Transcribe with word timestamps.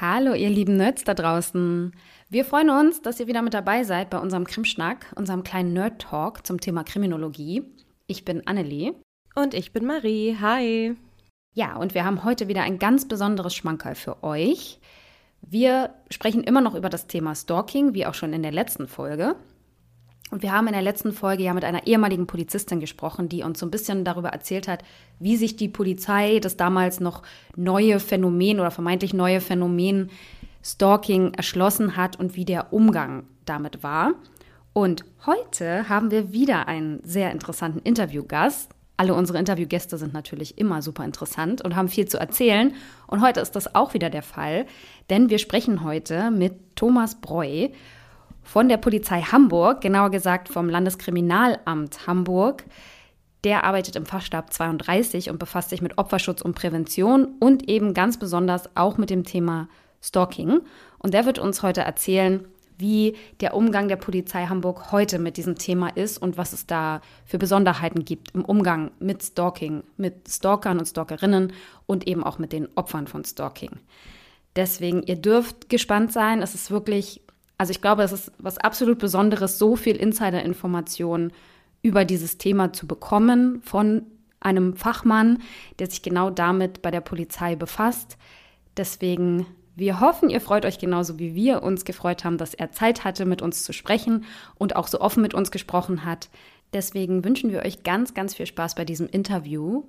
Hallo, 0.00 0.32
ihr 0.32 0.48
lieben 0.48 0.78
Nerds 0.78 1.04
da 1.04 1.12
draußen. 1.12 1.92
Wir 2.30 2.46
freuen 2.46 2.70
uns, 2.70 3.02
dass 3.02 3.20
ihr 3.20 3.26
wieder 3.26 3.42
mit 3.42 3.52
dabei 3.52 3.84
seid 3.84 4.08
bei 4.08 4.18
unserem 4.18 4.46
Krimschnack, 4.46 5.12
unserem 5.14 5.44
kleinen 5.44 5.74
Nerd-Talk 5.74 6.46
zum 6.46 6.58
Thema 6.58 6.84
Kriminologie. 6.84 7.64
Ich 8.06 8.24
bin 8.24 8.46
Annelie. 8.46 8.94
Und 9.34 9.52
ich 9.52 9.74
bin 9.74 9.84
Marie. 9.84 10.38
Hi. 10.40 10.96
Ja, 11.52 11.76
und 11.76 11.92
wir 11.92 12.06
haben 12.06 12.24
heute 12.24 12.48
wieder 12.48 12.62
ein 12.62 12.78
ganz 12.78 13.08
besonderes 13.08 13.54
Schmankerl 13.54 13.94
für 13.94 14.22
euch. 14.22 14.80
Wir 15.42 15.90
sprechen 16.08 16.44
immer 16.44 16.62
noch 16.62 16.74
über 16.74 16.88
das 16.88 17.06
Thema 17.06 17.34
Stalking, 17.34 17.92
wie 17.92 18.06
auch 18.06 18.14
schon 18.14 18.32
in 18.32 18.42
der 18.42 18.52
letzten 18.52 18.88
Folge. 18.88 19.36
Und 20.30 20.42
wir 20.42 20.52
haben 20.52 20.68
in 20.68 20.72
der 20.72 20.82
letzten 20.82 21.12
Folge 21.12 21.42
ja 21.42 21.54
mit 21.54 21.64
einer 21.64 21.86
ehemaligen 21.86 22.26
Polizistin 22.26 22.78
gesprochen, 22.78 23.28
die 23.28 23.42
uns 23.42 23.58
so 23.58 23.66
ein 23.66 23.70
bisschen 23.70 24.04
darüber 24.04 24.28
erzählt 24.28 24.68
hat, 24.68 24.84
wie 25.18 25.36
sich 25.36 25.56
die 25.56 25.68
Polizei 25.68 26.38
das 26.38 26.56
damals 26.56 27.00
noch 27.00 27.22
neue 27.56 27.98
Phänomen 27.98 28.60
oder 28.60 28.70
vermeintlich 28.70 29.12
neue 29.12 29.40
Phänomen 29.40 30.10
Stalking 30.62 31.34
erschlossen 31.34 31.96
hat 31.96 32.18
und 32.18 32.36
wie 32.36 32.44
der 32.44 32.72
Umgang 32.72 33.24
damit 33.44 33.82
war. 33.82 34.12
Und 34.72 35.04
heute 35.26 35.88
haben 35.88 36.10
wir 36.10 36.32
wieder 36.32 36.68
einen 36.68 37.00
sehr 37.02 37.32
interessanten 37.32 37.80
Interviewgast. 37.80 38.70
Alle 38.96 39.14
unsere 39.14 39.38
Interviewgäste 39.38 39.98
sind 39.98 40.12
natürlich 40.12 40.58
immer 40.58 40.82
super 40.82 41.04
interessant 41.04 41.62
und 41.62 41.74
haben 41.74 41.88
viel 41.88 42.06
zu 42.06 42.18
erzählen. 42.18 42.74
Und 43.06 43.22
heute 43.22 43.40
ist 43.40 43.56
das 43.56 43.74
auch 43.74 43.94
wieder 43.94 44.10
der 44.10 44.22
Fall, 44.22 44.66
denn 45.08 45.30
wir 45.30 45.38
sprechen 45.38 45.82
heute 45.82 46.30
mit 46.30 46.76
Thomas 46.76 47.20
Breu 47.20 47.70
von 48.42 48.68
der 48.68 48.76
Polizei 48.76 49.22
Hamburg, 49.22 49.80
genauer 49.80 50.10
gesagt 50.10 50.48
vom 50.48 50.68
Landeskriminalamt 50.68 52.06
Hamburg. 52.06 52.64
Der 53.44 53.64
arbeitet 53.64 53.96
im 53.96 54.06
Fachstab 54.06 54.52
32 54.52 55.30
und 55.30 55.38
befasst 55.38 55.70
sich 55.70 55.82
mit 55.82 55.98
Opferschutz 55.98 56.42
und 56.42 56.54
Prävention 56.54 57.36
und 57.40 57.68
eben 57.68 57.94
ganz 57.94 58.18
besonders 58.18 58.68
auch 58.76 58.98
mit 58.98 59.08
dem 59.08 59.24
Thema 59.24 59.68
Stalking. 60.02 60.60
Und 60.98 61.14
der 61.14 61.26
wird 61.26 61.38
uns 61.38 61.62
heute 61.62 61.82
erzählen, 61.82 62.46
wie 62.80 63.16
der 63.40 63.54
Umgang 63.54 63.88
der 63.88 63.96
Polizei 63.96 64.46
Hamburg 64.46 64.90
heute 64.90 65.18
mit 65.18 65.36
diesem 65.36 65.56
Thema 65.56 65.88
ist 65.88 66.18
und 66.18 66.36
was 66.36 66.52
es 66.52 66.66
da 66.66 67.00
für 67.24 67.38
Besonderheiten 67.38 68.04
gibt 68.04 68.34
im 68.34 68.44
Umgang 68.44 68.90
mit 68.98 69.22
Stalking, 69.22 69.84
mit 69.96 70.28
Stalkern 70.28 70.78
und 70.78 70.86
Stalkerinnen 70.86 71.52
und 71.86 72.08
eben 72.08 72.24
auch 72.24 72.38
mit 72.38 72.52
den 72.52 72.68
Opfern 72.74 73.06
von 73.06 73.24
Stalking. 73.24 73.72
Deswegen, 74.56 75.02
ihr 75.02 75.16
dürft 75.16 75.68
gespannt 75.68 76.12
sein. 76.12 76.42
Es 76.42 76.54
ist 76.54 76.70
wirklich 76.70 77.22
also 77.60 77.72
ich 77.72 77.82
glaube, 77.82 78.02
es 78.02 78.12
ist 78.12 78.32
was 78.38 78.56
absolut 78.56 78.98
Besonderes, 78.98 79.58
so 79.58 79.76
viel 79.76 79.94
Insider-Informationen 79.94 81.30
über 81.82 82.06
dieses 82.06 82.38
Thema 82.38 82.72
zu 82.72 82.86
bekommen 82.86 83.60
von 83.60 84.06
einem 84.40 84.76
Fachmann, 84.76 85.42
der 85.78 85.90
sich 85.90 86.00
genau 86.00 86.30
damit 86.30 86.80
bei 86.80 86.90
der 86.90 87.02
Polizei 87.02 87.56
befasst. 87.56 88.16
Deswegen, 88.78 89.44
wir 89.76 90.00
hoffen, 90.00 90.30
ihr 90.30 90.40
freut 90.40 90.64
euch 90.64 90.78
genauso 90.78 91.18
wie 91.18 91.34
wir 91.34 91.62
uns 91.62 91.84
gefreut 91.84 92.24
haben, 92.24 92.38
dass 92.38 92.54
er 92.54 92.72
Zeit 92.72 93.04
hatte, 93.04 93.26
mit 93.26 93.42
uns 93.42 93.62
zu 93.62 93.74
sprechen 93.74 94.24
und 94.54 94.74
auch 94.74 94.88
so 94.88 94.98
offen 94.98 95.20
mit 95.20 95.34
uns 95.34 95.50
gesprochen 95.50 96.06
hat. 96.06 96.30
Deswegen 96.72 97.24
wünschen 97.24 97.52
wir 97.52 97.60
euch 97.66 97.82
ganz, 97.82 98.14
ganz 98.14 98.36
viel 98.36 98.46
Spaß 98.46 98.74
bei 98.74 98.86
diesem 98.86 99.06
Interview. 99.06 99.82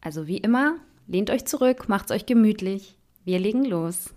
Also 0.00 0.28
wie 0.28 0.38
immer, 0.38 0.76
lehnt 1.08 1.30
euch 1.30 1.44
zurück, 1.44 1.88
macht's 1.88 2.12
euch 2.12 2.24
gemütlich. 2.24 2.96
Wir 3.24 3.40
legen 3.40 3.64
los. 3.64 4.15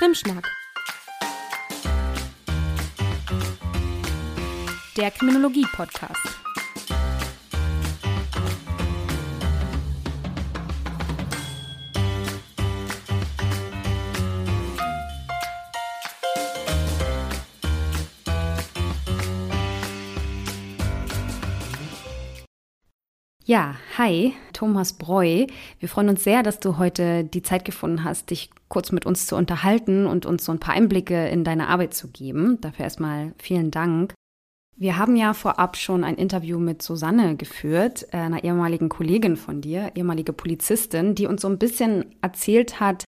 Krimschnack. 0.00 0.50
Der 4.96 5.10
Kriminologie-Podcast. 5.10 6.39
Ja, 23.50 23.74
hi, 23.98 24.32
Thomas 24.52 24.92
Breu. 24.92 25.48
Wir 25.80 25.88
freuen 25.88 26.08
uns 26.08 26.22
sehr, 26.22 26.44
dass 26.44 26.60
du 26.60 26.78
heute 26.78 27.24
die 27.24 27.42
Zeit 27.42 27.64
gefunden 27.64 28.04
hast, 28.04 28.30
dich 28.30 28.48
kurz 28.68 28.92
mit 28.92 29.06
uns 29.06 29.26
zu 29.26 29.34
unterhalten 29.34 30.06
und 30.06 30.24
uns 30.24 30.44
so 30.44 30.52
ein 30.52 30.60
paar 30.60 30.74
Einblicke 30.74 31.26
in 31.26 31.42
deine 31.42 31.66
Arbeit 31.66 31.92
zu 31.92 32.06
geben. 32.06 32.60
Dafür 32.60 32.84
erstmal 32.84 33.32
vielen 33.38 33.72
Dank. 33.72 34.14
Wir 34.76 34.98
haben 34.98 35.16
ja 35.16 35.34
vorab 35.34 35.76
schon 35.76 36.04
ein 36.04 36.14
Interview 36.14 36.60
mit 36.60 36.80
Susanne 36.80 37.34
geführt, 37.34 38.06
äh, 38.12 38.18
einer 38.18 38.44
ehemaligen 38.44 38.88
Kollegin 38.88 39.36
von 39.36 39.60
dir, 39.60 39.90
ehemalige 39.96 40.32
Polizistin, 40.32 41.16
die 41.16 41.26
uns 41.26 41.42
so 41.42 41.48
ein 41.48 41.58
bisschen 41.58 42.14
erzählt 42.22 42.78
hat, 42.78 43.02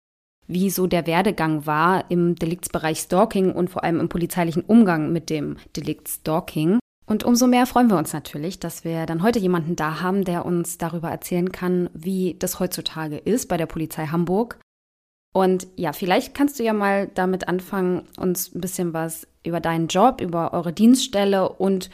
wie 0.48 0.70
so 0.70 0.88
der 0.88 1.06
Werdegang 1.06 1.66
war 1.66 2.10
im 2.10 2.34
Deliktsbereich 2.34 2.98
Stalking 2.98 3.52
und 3.52 3.70
vor 3.70 3.84
allem 3.84 4.00
im 4.00 4.08
polizeilichen 4.08 4.64
Umgang 4.64 5.12
mit 5.12 5.30
dem 5.30 5.54
Delikt 5.76 6.08
Stalking. 6.08 6.80
Und 7.06 7.24
umso 7.24 7.46
mehr 7.46 7.66
freuen 7.66 7.90
wir 7.90 7.98
uns 7.98 8.12
natürlich, 8.12 8.58
dass 8.60 8.84
wir 8.84 9.06
dann 9.06 9.22
heute 9.22 9.38
jemanden 9.38 9.76
da 9.76 10.00
haben, 10.00 10.24
der 10.24 10.46
uns 10.46 10.78
darüber 10.78 11.10
erzählen 11.10 11.50
kann, 11.50 11.90
wie 11.94 12.36
das 12.38 12.60
heutzutage 12.60 13.18
ist 13.18 13.48
bei 13.48 13.56
der 13.56 13.66
Polizei 13.66 14.06
Hamburg. 14.06 14.58
Und 15.32 15.66
ja, 15.76 15.92
vielleicht 15.92 16.34
kannst 16.34 16.58
du 16.58 16.62
ja 16.62 16.72
mal 16.72 17.08
damit 17.14 17.48
anfangen, 17.48 18.02
uns 18.18 18.54
ein 18.54 18.60
bisschen 18.60 18.92
was 18.92 19.26
über 19.44 19.60
deinen 19.60 19.88
Job, 19.88 20.20
über 20.20 20.52
eure 20.52 20.72
Dienststelle 20.72 21.48
und 21.48 21.90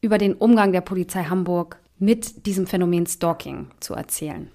über 0.00 0.18
den 0.18 0.34
Umgang 0.34 0.72
der 0.72 0.80
Polizei 0.80 1.24
Hamburg 1.24 1.78
mit 1.98 2.46
diesem 2.46 2.66
Phänomen 2.66 3.06
Stalking 3.06 3.68
zu 3.78 3.94
erzählen. 3.94 4.50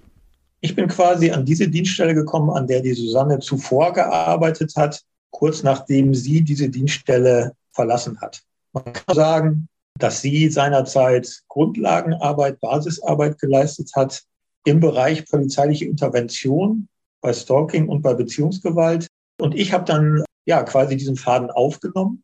Ich 0.59 0.75
bin 0.75 0.88
quasi 0.88 1.31
an 1.31 1.46
diese 1.46 1.69
Dienststelle 1.69 2.14
gekommen, 2.14 2.50
an 2.50 2.68
der 2.68 2.81
die 2.81 2.94
Susanne 2.94 3.40
zuvor 3.40 3.94
gearbeitet 3.94 4.74
hat, 4.75 5.02
kurz 5.29 5.64
nachdem 5.64 6.14
sie 6.14 6.41
diese 6.41 6.69
Dienststelle 6.69 7.53
verlassen 7.72 8.19
hat. 8.19 8.41
Man 8.74 8.91
kann 8.91 9.16
sagen, 9.16 9.69
dass 9.97 10.22
sie 10.22 10.50
seinerzeit 10.50 11.44
Grundlagenarbeit, 11.47 12.59
Basisarbeit 12.59 13.40
geleistet 13.40 13.91
hat 13.96 14.24
im 14.66 14.80
Bereich 14.80 15.25
polizeiliche 15.30 15.85
Intervention 15.85 16.88
bei 17.22 17.34
Stalking 17.34 17.88
und 17.88 18.02
bei 18.02 18.13
Beziehungsgewalt. 18.13 19.08
Und 19.40 19.56
ich 19.56 19.74
habe 19.74 19.85
dann 19.85 20.24
ja 20.46 20.63
quasi 20.63 20.97
diesen 20.97 21.16
Faden 21.16 21.52
aufgenommen. 21.52 22.24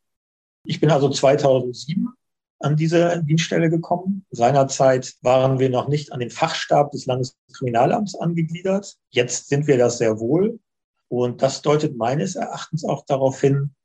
Ich 0.66 0.80
bin 0.80 0.92
also 0.92 1.10
2007 1.10 2.10
an 2.60 2.78
diese 2.78 3.22
Dienststelle 3.24 3.70
gekommen. 3.70 4.26
Seinerzeit 4.32 5.14
waren 5.22 5.60
wir 5.60 5.70
noch 5.70 5.88
nicht 5.88 6.12
an 6.14 6.20
den 6.20 6.30
Fachstab 6.30 6.92
des 6.92 7.06
Landeskriminalamts 7.06 8.16
angegliedert. 8.16 8.96
Jetzt 9.10 9.50
sind 9.50 9.68
wir 9.68 9.78
das 9.78 9.98
sehr 9.98 10.20
wohl. 10.20 10.60
Und 11.10 11.42
das 11.42 11.62
deutet 11.62 11.98
meines 11.98 12.36
Erachtens 12.36 12.86
auch 12.86 13.06
darauf 13.06 13.40
hin, 13.40 13.76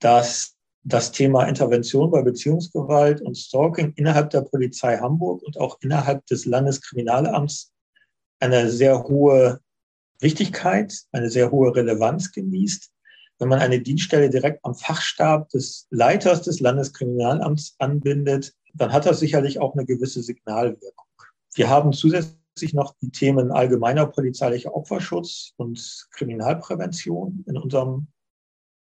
dass 0.00 0.57
das 0.84 1.12
Thema 1.12 1.44
Intervention 1.44 2.10
bei 2.10 2.22
Beziehungsgewalt 2.22 3.20
und 3.20 3.36
Stalking 3.36 3.92
innerhalb 3.96 4.30
der 4.30 4.42
Polizei 4.42 4.96
Hamburg 4.96 5.42
und 5.42 5.58
auch 5.58 5.78
innerhalb 5.80 6.24
des 6.26 6.46
Landeskriminalamts 6.46 7.72
eine 8.40 8.70
sehr 8.70 9.04
hohe 9.04 9.60
Wichtigkeit, 10.20 10.94
eine 11.12 11.30
sehr 11.30 11.50
hohe 11.50 11.74
Relevanz 11.74 12.32
genießt. 12.32 12.90
Wenn 13.38 13.48
man 13.48 13.60
eine 13.60 13.80
Dienststelle 13.80 14.30
direkt 14.30 14.64
am 14.64 14.74
Fachstab 14.74 15.48
des 15.50 15.86
Leiters 15.90 16.42
des 16.42 16.60
Landeskriminalamts 16.60 17.76
anbindet, 17.78 18.54
dann 18.74 18.92
hat 18.92 19.06
das 19.06 19.20
sicherlich 19.20 19.60
auch 19.60 19.74
eine 19.74 19.86
gewisse 19.86 20.22
Signalwirkung. 20.22 21.06
Wir 21.54 21.68
haben 21.68 21.92
zusätzlich 21.92 22.74
noch 22.74 22.94
die 23.00 23.10
Themen 23.10 23.52
allgemeiner 23.52 24.06
polizeilicher 24.06 24.74
Opferschutz 24.74 25.52
und 25.56 26.06
Kriminalprävention 26.12 27.44
in 27.46 27.56
unserem 27.56 28.08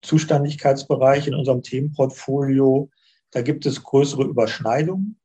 Zuständigkeitsbereich, 0.05 1.27
in 1.27 1.35
unserem 1.35 1.61
Themenportfolio, 1.61 2.89
da 3.31 3.41
gibt 3.41 3.66
es 3.66 3.83
größere 3.83 4.23
Überschneidungen. 4.23 5.19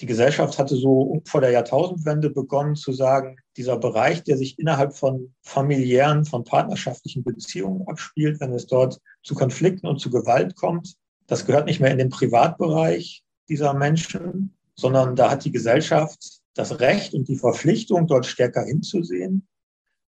Die 0.00 0.06
Gesellschaft 0.06 0.58
hatte 0.58 0.76
so 0.76 1.20
vor 1.26 1.40
der 1.40 1.50
Jahrtausendwende 1.50 2.30
begonnen 2.30 2.76
zu 2.76 2.92
sagen, 2.92 3.36
dieser 3.56 3.76
Bereich, 3.76 4.22
der 4.24 4.38
sich 4.38 4.58
innerhalb 4.58 4.96
von 4.96 5.34
familiären, 5.42 6.24
von 6.24 6.44
partnerschaftlichen 6.44 7.22
Beziehungen 7.22 7.86
abspielt, 7.86 8.40
wenn 8.40 8.52
es 8.52 8.66
dort 8.66 9.00
zu 9.22 9.34
Konflikten 9.34 9.86
und 9.86 9.98
zu 9.98 10.10
Gewalt 10.10 10.56
kommt, 10.56 10.96
das 11.26 11.46
gehört 11.46 11.66
nicht 11.66 11.80
mehr 11.80 11.90
in 11.90 11.98
den 11.98 12.08
Privatbereich 12.08 13.22
dieser 13.48 13.74
Menschen, 13.74 14.54
sondern 14.74 15.14
da 15.14 15.30
hat 15.30 15.44
die 15.44 15.52
Gesellschaft 15.52 16.40
das 16.54 16.80
Recht 16.80 17.14
und 17.14 17.28
die 17.28 17.36
Verpflichtung, 17.36 18.06
dort 18.06 18.26
stärker 18.26 18.64
hinzusehen 18.64 19.46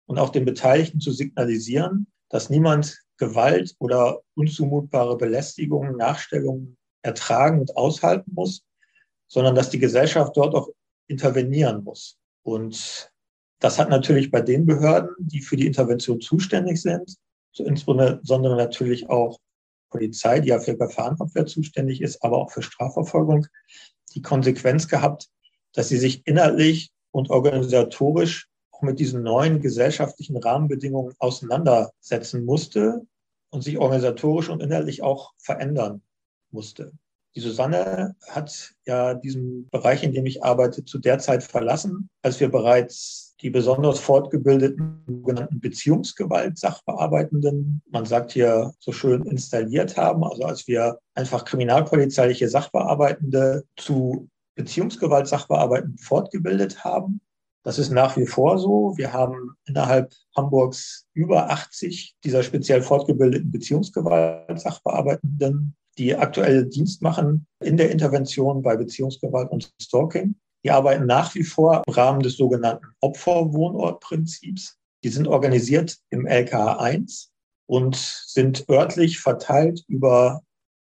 und 0.05 0.19
auch 0.19 0.29
den 0.29 0.45
Beteiligten 0.45 0.99
zu 0.99 1.11
signalisieren, 1.11 2.07
dass 2.33 2.49
niemand 2.49 2.99
Gewalt 3.17 3.75
oder 3.77 4.21
unzumutbare 4.33 5.17
Belästigungen, 5.17 5.97
Nachstellungen 5.97 6.77
ertragen 7.03 7.59
und 7.59 7.77
aushalten 7.77 8.31
muss, 8.33 8.63
sondern 9.27 9.53
dass 9.53 9.69
die 9.69 9.77
Gesellschaft 9.77 10.35
dort 10.35 10.55
auch 10.55 10.69
intervenieren 11.05 11.83
muss. 11.83 12.17
Und 12.41 13.11
das 13.59 13.77
hat 13.77 13.89
natürlich 13.89 14.31
bei 14.31 14.41
den 14.41 14.65
Behörden, 14.65 15.11
die 15.19 15.41
für 15.41 15.57
die 15.57 15.67
Intervention 15.67 16.21
zuständig 16.21 16.81
sind, 16.81 17.17
so 17.51 17.65
insbesondere 17.65 18.55
natürlich 18.57 19.07
auch 19.11 19.37
Polizei, 19.91 20.39
die 20.39 20.49
ja 20.49 20.59
für 20.59 20.75
Gefahrenabwehr 20.75 21.45
zuständig 21.45 22.01
ist, 22.01 22.23
aber 22.23 22.39
auch 22.39 22.51
für 22.51 22.63
Strafverfolgung, 22.63 23.45
die 24.15 24.23
Konsequenz 24.23 24.87
gehabt, 24.87 25.29
dass 25.73 25.89
sie 25.89 25.97
sich 25.97 26.25
inhaltlich 26.25 26.91
und 27.11 27.29
organisatorisch 27.29 28.49
mit 28.83 28.99
diesen 28.99 29.23
neuen 29.23 29.61
gesellschaftlichen 29.61 30.37
Rahmenbedingungen 30.37 31.13
auseinandersetzen 31.19 32.45
musste 32.45 33.05
und 33.49 33.63
sich 33.63 33.77
organisatorisch 33.77 34.49
und 34.49 34.61
inhaltlich 34.61 35.03
auch 35.03 35.33
verändern 35.37 36.01
musste. 36.51 36.91
Die 37.35 37.39
Susanne 37.39 38.15
hat 38.29 38.75
ja 38.85 39.15
diesen 39.15 39.67
Bereich, 39.69 40.03
in 40.03 40.13
dem 40.13 40.27
ich 40.27 40.43
arbeite, 40.43 40.85
zu 40.85 40.99
der 40.99 41.17
Zeit 41.17 41.41
verlassen, 41.43 42.11
als 42.21 42.39
wir 42.39 42.49
bereits 42.49 43.35
die 43.41 43.49
besonders 43.49 43.99
fortgebildeten 43.99 45.03
sogenannten 45.07 45.59
Beziehungsgewalt-Sachbearbeitenden, 45.59 47.81
man 47.89 48.05
sagt 48.05 48.33
hier 48.33 48.75
so 48.79 48.91
schön, 48.91 49.25
installiert 49.25 49.97
haben. 49.97 50.23
Also 50.23 50.43
als 50.43 50.67
wir 50.67 50.99
einfach 51.15 51.43
kriminalpolizeiliche 51.43 52.47
Sachbearbeitende 52.47 53.63
zu 53.77 54.29
Beziehungsgewalt-Sachbearbeitenden 54.55 55.97
fortgebildet 55.97 56.83
haben. 56.83 57.19
Das 57.63 57.79
ist 57.79 57.91
nach 57.91 58.17
wie 58.17 58.27
vor 58.27 58.59
so. 58.59 58.97
Wir 58.97 59.13
haben 59.13 59.55
innerhalb 59.65 60.11
Hamburgs 60.35 61.05
über 61.13 61.49
80 61.49 62.15
dieser 62.23 62.43
speziell 62.43 62.81
fortgebildeten 62.81 63.51
Beziehungsgewalt-Sachbearbeitenden 63.51 65.75
die 65.97 66.15
aktuell 66.15 66.65
Dienst 66.65 67.01
machen 67.01 67.47
in 67.61 67.77
der 67.77 67.91
Intervention 67.91 68.61
bei 68.61 68.75
Beziehungsgewalt 68.75 69.49
und 69.51 69.71
Stalking. 69.81 70.35
Die 70.65 70.71
arbeiten 70.71 71.05
nach 71.05 71.35
wie 71.35 71.43
vor 71.43 71.83
im 71.85 71.93
Rahmen 71.93 72.21
des 72.21 72.37
sogenannten 72.37 72.87
Opferwohnortprinzips. 73.01 74.77
Die 75.03 75.09
sind 75.09 75.27
organisiert 75.27 75.97
im 76.09 76.25
LKH 76.25 76.79
1 76.79 77.31
und 77.67 77.95
sind 77.95 78.67
örtlich 78.69 79.19
verteilt 79.19 79.83
über 79.87 80.41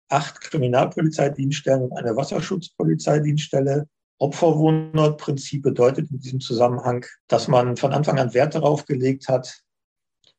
acht 0.10 0.42
Kriminalpolizeidienststellen 0.42 1.84
und 1.84 1.98
eine 1.98 2.16
Wasserschutzpolizeidienststelle. 2.16 3.88
Opferwohnortprinzip 4.22 5.64
bedeutet 5.64 6.12
in 6.12 6.20
diesem 6.20 6.40
Zusammenhang, 6.40 7.06
dass 7.28 7.48
man 7.48 7.76
von 7.76 7.92
Anfang 7.92 8.20
an 8.20 8.36
Wert 8.36 8.54
darauf 8.54 8.86
gelegt 8.86 9.28
hat, 9.28 9.64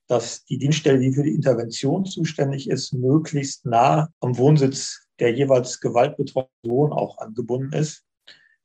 dass 0.07 0.45
die 0.45 0.59
Dienststelle, 0.59 1.01
die 1.01 1.13
für 1.13 1.25
die 1.25 1.35
Intervention 1.35 2.05
zuständig 2.05 2.71
ist, 2.71 2.93
möglichst 2.93 3.67
nah 3.67 4.09
am 4.21 4.39
Wohnsitz 4.39 5.09
der 5.19 5.33
jeweils 5.33 5.81
gewaltbetroffenen 5.81 6.53
Person 6.63 6.93
auch 6.93 7.19
angebunden 7.19 7.73
ist. 7.73 8.05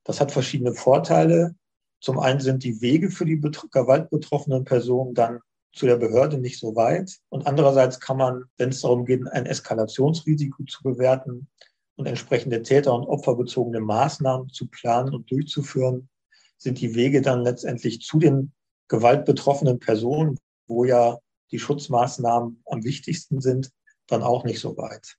Das 0.04 0.22
hat 0.22 0.32
verschiedene 0.32 0.74
Vorteile. 0.74 1.56
Zum 2.00 2.20
einen 2.20 2.40
sind 2.40 2.64
die 2.64 2.80
Wege 2.82 3.10
für 3.10 3.26
die 3.26 3.42
gewaltbetroffenen 3.72 4.66
Personen 4.66 5.16
dann 5.16 5.40
zu 5.74 5.88
der 5.88 5.98
Behörde 5.98 6.38
nicht 6.38 6.60
so 6.60 6.76
weit. 6.76 7.18
Und 7.30 7.48
andererseits 7.48 8.00
kann 8.00 8.18
man, 8.18 8.44
wenn 8.58 8.70
es 8.70 8.82
darum 8.82 9.06
geht, 9.06 9.28
ein 9.28 9.48
Eskalationsrisiko 9.48 10.64
zu 10.66 10.84
bewerten 10.84 11.48
und 11.98 12.06
entsprechende 12.06 12.62
täter- 12.62 12.94
und 12.94 13.06
opferbezogene 13.06 13.82
Maßnahmen 13.82 14.50
zu 14.50 14.68
planen 14.68 15.14
und 15.14 15.30
durchzuführen, 15.30 16.10
sind 16.58 16.80
die 16.80 16.96
Wege 16.96 17.22
dann 17.22 17.42
letztendlich 17.42 18.02
zu 18.02 18.20
den 18.20 18.54
gewaltbetroffenen 18.88 19.80
Personen, 19.80 20.40
wo 20.68 20.86
ja 20.86 21.18
die 21.52 21.60
Schutzmaßnahmen 21.60 22.64
am 22.66 22.84
wichtigsten 22.84 23.42
sind, 23.42 23.72
dann 24.08 24.24
auch 24.24 24.44
nicht 24.44 24.60
so 24.60 24.78
weit. 24.78 25.18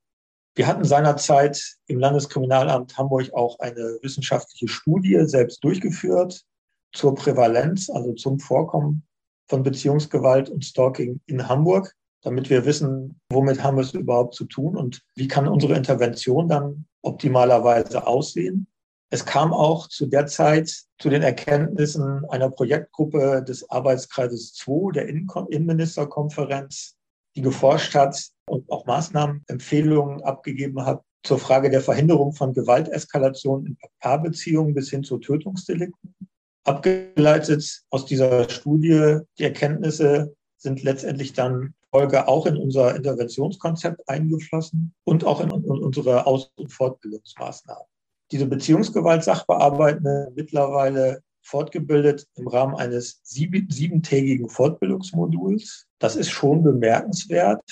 Wir 0.55 0.67
hatten 0.67 0.85
seinerzeit 0.85 1.77
im 1.87 2.01
Landeskriminalamt 2.01 2.97
Hamburg 2.97 3.33
auch 3.33 3.59
eine 3.61 3.99
wissenschaftliche 4.03 4.69
Studie 4.69 5.21
selbst 5.25 5.63
durchgeführt 5.63 6.45
zur 6.93 7.15
Prävalenz, 7.15 7.91
also 7.91 8.13
zum 8.15 8.41
Vorkommen 8.41 9.07
von 9.49 9.63
Beziehungsgewalt 9.63 10.51
und 10.51 10.65
Stalking 10.65 11.21
in 11.27 11.49
Hamburg, 11.49 11.95
damit 12.23 12.51
wir 12.51 12.65
wissen, 12.65 13.21
womit 13.31 13.63
haben 13.63 13.77
wir 13.77 13.83
es 13.83 13.95
überhaupt 13.95 14.35
zu 14.35 14.45
tun 14.45 14.77
und 14.77 15.03
wie 15.15 15.29
kann 15.29 15.49
unsere 15.49 15.75
Intervention 15.77 16.49
dann 16.49 16.87
optimalerweise 17.03 18.07
aussehen. 18.07 18.67
Es 19.11 19.25
kam 19.25 19.55
auch 19.55 19.89
zu 19.89 20.07
der 20.07 20.27
Zeit 20.27 20.85
zu 20.99 21.09
den 21.09 21.23
Erkenntnissen 21.23 22.25
einer 22.27 22.51
Projektgruppe 22.51 23.43
des 23.43 23.71
Arbeitskreises 23.71 24.53
2 24.55 24.93
der 24.93 25.09
Innenministerkonferenz, 25.09 26.97
die 27.35 27.41
geforscht 27.41 27.95
hat 27.95 28.21
und 28.47 28.71
auch 28.71 28.85
Maßnahmenempfehlungen 28.87 30.23
abgegeben 30.23 30.85
hat 30.85 31.03
zur 31.23 31.39
Frage 31.39 31.71
der 31.71 31.81
Verhinderung 31.81 32.33
von 32.33 32.53
Gewalteskalation 32.53 33.67
in 33.67 33.79
Paarbeziehungen 34.01 34.75
bis 34.75 34.91
hin 34.91 35.05
zu 35.05 35.19
Tötungsdelikten. 35.19 36.15
Abgeleitet 36.65 37.83
aus 37.91 38.05
dieser 38.05 38.49
Studie, 38.51 39.21
die 39.39 39.45
Erkenntnisse 39.45 40.35
sind 40.59 40.83
letztendlich 40.83 41.33
dann 41.33 41.75
Folge 41.91 42.29
auch 42.29 42.47
in 42.47 42.57
unser 42.57 42.95
Interventionskonzept 42.95 44.09
eingeflossen 44.09 44.95
und 45.05 45.25
auch 45.25 45.41
in 45.41 45.51
unsere 45.51 46.27
Aus- 46.27 46.51
und 46.57 46.73
Fortbildungsmaßnahmen 46.73 47.87
diese 48.31 48.47
Beziehungsgewalt-Sachbearbeitende 48.47 50.33
mittlerweile 50.35 51.23
fortgebildet 51.43 52.27
im 52.35 52.47
Rahmen 52.49 52.75
eines 52.75 53.21
siebentägigen 53.23 54.49
Fortbildungsmoduls. 54.51 55.87
Das 55.99 56.17
ist 56.17 56.31
schon 56.31 56.63
bemerkenswert. 56.63 57.63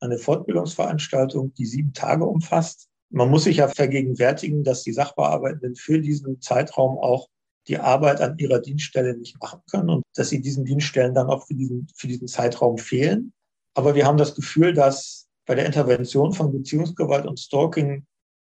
Eine 0.00 0.18
Fortbildungsveranstaltung, 0.18 1.52
die 1.54 1.66
sieben 1.66 1.92
Tage 1.92 2.24
umfasst. 2.24 2.88
Man 3.10 3.30
muss 3.30 3.44
sich 3.44 3.58
ja 3.58 3.68
vergegenwärtigen, 3.68 4.64
dass 4.64 4.82
die 4.82 4.92
Sachbearbeitenden 4.92 5.76
für 5.76 6.00
diesen 6.00 6.40
Zeitraum 6.40 6.98
auch 6.98 7.28
die 7.68 7.78
Arbeit 7.78 8.20
an 8.20 8.38
ihrer 8.38 8.60
Dienststelle 8.60 9.16
nicht 9.16 9.40
machen 9.40 9.60
können 9.70 9.90
und 9.90 10.02
dass 10.14 10.28
sie 10.28 10.40
diesen 10.40 10.64
Dienststellen 10.64 11.14
dann 11.14 11.28
auch 11.28 11.46
für 11.46 11.54
diesen, 11.54 11.88
für 11.94 12.06
diesen 12.06 12.28
Zeitraum 12.28 12.78
fehlen. 12.78 13.32
Aber 13.76 13.94
wir 13.94 14.06
haben 14.06 14.16
das 14.16 14.34
Gefühl, 14.34 14.72
dass 14.72 15.28
bei 15.44 15.54
der 15.54 15.66
Intervention 15.66 16.32
von 16.32 16.50
Beziehungsgewalt 16.50 17.26
und 17.26 17.38
Stalking 17.38 18.06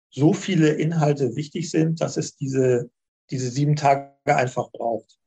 so 0.10 0.34
viele 0.34 0.70
Inhalte 0.70 1.36
wichtig 1.36 1.70
sind, 1.70 2.02
dass 2.02 2.18
es 2.18 2.36
diese, 2.36 2.90
diese 3.30 3.52
sieben 3.52 3.76
Tage 3.76 4.10
einfach 4.26 4.72
braucht. 4.72 5.20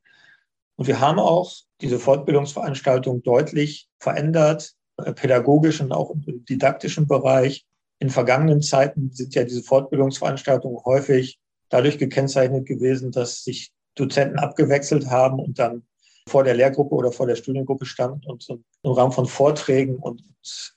Und 0.75 0.87
wir 0.87 0.99
haben 0.99 1.19
auch 1.19 1.53
diese 1.79 1.99
Fortbildungsveranstaltung 1.99 3.23
deutlich 3.23 3.87
verändert, 3.97 4.73
äh, 4.97 5.13
pädagogisch 5.13 5.79
und 5.79 5.93
auch 5.93 6.11
im 6.11 6.43
didaktischen 6.43 7.07
Bereich. 7.07 7.65
In 7.99 8.09
vergangenen 8.09 8.61
Zeiten 8.61 9.09
sind 9.13 9.33
ja 9.35 9.45
diese 9.45 9.63
Fortbildungsveranstaltungen 9.63 10.83
häufig 10.83 11.39
dadurch 11.69 11.97
gekennzeichnet 11.97 12.65
gewesen, 12.65 13.13
dass 13.13 13.45
sich 13.45 13.71
Dozenten 13.95 14.37
abgewechselt 14.37 15.09
haben 15.09 15.39
und 15.39 15.59
dann 15.59 15.83
vor 16.27 16.43
der 16.43 16.55
Lehrgruppe 16.55 16.95
oder 16.95 17.11
vor 17.11 17.27
der 17.27 17.35
Studiengruppe 17.35 17.85
standen 17.85 18.25
und 18.25 18.47
im 18.49 18.91
Rahmen 18.91 19.11
von 19.11 19.25
Vorträgen 19.25 19.97
und 19.97 20.23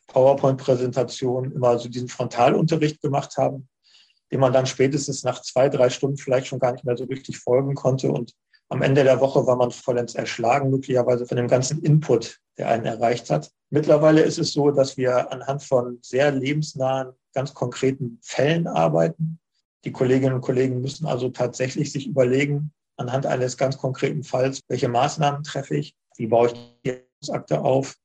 PowerPoint-Präsentationen 0.08 1.52
immer 1.52 1.78
so 1.78 1.88
diesen 1.88 2.08
Frontalunterricht 2.08 3.00
gemacht 3.00 3.37
haben 3.37 3.69
dem 4.32 4.40
man 4.40 4.52
dann 4.52 4.66
spätestens 4.66 5.22
nach 5.25 5.43
zwei, 5.43 5.69
drei 5.69 5.90
Stunden 5.90 6.16
vielleicht 6.16 6.46
schon 6.46 6.58
gar 6.58 6.72
nicht 6.72 6.84
mehr 6.84 6.96
so 6.96 7.04
richtig 7.04 7.38
folgen 7.38 7.75
konnte. 7.75 8.10
Und 8.10 8.32
am 8.69 8.82
Ende 8.82 9.04
der 9.04 9.20
Woche 9.20 9.46
war 9.46 9.56
man 9.56 9.70
vollends 9.70 10.14
erschlagen, 10.14 10.70
möglicherweise 10.70 11.26
von 11.26 11.37
dem 11.37 11.49
ganzen 11.49 11.82
Input, 11.82 12.40
der 12.58 12.69
einen 12.69 12.87
erreicht 12.87 13.31
hat. 13.31 13.50
Mittlerweile 13.70 14.23
ist 14.23 14.38
es 14.38 14.52
so, 14.52 14.71
dass 14.71 14.97
wir 14.97 15.32
anhand 15.32 15.62
von 15.62 15.99
sehr 16.02 16.32
lebensnahen, 16.32 17.12
ganz 17.35 17.54
konkreten 17.54 18.18
Fällen 18.23 18.66
arbeiten. 18.66 19.38
Die 19.85 19.92
Kolleginnen 19.92 20.35
und 20.35 20.40
Kollegen 20.40 20.80
müssen 20.80 21.06
also 21.06 21.28
tatsächlich 21.28 21.92
sich 21.92 22.09
überlegen, 22.09 22.73
anhand 22.97 23.26
eines 23.26 23.57
ganz 23.57 23.79
konkreten 23.79 24.23
Falls, 24.23 24.61
welche 24.69 24.88
Maßnahmen 24.88 25.43
treffe 25.43 25.76
ich, 25.76 25.95
wie 26.17 26.26
baue 26.26 26.49
ich 26.49 26.55
die 26.85 27.31
Akte 27.33 27.61
auf, 27.61 27.97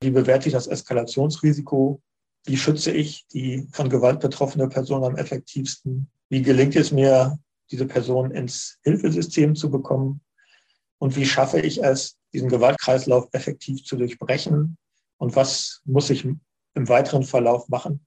wie 0.00 0.10
bewerte 0.10 0.48
ich 0.48 0.52
das 0.52 0.66
Eskalationsrisiko, 0.66 2.00
wie 2.44 2.56
schütze 2.56 2.92
ich 2.92 3.26
die 3.28 3.66
von 3.72 3.88
Gewalt 3.88 4.20
betroffene 4.20 4.68
Person 4.68 5.04
am 5.04 5.16
effektivsten? 5.16 6.10
Wie 6.28 6.42
gelingt 6.42 6.76
es 6.76 6.92
mir, 6.92 7.38
diese 7.70 7.86
Person 7.86 8.30
ins 8.30 8.78
Hilfesystem 8.82 9.54
zu 9.54 9.70
bekommen? 9.70 10.20
Und 10.98 11.16
wie 11.16 11.26
schaffe 11.26 11.60
ich 11.60 11.82
es, 11.82 12.16
diesen 12.32 12.48
Gewaltkreislauf 12.48 13.28
effektiv 13.32 13.84
zu 13.84 13.96
durchbrechen? 13.96 14.78
Und 15.18 15.36
was 15.36 15.82
muss 15.84 16.10
ich 16.10 16.24
im 16.24 16.40
weiteren 16.88 17.24
Verlauf 17.24 17.68
machen? 17.68 18.06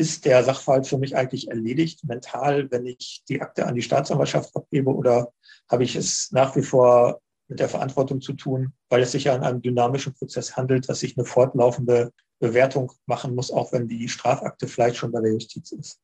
Ist 0.00 0.24
der 0.24 0.42
Sachverhalt 0.42 0.86
für 0.86 0.96
mich 0.96 1.14
eigentlich 1.14 1.48
erledigt, 1.48 2.04
mental, 2.04 2.70
wenn 2.70 2.86
ich 2.86 3.22
die 3.28 3.42
Akte 3.42 3.66
an 3.66 3.74
die 3.74 3.82
Staatsanwaltschaft 3.82 4.56
abgebe? 4.56 4.94
Oder 4.94 5.30
habe 5.70 5.84
ich 5.84 5.94
es 5.94 6.32
nach 6.32 6.56
wie 6.56 6.62
vor 6.62 7.20
mit 7.48 7.60
der 7.60 7.68
Verantwortung 7.68 8.22
zu 8.22 8.32
tun, 8.32 8.72
weil 8.88 9.02
es 9.02 9.12
sich 9.12 9.24
ja 9.24 9.34
an 9.34 9.42
einem 9.42 9.60
dynamischen 9.60 10.14
Prozess 10.14 10.56
handelt, 10.56 10.88
dass 10.88 11.00
sich 11.00 11.18
eine 11.18 11.26
fortlaufende 11.26 12.14
Bewertung 12.38 12.90
machen 13.04 13.34
muss, 13.34 13.50
auch 13.50 13.72
wenn 13.72 13.88
die 13.88 14.08
Strafakte 14.08 14.68
vielleicht 14.68 14.96
schon 14.96 15.12
bei 15.12 15.20
der 15.20 15.32
Justiz 15.32 15.70
ist. 15.72 16.00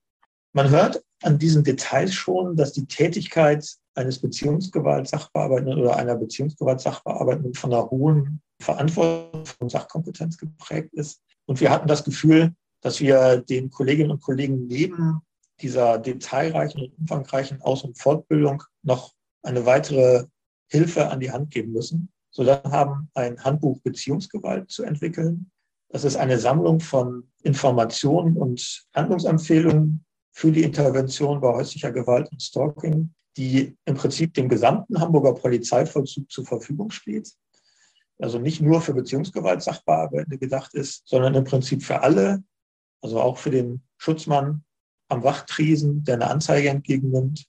Man 0.53 0.69
hört 0.69 1.03
an 1.23 1.39
diesen 1.39 1.65
Details 1.65 2.13
schon, 2.13 2.55
dass 2.55 2.75
die 2.75 2.85
Tätigkeit 2.85 3.67
eines 3.95 4.19
Beziehungsgewalt-Sachbearbeitenden 4.19 5.81
oder 5.81 5.97
einer 5.97 6.17
Beziehungsgewalt-Sachbearbeitenden 6.17 7.55
von 7.55 7.73
einer 7.73 7.89
hohen 7.89 8.43
Verantwortung 8.61 9.45
und 9.59 9.71
Sachkompetenz 9.71 10.37
geprägt 10.37 10.93
ist. 10.93 11.23
Und 11.47 11.63
wir 11.63 11.71
hatten 11.71 11.89
das 11.89 12.05
Gefühl, 12.05 12.55
dass 12.81 13.01
wir 13.01 13.39
den 13.39 13.71
Kolleginnen 13.71 14.11
und 14.11 14.23
Kollegen 14.23 14.67
neben 14.67 15.21
dieser 15.61 15.99
detailreichen 15.99 16.83
und 16.83 16.99
umfangreichen 16.99 17.61
Aus- 17.63 17.85
und 17.85 17.99
Fortbildung 17.99 18.63
noch 18.83 19.13
eine 19.43 19.65
weitere 19.65 20.27
Hilfe 20.69 21.09
an 21.09 21.21
die 21.21 21.31
Hand 21.31 21.51
geben 21.51 21.73
müssen. 21.73 22.11
So 22.31 22.45
dann 22.45 22.71
haben 22.71 23.11
ein 23.15 23.43
Handbuch 23.43 23.81
Beziehungsgewalt 23.81 24.71
zu 24.71 24.83
entwickeln, 24.83 25.51
das 25.89 26.05
ist 26.05 26.17
eine 26.17 26.39
Sammlung 26.39 26.81
von 26.81 27.31
Informationen 27.43 28.37
und 28.37 28.85
Handlungsempfehlungen 28.95 30.05
für 30.33 30.51
die 30.51 30.63
Intervention 30.63 31.41
bei 31.41 31.53
häuslicher 31.53 31.93
Gewalt 31.93 32.31
und 32.31 32.43
Stalking, 32.43 33.15
die 33.37 33.77
im 33.85 33.95
Prinzip 33.95 34.35
dem 34.35 34.49
gesamten 34.49 35.01
Hamburger 35.01 35.35
Polizeivollzug 35.35 36.31
zur 36.31 36.45
Verfügung 36.45 36.91
steht. 36.91 37.33
also 38.19 38.39
nicht 38.39 38.61
nur 38.63 38.81
für 38.81 38.95
Beziehungsgewalt-Sachbearbeitende 38.95 40.39
gedacht 40.39 40.75
ist, 40.75 41.03
sondern 41.07 41.35
im 41.35 41.45
Prinzip 41.45 41.83
für 41.83 42.01
alle, 42.01 42.43
also 43.07 43.21
auch 43.21 43.39
für 43.39 43.51
den 43.51 43.83
Schutzmann 43.99 44.65
am 45.09 45.23
Wachtresen, 45.23 46.03
der 46.03 46.17
eine 46.17 46.29
Anzeige 46.29 46.69
entgegennimmt, 46.69 47.47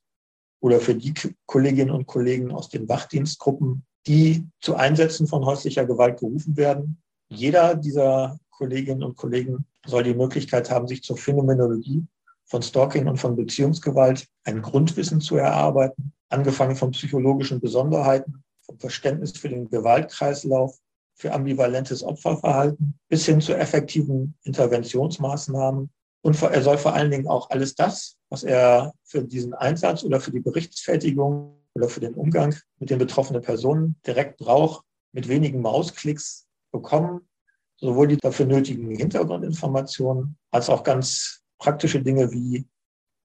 oder 0.59 0.79
für 0.79 0.95
die 0.95 1.13
Kolleginnen 1.45 1.91
und 1.91 2.07
Kollegen 2.07 2.51
aus 2.51 2.69
den 2.69 2.87
Wachdienstgruppen, 2.87 3.85
die 4.05 4.47
zu 4.61 4.75
Einsätzen 4.75 5.27
von 5.27 5.45
häuslicher 5.45 5.85
Gewalt 5.85 6.19
gerufen 6.19 6.57
werden. 6.57 7.01
Jeder 7.29 7.75
dieser 7.75 8.39
Kolleginnen 8.49 9.03
und 9.03 9.17
Kollegen 9.17 9.65
soll 9.85 10.03
die 10.03 10.15
Möglichkeit 10.15 10.69
haben, 10.71 10.87
sich 10.87 11.03
zur 11.03 11.17
Phänomenologie 11.17 12.05
von 12.45 12.61
Stalking 12.61 13.07
und 13.07 13.17
von 13.17 13.35
Beziehungsgewalt 13.35 14.27
ein 14.45 14.61
Grundwissen 14.61 15.21
zu 15.21 15.37
erarbeiten, 15.37 16.13
angefangen 16.29 16.75
von 16.75 16.91
psychologischen 16.91 17.59
Besonderheiten, 17.59 18.43
vom 18.61 18.79
Verständnis 18.79 19.37
für 19.37 19.49
den 19.49 19.69
Gewaltkreislauf, 19.69 20.77
für 21.17 21.33
ambivalentes 21.33 22.03
Opferverhalten 22.03 22.97
bis 23.09 23.25
hin 23.25 23.41
zu 23.41 23.53
effektiven 23.53 24.35
Interventionsmaßnahmen. 24.43 25.89
Und 26.21 26.41
er 26.41 26.61
soll 26.61 26.77
vor 26.77 26.93
allen 26.93 27.11
Dingen 27.11 27.27
auch 27.27 27.49
alles 27.49 27.75
das, 27.75 28.17
was 28.29 28.43
er 28.43 28.93
für 29.03 29.23
diesen 29.23 29.53
Einsatz 29.53 30.03
oder 30.03 30.19
für 30.19 30.31
die 30.31 30.39
Berichtsfertigung 30.39 31.57
oder 31.73 31.89
für 31.89 31.99
den 31.99 32.13
Umgang 32.13 32.55
mit 32.79 32.89
den 32.89 32.99
betroffenen 32.99 33.41
Personen 33.41 33.95
direkt 34.05 34.37
braucht, 34.37 34.85
mit 35.11 35.27
wenigen 35.27 35.61
Mausklicks 35.61 36.47
bekommen, 36.71 37.27
sowohl 37.77 38.07
die 38.07 38.17
dafür 38.17 38.45
nötigen 38.45 38.95
Hintergrundinformationen 38.95 40.37
als 40.51 40.69
auch 40.69 40.83
ganz 40.83 41.41
praktische 41.59 42.01
Dinge 42.01 42.31
wie 42.31 42.67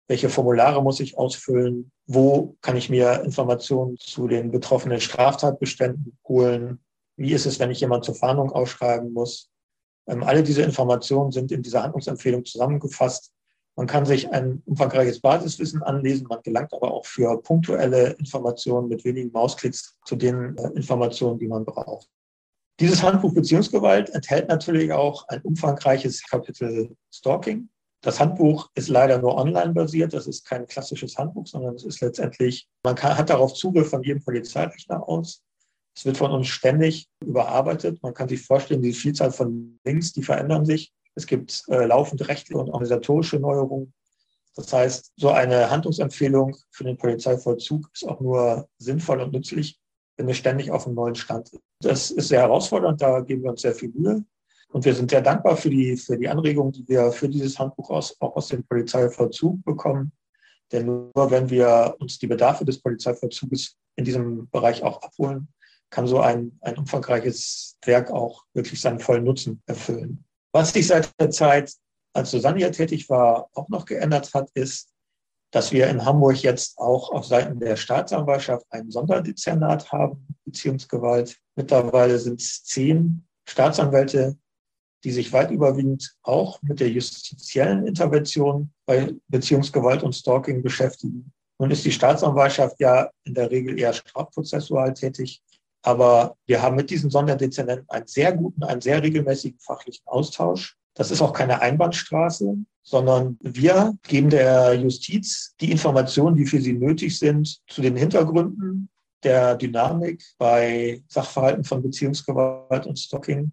welche 0.08 0.28
Formulare 0.28 0.82
muss 0.82 1.00
ich 1.00 1.16
ausfüllen, 1.16 1.90
wo 2.06 2.56
kann 2.60 2.76
ich 2.76 2.90
mir 2.90 3.22
Informationen 3.24 3.96
zu 3.98 4.28
den 4.28 4.50
betroffenen 4.50 5.00
Straftatbeständen 5.00 6.18
holen, 6.28 6.80
wie 7.16 7.32
ist 7.32 7.46
es, 7.46 7.58
wenn 7.58 7.70
ich 7.70 7.80
jemand 7.80 8.04
zur 8.04 8.14
Fahndung 8.14 8.52
ausschreiben 8.52 9.12
muss. 9.12 9.50
Ähm, 10.06 10.22
alle 10.22 10.42
diese 10.42 10.62
Informationen 10.62 11.32
sind 11.32 11.52
in 11.52 11.62
dieser 11.62 11.82
Handlungsempfehlung 11.82 12.44
zusammengefasst. 12.44 13.32
Man 13.76 13.86
kann 13.86 14.04
sich 14.04 14.30
ein 14.30 14.62
umfangreiches 14.66 15.20
Basiswissen 15.20 15.82
anlesen, 15.82 16.26
man 16.28 16.42
gelangt 16.42 16.74
aber 16.74 16.92
auch 16.92 17.06
für 17.06 17.40
punktuelle 17.40 18.10
Informationen 18.14 18.88
mit 18.88 19.04
wenigen 19.04 19.32
Mausklicks 19.32 19.96
zu 20.04 20.16
den 20.16 20.56
äh, 20.58 20.68
Informationen, 20.74 21.38
die 21.38 21.48
man 21.48 21.64
braucht. 21.64 22.08
Dieses 22.80 23.02
Handbuch 23.02 23.32
Beziehungsgewalt 23.32 24.10
enthält 24.10 24.48
natürlich 24.48 24.92
auch 24.92 25.28
ein 25.28 25.40
umfangreiches 25.42 26.22
Kapitel 26.26 26.96
Stalking. 27.12 27.68
Das 28.02 28.18
Handbuch 28.18 28.70
ist 28.74 28.88
leider 28.88 29.18
nur 29.18 29.36
online 29.36 29.72
basiert. 29.72 30.12
Das 30.12 30.26
ist 30.26 30.44
kein 30.44 30.66
klassisches 30.66 31.16
Handbuch, 31.16 31.46
sondern 31.46 31.76
es 31.76 31.84
ist 31.84 32.00
letztendlich, 32.00 32.68
man 32.82 32.96
kann, 32.96 33.16
hat 33.16 33.30
darauf 33.30 33.54
Zugriff 33.54 33.90
von 33.90 34.02
jedem 34.02 34.24
Polizeirechner 34.24 35.08
aus. 35.08 35.42
Es 35.94 36.04
wird 36.04 36.16
von 36.16 36.30
uns 36.30 36.48
ständig 36.48 37.08
überarbeitet. 37.20 38.02
Man 38.02 38.14
kann 38.14 38.28
sich 38.28 38.42
vorstellen, 38.42 38.82
die 38.82 38.92
Vielzahl 38.92 39.30
von 39.30 39.78
Links, 39.84 40.12
die 40.12 40.22
verändern 40.22 40.64
sich. 40.64 40.92
Es 41.14 41.26
gibt 41.26 41.64
äh, 41.68 41.84
laufend 41.84 42.26
rechtliche 42.28 42.58
und 42.58 42.70
organisatorische 42.70 43.38
Neuerungen. 43.38 43.92
Das 44.54 44.72
heißt, 44.72 45.12
so 45.16 45.30
eine 45.30 45.70
Handlungsempfehlung 45.70 46.56
für 46.70 46.84
den 46.84 46.96
Polizeivollzug 46.96 47.88
ist 47.92 48.06
auch 48.06 48.20
nur 48.20 48.68
sinnvoll 48.78 49.20
und 49.20 49.32
nützlich, 49.32 49.78
wenn 50.16 50.26
wir 50.26 50.34
ständig 50.34 50.70
auf 50.70 50.86
einem 50.86 50.94
neuen 50.94 51.14
Stand 51.14 51.48
sind. 51.48 51.62
Das 51.80 52.10
ist 52.10 52.28
sehr 52.28 52.40
herausfordernd, 52.40 53.00
da 53.00 53.20
geben 53.20 53.42
wir 53.42 53.50
uns 53.50 53.62
sehr 53.62 53.74
viel 53.74 53.90
Mühe. 53.90 54.24
Und 54.68 54.84
wir 54.86 54.94
sind 54.94 55.10
sehr 55.10 55.20
dankbar 55.20 55.56
für 55.56 55.68
die, 55.68 55.96
für 55.96 56.16
die 56.16 56.28
Anregungen, 56.28 56.72
die 56.72 56.88
wir 56.88 57.12
für 57.12 57.28
dieses 57.28 57.58
Handbuch 57.58 57.90
aus, 57.90 58.16
auch 58.20 58.36
aus 58.36 58.48
dem 58.48 58.64
Polizeivollzug 58.64 59.62
bekommen. 59.64 60.12
Denn 60.70 60.86
nur 60.86 61.30
wenn 61.30 61.50
wir 61.50 61.94
uns 61.98 62.18
die 62.18 62.26
Bedarfe 62.26 62.64
des 62.64 62.80
Polizeivollzuges 62.80 63.76
in 63.96 64.04
diesem 64.04 64.48
Bereich 64.48 64.82
auch 64.82 65.02
abholen, 65.02 65.48
kann 65.92 66.08
so 66.08 66.20
ein, 66.20 66.58
ein 66.62 66.78
umfangreiches 66.78 67.76
Werk 67.84 68.10
auch 68.10 68.44
wirklich 68.54 68.80
seinen 68.80 68.98
vollen 68.98 69.24
Nutzen 69.24 69.62
erfüllen. 69.66 70.24
Was 70.52 70.72
sich 70.72 70.86
seit 70.88 71.08
der 71.20 71.30
Zeit, 71.30 71.72
als 72.14 72.30
Susanne 72.30 72.58
hier 72.58 72.72
tätig 72.72 73.08
war, 73.08 73.48
auch 73.54 73.68
noch 73.68 73.84
geändert 73.84 74.34
hat, 74.34 74.50
ist, 74.54 74.88
dass 75.52 75.70
wir 75.70 75.88
in 75.88 76.04
Hamburg 76.04 76.42
jetzt 76.42 76.78
auch 76.78 77.10
auf 77.10 77.26
Seiten 77.26 77.60
der 77.60 77.76
Staatsanwaltschaft 77.76 78.66
ein 78.70 78.90
Sonderdezernat 78.90 79.92
haben, 79.92 80.26
Beziehungsgewalt. 80.46 81.38
Mittlerweile 81.56 82.18
sind 82.18 82.40
es 82.40 82.64
zehn 82.64 83.26
Staatsanwälte, 83.46 84.38
die 85.04 85.10
sich 85.10 85.32
weit 85.32 85.50
überwiegend 85.50 86.16
auch 86.22 86.62
mit 86.62 86.80
der 86.80 86.88
justiziellen 86.88 87.86
Intervention 87.86 88.72
bei 88.86 89.14
Beziehungsgewalt 89.28 90.02
und 90.02 90.14
Stalking 90.14 90.62
beschäftigen. 90.62 91.32
Nun 91.58 91.70
ist 91.70 91.84
die 91.84 91.92
Staatsanwaltschaft 91.92 92.80
ja 92.80 93.10
in 93.24 93.34
der 93.34 93.50
Regel 93.50 93.78
eher 93.78 93.92
strafprozessual 93.92 94.94
tätig. 94.94 95.42
Aber 95.82 96.36
wir 96.46 96.62
haben 96.62 96.76
mit 96.76 96.90
diesen 96.90 97.10
Sonderdezernenten 97.10 97.88
einen 97.90 98.06
sehr 98.06 98.32
guten, 98.32 98.62
einen 98.62 98.80
sehr 98.80 99.02
regelmäßigen 99.02 99.58
fachlichen 99.58 100.06
Austausch. 100.06 100.76
Das 100.94 101.10
ist 101.10 101.22
auch 101.22 101.32
keine 101.32 101.60
Einbahnstraße, 101.60 102.56
sondern 102.82 103.38
wir 103.40 103.96
geben 104.02 104.30
der 104.30 104.74
Justiz 104.74 105.54
die 105.60 105.70
Informationen, 105.70 106.36
die 106.36 106.46
für 106.46 106.60
sie 106.60 106.74
nötig 106.74 107.18
sind, 107.18 107.60
zu 107.68 107.80
den 107.82 107.96
Hintergründen 107.96 108.88
der 109.22 109.56
Dynamik 109.56 110.22
bei 110.38 111.02
Sachverhalten 111.08 111.64
von 111.64 111.82
Beziehungsgewalt 111.82 112.86
und 112.86 112.98
Stalking. 112.98 113.52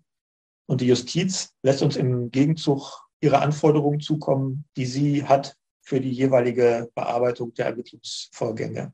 Und 0.67 0.81
die 0.81 0.87
Justiz 0.87 1.51
lässt 1.63 1.81
uns 1.81 1.95
im 1.95 2.31
Gegenzug 2.31 3.07
ihre 3.21 3.39
Anforderungen 3.39 3.99
zukommen, 3.99 4.65
die 4.75 4.85
sie 4.85 5.23
hat 5.23 5.55
für 5.81 5.99
die 5.99 6.11
jeweilige 6.11 6.89
Bearbeitung 6.93 7.53
der 7.53 7.67
Ermittlungsvorgänge. 7.67 8.93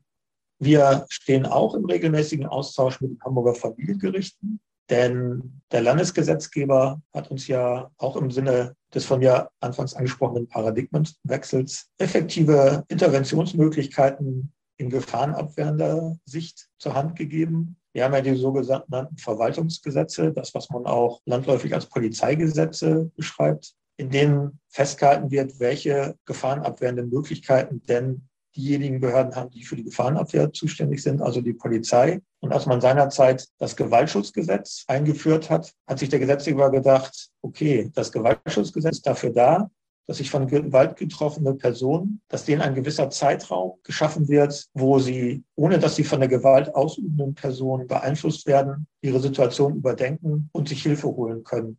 Wir 0.58 1.04
stehen 1.08 1.44
auch 1.46 1.74
im 1.74 1.84
regelmäßigen 1.84 2.46
Austausch 2.46 3.00
mit 3.00 3.10
den 3.10 3.20
Hamburger 3.24 3.54
Familiengerichten, 3.54 4.60
denn 4.88 5.60
der 5.72 5.82
Landesgesetzgeber 5.82 7.02
hat 7.12 7.30
uns 7.30 7.46
ja 7.46 7.90
auch 7.98 8.16
im 8.16 8.30
Sinne 8.30 8.74
des 8.94 9.04
von 9.04 9.18
mir 9.18 9.50
anfangs 9.60 9.94
angesprochenen 9.94 10.48
Paradigmenwechsels 10.48 11.88
effektive 11.98 12.84
Interventionsmöglichkeiten 12.88 14.52
in 14.78 14.90
gefahrenabwehrender 14.90 16.16
Sicht 16.24 16.68
zur 16.78 16.94
Hand 16.94 17.16
gegeben. 17.16 17.76
Wir 17.92 18.04
haben 18.04 18.14
ja 18.14 18.20
die 18.20 18.36
sogenannten 18.36 19.16
Verwaltungsgesetze, 19.16 20.32
das, 20.32 20.54
was 20.54 20.70
man 20.70 20.86
auch 20.86 21.20
landläufig 21.24 21.74
als 21.74 21.86
Polizeigesetze 21.86 23.10
beschreibt, 23.16 23.74
in 23.96 24.10
denen 24.10 24.60
festgehalten 24.68 25.30
wird, 25.30 25.58
welche 25.58 26.16
gefahrenabwehrenden 26.26 27.08
Möglichkeiten 27.08 27.82
denn 27.88 28.28
diejenigen 28.56 29.00
Behörden 29.00 29.36
haben, 29.36 29.50
die 29.50 29.64
für 29.64 29.76
die 29.76 29.84
Gefahrenabwehr 29.84 30.52
zuständig 30.52 31.02
sind, 31.02 31.20
also 31.22 31.40
die 31.40 31.52
Polizei. 31.52 32.20
Und 32.40 32.52
als 32.52 32.66
man 32.66 32.80
seinerzeit 32.80 33.46
das 33.58 33.76
Gewaltschutzgesetz 33.76 34.84
eingeführt 34.88 35.50
hat, 35.50 35.72
hat 35.86 35.98
sich 35.98 36.08
der 36.08 36.18
Gesetzgeber 36.18 36.70
gedacht, 36.70 37.28
okay, 37.42 37.90
das 37.94 38.10
Gewaltschutzgesetz 38.10 38.96
ist 38.96 39.06
dafür 39.06 39.30
da, 39.30 39.70
dass 40.06 40.18
sich 40.18 40.30
von 40.30 40.46
Gewalt 40.46 40.96
getroffene 40.96 41.54
Personen, 41.54 42.20
dass 42.28 42.44
denen 42.44 42.62
ein 42.62 42.74
gewisser 42.74 43.10
Zeitraum 43.10 43.74
geschaffen 43.82 44.28
wird, 44.28 44.66
wo 44.72 44.98
sie, 44.98 45.42
ohne 45.56 45.78
dass 45.78 45.96
sie 45.96 46.04
von 46.04 46.20
der 46.20 46.28
Gewalt 46.28 46.74
ausübenden 46.74 47.34
Person 47.34 47.86
beeinflusst 47.86 48.46
werden, 48.46 48.86
ihre 49.00 49.20
Situation 49.20 49.76
überdenken 49.76 50.48
und 50.52 50.68
sich 50.68 50.82
Hilfe 50.82 51.08
holen 51.08 51.42
können. 51.42 51.78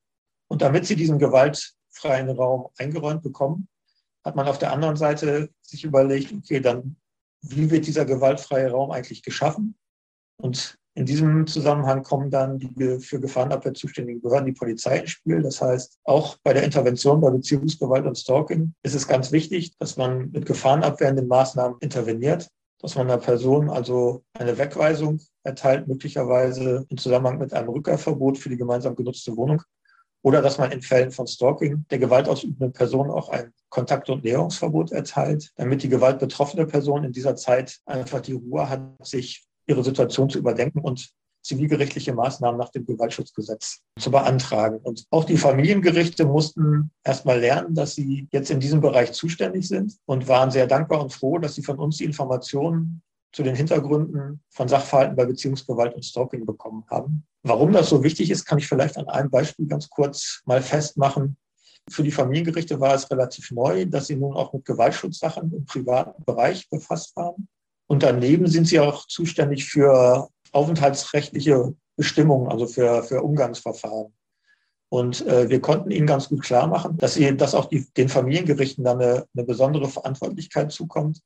Und 0.50 0.62
damit 0.62 0.86
sie 0.86 0.96
diesen 0.96 1.20
gewaltfreien 1.20 2.30
Raum 2.30 2.68
eingeräumt 2.78 3.24
bekommen, 3.24 3.68
hat 4.28 4.36
man 4.36 4.48
auf 4.48 4.60
der 4.60 4.74
anderen 4.74 4.98
Seite 4.98 5.50
sich 5.62 5.86
überlegt, 5.86 6.34
okay, 6.34 6.60
dann 6.60 6.98
wie 7.42 7.72
wird 7.72 7.88
dieser 7.88 8.04
gewaltfreie 8.04 8.70
Raum 8.70 8.92
eigentlich 8.92 9.24
geschaffen? 9.24 9.76
Und 10.42 10.78
in 10.96 11.06
diesem 11.06 11.48
Zusammenhang 11.48 12.04
kommen 12.04 12.30
dann 12.30 12.60
die 12.60 13.00
für 13.00 13.22
Gefahrenabwehr 13.22 13.74
zuständigen 13.74 14.22
Behörden, 14.22 14.48
die 14.48 14.52
Polizei 14.52 15.00
ins 15.00 15.12
Spiel. 15.12 15.42
Das 15.42 15.62
heißt, 15.62 16.00
auch 16.04 16.38
bei 16.44 16.54
der 16.54 16.64
Intervention 16.64 17.22
bei 17.22 17.30
Beziehungsgewalt 17.30 18.06
und 18.06 18.18
Stalking 18.18 18.74
ist 18.84 18.96
es 18.96 19.08
ganz 19.08 19.32
wichtig, 19.32 19.78
dass 19.78 19.96
man 19.96 20.30
mit 20.32 20.46
gefahrenabwehrenden 20.46 21.28
Maßnahmen 21.28 21.78
interveniert, 21.80 22.50
dass 22.82 22.96
man 22.96 23.10
einer 23.10 23.22
Person 23.22 23.70
also 23.70 24.24
eine 24.34 24.58
Wegweisung 24.58 25.22
erteilt, 25.44 25.88
möglicherweise 25.88 26.86
im 26.90 26.98
Zusammenhang 26.98 27.38
mit 27.38 27.54
einem 27.54 27.70
Rückkehrverbot 27.70 28.38
für 28.38 28.50
die 28.50 28.58
gemeinsam 28.58 28.96
genutzte 28.96 29.38
Wohnung 29.38 29.62
oder 30.22 30.42
dass 30.42 30.58
man 30.58 30.72
in 30.72 30.82
Fällen 30.82 31.12
von 31.12 31.28
Stalking 31.28 31.86
der 31.90 32.00
gewaltausübenden 32.00 32.74
Person 32.74 33.10
auch 33.10 33.30
ein 33.30 33.54
Kontakt- 33.70 34.10
und 34.10 34.24
Näherungsverbot 34.24 34.92
erteilt, 34.92 35.52
damit 35.56 35.84
die 35.84 35.90
gewaltbetroffene 35.90 36.66
Person 36.66 37.04
in 37.04 37.12
dieser 37.12 37.36
Zeit 37.36 37.78
einfach 37.86 38.22
die 38.22 38.34
Ruhe 38.34 38.70
hat, 38.70 38.82
sich 39.06 39.46
ihre 39.68 39.84
Situation 39.84 40.30
zu 40.30 40.40
überdenken 40.40 40.80
und 40.80 41.10
zivilgerichtliche 41.48 42.14
Maßnahmen 42.14 42.60
nach 42.60 42.70
dem 42.70 42.86
Gewaltschutzgesetz 42.86 43.82
zu 44.00 44.12
beantragen. 44.12 44.80
Und 44.84 45.06
auch 45.12 45.24
die 45.24 45.38
Familiengerichte 45.38 46.26
mussten 46.26 46.92
erstmal 47.04 47.40
lernen, 47.40 47.74
dass 47.74 47.96
sie 47.96 48.28
jetzt 48.32 48.52
in 48.52 48.60
diesem 48.60 48.82
Bereich 48.82 49.14
zuständig 49.14 49.68
sind 49.68 49.96
und 50.06 50.28
waren 50.28 50.52
sehr 50.52 50.68
dankbar 50.68 51.02
und 51.02 51.14
froh, 51.14 51.38
dass 51.38 51.56
sie 51.56 51.64
von 51.64 51.80
uns 51.80 51.98
die 51.98 52.04
Informationen 52.04 53.02
zu 53.32 53.44
den 53.44 53.56
Hintergründen 53.56 54.42
von 54.50 54.68
Sachverhalten 54.68 55.16
bei 55.16 55.26
Beziehungsgewalt 55.26 55.94
und 55.96 56.04
Stalking 56.04 56.46
bekommen 56.46 56.86
haben. 56.90 57.26
Warum 57.44 57.72
das 57.72 57.90
so 57.90 58.04
wichtig 58.04 58.32
ist, 58.32 58.46
kann 58.46 58.58
ich 58.58 58.68
vielleicht 58.68 58.98
an 58.98 59.08
einem 59.08 59.30
Beispiel 59.30 59.68
ganz 59.68 59.90
kurz 59.90 60.42
mal 60.46 60.62
festmachen. 60.62 61.38
Für 61.90 62.04
die 62.04 62.12
Familiengerichte 62.12 62.80
war 62.80 62.96
es 62.96 63.10
relativ 63.10 63.52
neu, 63.52 63.86
dass 63.86 64.08
sie 64.08 64.16
nun 64.16 64.34
auch 64.34 64.52
mit 64.54 64.66
Gewaltschutzsachen 64.66 65.54
im 65.54 65.66
privaten 65.66 66.24
Bereich 66.26 66.70
befasst 66.70 67.16
waren. 67.16 67.48
Und 67.88 68.04
daneben 68.04 68.48
sind 68.48 68.68
sie 68.68 68.80
auch 68.80 69.08
zuständig 69.08 69.66
für 69.66 70.28
aufenthaltsrechtliche 70.52 71.74
Bestimmungen, 71.96 72.52
also 72.52 72.68
für, 72.68 73.04
für 73.04 73.22
Umgangsverfahren. 73.22 74.14
Und 74.90 75.26
äh, 75.28 75.50
wir 75.50 75.62
konnten 75.62 75.92
ihnen 75.92 76.08
ganz 76.08 76.30
gut 76.30 76.42
klar 76.44 76.68
machen, 76.68 76.98
dass, 76.98 77.16
sie, 77.16 77.36
dass 77.36 77.56
auch 77.56 77.66
die, 77.66 77.86
den 77.96 78.10
Familiengerichten 78.10 78.84
dann 78.84 79.02
eine, 79.02 79.26
eine 79.36 79.46
besondere 79.46 79.88
Verantwortlichkeit 79.90 80.72
zukommt, 80.72 81.22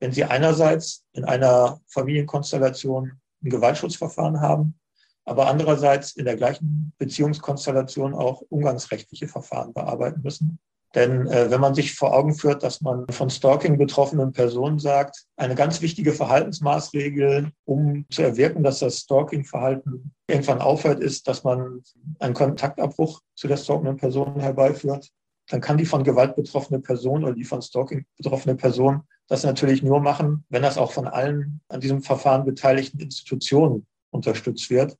wenn 0.00 0.12
sie 0.12 0.24
einerseits 0.24 1.04
in 1.12 1.24
einer 1.24 1.80
Familienkonstellation 1.86 3.12
ein 3.42 3.50
Gewaltschutzverfahren 3.50 4.40
haben, 4.40 4.78
aber 5.24 5.46
andererseits 5.46 6.16
in 6.16 6.24
der 6.24 6.36
gleichen 6.36 6.92
Beziehungskonstellation 6.98 8.14
auch 8.14 8.42
umgangsrechtliche 8.48 9.28
Verfahren 9.28 9.72
bearbeiten 9.72 10.22
müssen. 10.22 10.58
Denn 10.94 11.28
äh, 11.28 11.50
wenn 11.50 11.60
man 11.60 11.74
sich 11.74 11.94
vor 11.94 12.12
Augen 12.12 12.34
führt, 12.34 12.64
dass 12.64 12.80
man 12.80 13.06
von 13.10 13.30
Stalking 13.30 13.78
betroffenen 13.78 14.32
Personen 14.32 14.80
sagt, 14.80 15.24
eine 15.36 15.54
ganz 15.54 15.82
wichtige 15.82 16.12
Verhaltensmaßregel, 16.12 17.52
um 17.64 18.06
zu 18.10 18.22
erwirken, 18.22 18.64
dass 18.64 18.80
das 18.80 18.98
Stalking-Verhalten 18.98 20.12
irgendwann 20.26 20.60
aufhört, 20.60 20.98
ist, 20.98 21.28
dass 21.28 21.44
man 21.44 21.82
einen 22.18 22.34
Kontaktabbruch 22.34 23.20
zu 23.36 23.46
der 23.46 23.56
stalkenden 23.56 23.98
Person 23.98 24.40
herbeiführt, 24.40 25.08
dann 25.48 25.60
kann 25.60 25.78
die 25.78 25.86
von 25.86 26.02
Gewalt 26.02 26.34
betroffene 26.34 26.80
Person 26.80 27.22
oder 27.22 27.34
die 27.34 27.44
von 27.44 27.62
Stalking 27.62 28.04
betroffene 28.16 28.56
Person 28.56 29.02
das 29.30 29.44
natürlich 29.44 29.82
nur 29.82 30.00
machen, 30.00 30.44
wenn 30.48 30.62
das 30.62 30.76
auch 30.76 30.90
von 30.90 31.06
allen 31.06 31.60
an 31.68 31.80
diesem 31.80 32.02
Verfahren 32.02 32.44
beteiligten 32.44 32.98
Institutionen 32.98 33.86
unterstützt 34.10 34.68
wird. 34.70 34.96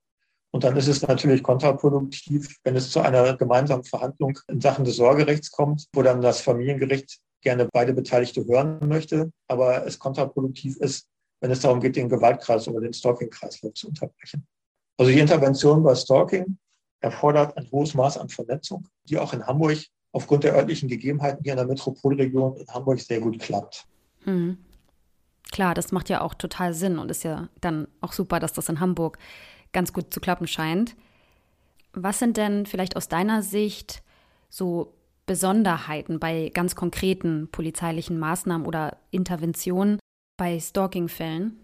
Und 0.52 0.62
dann 0.62 0.76
ist 0.76 0.86
es 0.86 1.02
natürlich 1.02 1.42
kontraproduktiv, 1.42 2.56
wenn 2.62 2.76
es 2.76 2.90
zu 2.90 3.00
einer 3.00 3.36
gemeinsamen 3.36 3.82
Verhandlung 3.82 4.38
in 4.46 4.60
Sachen 4.60 4.84
des 4.84 4.96
Sorgerechts 4.96 5.50
kommt, 5.50 5.86
wo 5.92 6.02
dann 6.02 6.20
das 6.20 6.40
Familiengericht 6.40 7.18
gerne 7.42 7.68
beide 7.72 7.92
Beteiligte 7.92 8.44
hören 8.46 8.78
möchte, 8.88 9.32
aber 9.48 9.84
es 9.84 9.98
kontraproduktiv 9.98 10.76
ist, 10.76 11.06
wenn 11.40 11.50
es 11.50 11.60
darum 11.60 11.80
geht, 11.80 11.96
den 11.96 12.08
Gewaltkreis 12.08 12.68
oder 12.68 12.80
den 12.80 12.92
Stalking-Kreislauf 12.92 13.74
zu 13.74 13.88
unterbrechen. 13.88 14.46
Also 14.96 15.10
die 15.10 15.18
Intervention 15.18 15.82
bei 15.82 15.94
Stalking 15.96 16.56
erfordert 17.00 17.56
ein 17.56 17.68
hohes 17.72 17.94
Maß 17.94 18.18
an 18.18 18.28
Vernetzung, 18.28 18.86
die 19.04 19.18
auch 19.18 19.32
in 19.32 19.44
Hamburg 19.44 19.78
aufgrund 20.12 20.44
der 20.44 20.54
örtlichen 20.54 20.88
Gegebenheiten 20.88 21.42
hier 21.42 21.54
in 21.54 21.58
der 21.58 21.66
Metropolregion 21.66 22.56
in 22.58 22.66
Hamburg 22.68 23.00
sehr 23.00 23.20
gut 23.20 23.40
klappt. 23.40 23.89
Hm. 24.24 24.58
Klar, 25.50 25.74
das 25.74 25.92
macht 25.92 26.08
ja 26.08 26.20
auch 26.20 26.34
total 26.34 26.74
Sinn 26.74 26.98
und 26.98 27.10
ist 27.10 27.24
ja 27.24 27.48
dann 27.60 27.88
auch 28.00 28.12
super, 28.12 28.38
dass 28.38 28.52
das 28.52 28.68
in 28.68 28.80
Hamburg 28.80 29.18
ganz 29.72 29.92
gut 29.92 30.12
zu 30.12 30.20
klappen 30.20 30.46
scheint. 30.46 30.96
Was 31.92 32.18
sind 32.18 32.36
denn 32.36 32.66
vielleicht 32.66 32.96
aus 32.96 33.08
deiner 33.08 33.42
Sicht 33.42 34.02
so 34.48 34.94
Besonderheiten 35.26 36.20
bei 36.20 36.50
ganz 36.54 36.74
konkreten 36.74 37.48
polizeilichen 37.50 38.18
Maßnahmen 38.18 38.66
oder 38.66 38.96
Interventionen 39.10 39.98
bei 40.36 40.58
Stalking-Fällen? 40.58 41.56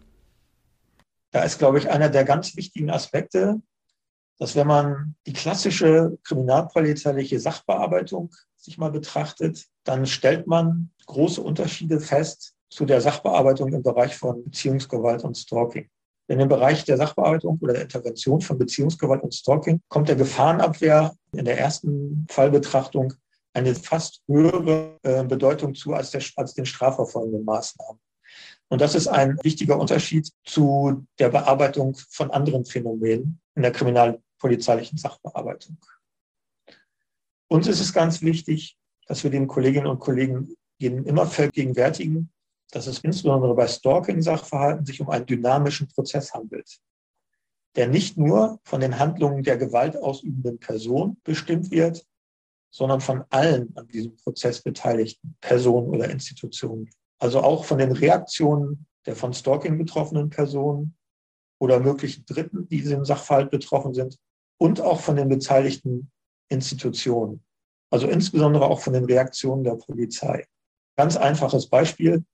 Da 1.30 1.42
ist, 1.42 1.58
glaube 1.58 1.78
ich, 1.78 1.90
einer 1.90 2.08
der 2.08 2.24
ganz 2.24 2.56
wichtigen 2.56 2.90
Aspekte, 2.90 3.60
dass 4.38 4.54
wenn 4.54 4.66
man 4.66 5.14
die 5.26 5.32
klassische 5.32 6.18
kriminalpolizeiliche 6.24 7.40
Sachbearbeitung 7.40 8.30
sich 8.56 8.78
mal 8.78 8.90
betrachtet, 8.90 9.66
dann 9.86 10.06
stellt 10.06 10.46
man 10.46 10.90
große 11.06 11.40
Unterschiede 11.40 12.00
fest 12.00 12.54
zu 12.68 12.84
der 12.84 13.00
Sachbearbeitung 13.00 13.72
im 13.72 13.82
Bereich 13.82 14.16
von 14.16 14.44
Beziehungsgewalt 14.44 15.24
und 15.24 15.36
Stalking. 15.36 15.88
In 16.28 16.40
dem 16.40 16.48
Bereich 16.48 16.84
der 16.84 16.96
Sachbearbeitung 16.96 17.58
oder 17.62 17.74
der 17.74 17.82
Intervention 17.82 18.40
von 18.40 18.58
Beziehungsgewalt 18.58 19.22
und 19.22 19.32
Stalking 19.32 19.80
kommt 19.88 20.08
der 20.08 20.16
Gefahrenabwehr 20.16 21.14
in 21.32 21.44
der 21.44 21.58
ersten 21.58 22.26
Fallbetrachtung 22.28 23.14
eine 23.54 23.74
fast 23.74 24.22
höhere 24.26 24.98
äh, 25.02 25.24
Bedeutung 25.24 25.74
zu 25.74 25.94
als, 25.94 26.10
der, 26.10 26.22
als 26.34 26.54
den 26.54 26.66
strafverfolgenden 26.66 27.44
Maßnahmen. 27.44 28.00
Und 28.68 28.80
das 28.80 28.96
ist 28.96 29.06
ein 29.06 29.38
wichtiger 29.44 29.78
Unterschied 29.78 30.28
zu 30.44 31.06
der 31.20 31.28
Bearbeitung 31.28 31.96
von 32.10 32.32
anderen 32.32 32.64
Phänomenen 32.64 33.40
in 33.54 33.62
der 33.62 33.70
kriminalpolizeilichen 33.70 34.98
Sachbearbeitung. 34.98 35.78
Uns 37.48 37.68
ist 37.68 37.80
es 37.80 37.92
ganz 37.92 38.22
wichtig, 38.22 38.76
dass 39.06 39.24
wir 39.24 39.30
den 39.30 39.46
Kolleginnen 39.46 39.86
und 39.86 40.00
Kollegen 40.00 40.54
immer 40.78 41.26
vergegenwärtigen, 41.26 42.30
dass 42.70 42.86
es 42.86 42.98
insbesondere 42.98 43.54
bei 43.54 43.66
Stalking-Sachverhalten 43.66 44.84
sich 44.84 45.00
um 45.00 45.08
einen 45.08 45.26
dynamischen 45.26 45.88
Prozess 45.88 46.34
handelt, 46.34 46.78
der 47.76 47.88
nicht 47.88 48.18
nur 48.18 48.60
von 48.64 48.80
den 48.80 48.98
Handlungen 48.98 49.42
der 49.42 49.56
gewaltausübenden 49.56 50.58
Person 50.58 51.16
bestimmt 51.24 51.70
wird, 51.70 52.04
sondern 52.70 53.00
von 53.00 53.24
allen 53.30 53.74
an 53.76 53.86
diesem 53.88 54.16
Prozess 54.16 54.60
beteiligten 54.62 55.36
Personen 55.40 55.88
oder 55.88 56.10
Institutionen. 56.10 56.90
Also 57.18 57.40
auch 57.40 57.64
von 57.64 57.78
den 57.78 57.92
Reaktionen 57.92 58.86
der 59.06 59.16
von 59.16 59.32
Stalking 59.32 59.78
betroffenen 59.78 60.28
Personen 60.28 60.96
oder 61.58 61.80
möglichen 61.80 62.26
Dritten, 62.26 62.68
die 62.68 62.82
diesem 62.82 63.04
Sachverhalt 63.04 63.50
betroffen 63.50 63.94
sind, 63.94 64.18
und 64.58 64.80
auch 64.80 65.00
von 65.00 65.16
den 65.16 65.28
beteiligten 65.28 66.10
Institutionen. 66.48 67.42
Also 67.90 68.08
insbesondere 68.08 68.66
auch 68.66 68.80
von 68.80 68.92
den 68.92 69.04
Reaktionen 69.04 69.64
der 69.64 69.76
Polizei. 69.76 70.44
Ganz 70.96 71.16
einfaches 71.16 71.68
Beispiel 71.68 72.24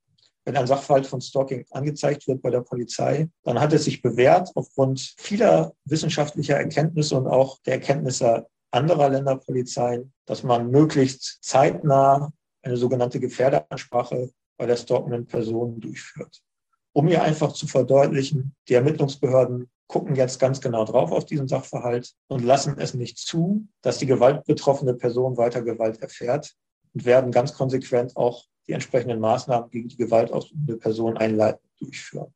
wenn 0.44 0.56
ein 0.56 0.66
Sachverhalt 0.66 1.06
von 1.06 1.20
Stalking 1.20 1.64
angezeigt 1.70 2.26
wird 2.26 2.42
bei 2.42 2.50
der 2.50 2.62
Polizei, 2.62 3.28
dann 3.44 3.60
hat 3.60 3.72
es 3.72 3.84
sich 3.84 4.02
bewährt 4.02 4.50
aufgrund 4.54 5.14
vieler 5.18 5.72
wissenschaftlicher 5.84 6.56
Erkenntnisse 6.56 7.16
und 7.16 7.26
auch 7.26 7.58
der 7.62 7.74
Erkenntnisse 7.74 8.46
anderer 8.70 9.10
Länderpolizeien, 9.10 10.12
dass 10.26 10.42
man 10.42 10.70
möglichst 10.70 11.38
zeitnah 11.42 12.32
eine 12.62 12.76
sogenannte 12.76 13.20
Gefährderansprache 13.20 14.30
bei 14.56 14.66
der 14.66 14.76
stalkenden 14.76 15.26
Person 15.26 15.80
durchführt. 15.80 16.40
Um 16.94 17.08
hier 17.08 17.22
einfach 17.22 17.52
zu 17.52 17.66
verdeutlichen, 17.66 18.54
die 18.68 18.74
Ermittlungsbehörden 18.74 19.70
gucken 19.92 20.16
jetzt 20.16 20.40
ganz 20.40 20.62
genau 20.62 20.86
drauf 20.86 21.12
auf 21.12 21.26
diesen 21.26 21.48
Sachverhalt 21.48 22.14
und 22.28 22.42
lassen 22.42 22.76
es 22.78 22.94
nicht 22.94 23.18
zu, 23.18 23.68
dass 23.82 23.98
die 23.98 24.06
gewaltbetroffene 24.06 24.94
Person 24.94 25.36
weiter 25.36 25.60
Gewalt 25.60 26.00
erfährt 26.00 26.54
und 26.94 27.04
werden 27.04 27.30
ganz 27.30 27.52
konsequent 27.52 28.16
auch 28.16 28.46
die 28.66 28.72
entsprechenden 28.72 29.20
Maßnahmen 29.20 29.68
gegen 29.68 29.88
die 29.88 29.98
gewaltausübende 29.98 30.78
Person 30.78 31.18
einleiten 31.18 31.60
durchführen. 31.78 32.32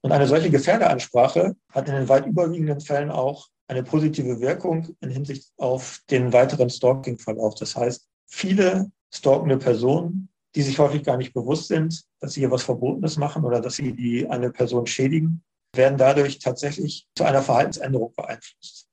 Und 0.00 0.10
eine 0.10 0.26
solche 0.26 0.50
Gefährderansprache 0.50 1.54
hat 1.72 1.88
in 1.88 1.94
den 1.94 2.08
weit 2.08 2.26
überwiegenden 2.26 2.80
Fällen 2.80 3.10
auch 3.10 3.46
eine 3.68 3.84
positive 3.84 4.40
Wirkung 4.40 4.88
in 5.00 5.10
Hinsicht 5.10 5.52
auf 5.56 6.00
den 6.10 6.32
weiteren 6.32 6.68
Stalking-Verlauf. 6.68 7.54
Das 7.54 7.76
heißt, 7.76 8.08
viele 8.26 8.90
stalkende 9.14 9.58
Personen, 9.58 10.30
die 10.56 10.62
sich 10.62 10.80
häufig 10.80 11.04
gar 11.04 11.16
nicht 11.16 11.32
bewusst 11.32 11.68
sind, 11.68 12.02
dass 12.18 12.32
sie 12.32 12.40
hier 12.40 12.50
was 12.50 12.64
Verbotenes 12.64 13.18
machen 13.18 13.44
oder 13.44 13.60
dass 13.60 13.76
sie 13.76 13.92
die 13.92 14.28
eine 14.28 14.50
Person 14.50 14.86
schädigen, 14.88 15.44
werden 15.78 15.96
dadurch 15.96 16.38
tatsächlich 16.38 17.08
zu 17.14 17.24
einer 17.24 17.42
Verhaltensänderung 17.42 18.12
beeinflusst. 18.14 18.90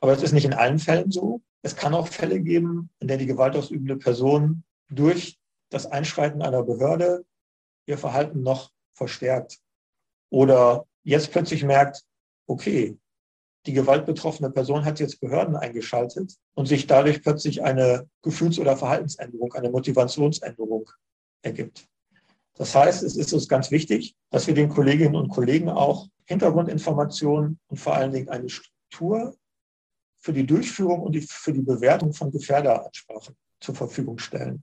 Aber 0.00 0.12
es 0.12 0.22
ist 0.22 0.32
nicht 0.32 0.44
in 0.44 0.52
allen 0.52 0.78
Fällen 0.78 1.10
so. 1.10 1.42
Es 1.62 1.74
kann 1.74 1.94
auch 1.94 2.06
Fälle 2.06 2.40
geben, 2.40 2.90
in 3.00 3.08
der 3.08 3.16
die 3.16 3.26
gewaltausübende 3.26 3.96
Person 3.96 4.62
durch 4.88 5.40
das 5.70 5.86
Einschreiten 5.86 6.42
einer 6.42 6.62
Behörde 6.62 7.24
ihr 7.86 7.98
Verhalten 7.98 8.42
noch 8.42 8.70
verstärkt. 8.92 9.58
Oder 10.30 10.86
jetzt 11.02 11.32
plötzlich 11.32 11.64
merkt, 11.64 12.04
okay, 12.46 12.96
die 13.66 13.72
gewaltbetroffene 13.72 14.50
Person 14.50 14.84
hat 14.84 15.00
jetzt 15.00 15.20
Behörden 15.20 15.56
eingeschaltet 15.56 16.36
und 16.54 16.66
sich 16.66 16.86
dadurch 16.86 17.22
plötzlich 17.22 17.62
eine 17.62 18.08
Gefühls- 18.22 18.58
oder 18.58 18.76
Verhaltensänderung, 18.76 19.52
eine 19.54 19.70
Motivationsänderung 19.70 20.90
ergibt. 21.42 21.88
Das 22.56 22.74
heißt, 22.74 23.02
es 23.02 23.16
ist 23.16 23.32
uns 23.32 23.48
ganz 23.48 23.70
wichtig, 23.70 24.14
dass 24.30 24.46
wir 24.46 24.54
den 24.54 24.68
Kolleginnen 24.68 25.16
und 25.16 25.28
Kollegen 25.28 25.68
auch 25.68 26.08
Hintergrundinformationen 26.26 27.58
und 27.66 27.76
vor 27.76 27.94
allen 27.94 28.12
Dingen 28.12 28.28
eine 28.28 28.48
Struktur 28.48 29.36
für 30.20 30.32
die 30.32 30.46
Durchführung 30.46 31.00
und 31.00 31.12
die, 31.12 31.20
für 31.20 31.52
die 31.52 31.62
Bewertung 31.62 32.12
von 32.12 32.30
Gefährderansprachen 32.30 33.36
zur 33.60 33.74
Verfügung 33.74 34.18
stellen. 34.18 34.62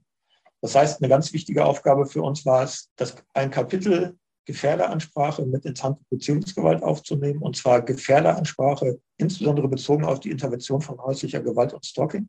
Das 0.60 0.74
heißt, 0.74 1.00
eine 1.00 1.08
ganz 1.08 1.32
wichtige 1.32 1.64
Aufgabe 1.64 2.06
für 2.06 2.22
uns 2.22 2.46
war 2.46 2.64
es, 2.64 2.90
das 2.96 3.14
ein 3.34 3.50
Kapitel 3.50 4.16
Gefährderansprache 4.44 5.44
mit 5.46 5.64
ins 5.64 5.82
Beziehungsgewalt 6.10 6.82
aufzunehmen, 6.82 7.42
und 7.42 7.56
zwar 7.56 7.82
Gefährderansprache 7.82 9.00
insbesondere 9.16 9.68
bezogen 9.68 10.04
auf 10.04 10.18
die 10.18 10.30
Intervention 10.30 10.80
von 10.80 11.00
häuslicher 11.00 11.40
Gewalt 11.40 11.74
und 11.74 11.86
Stalking, 11.86 12.28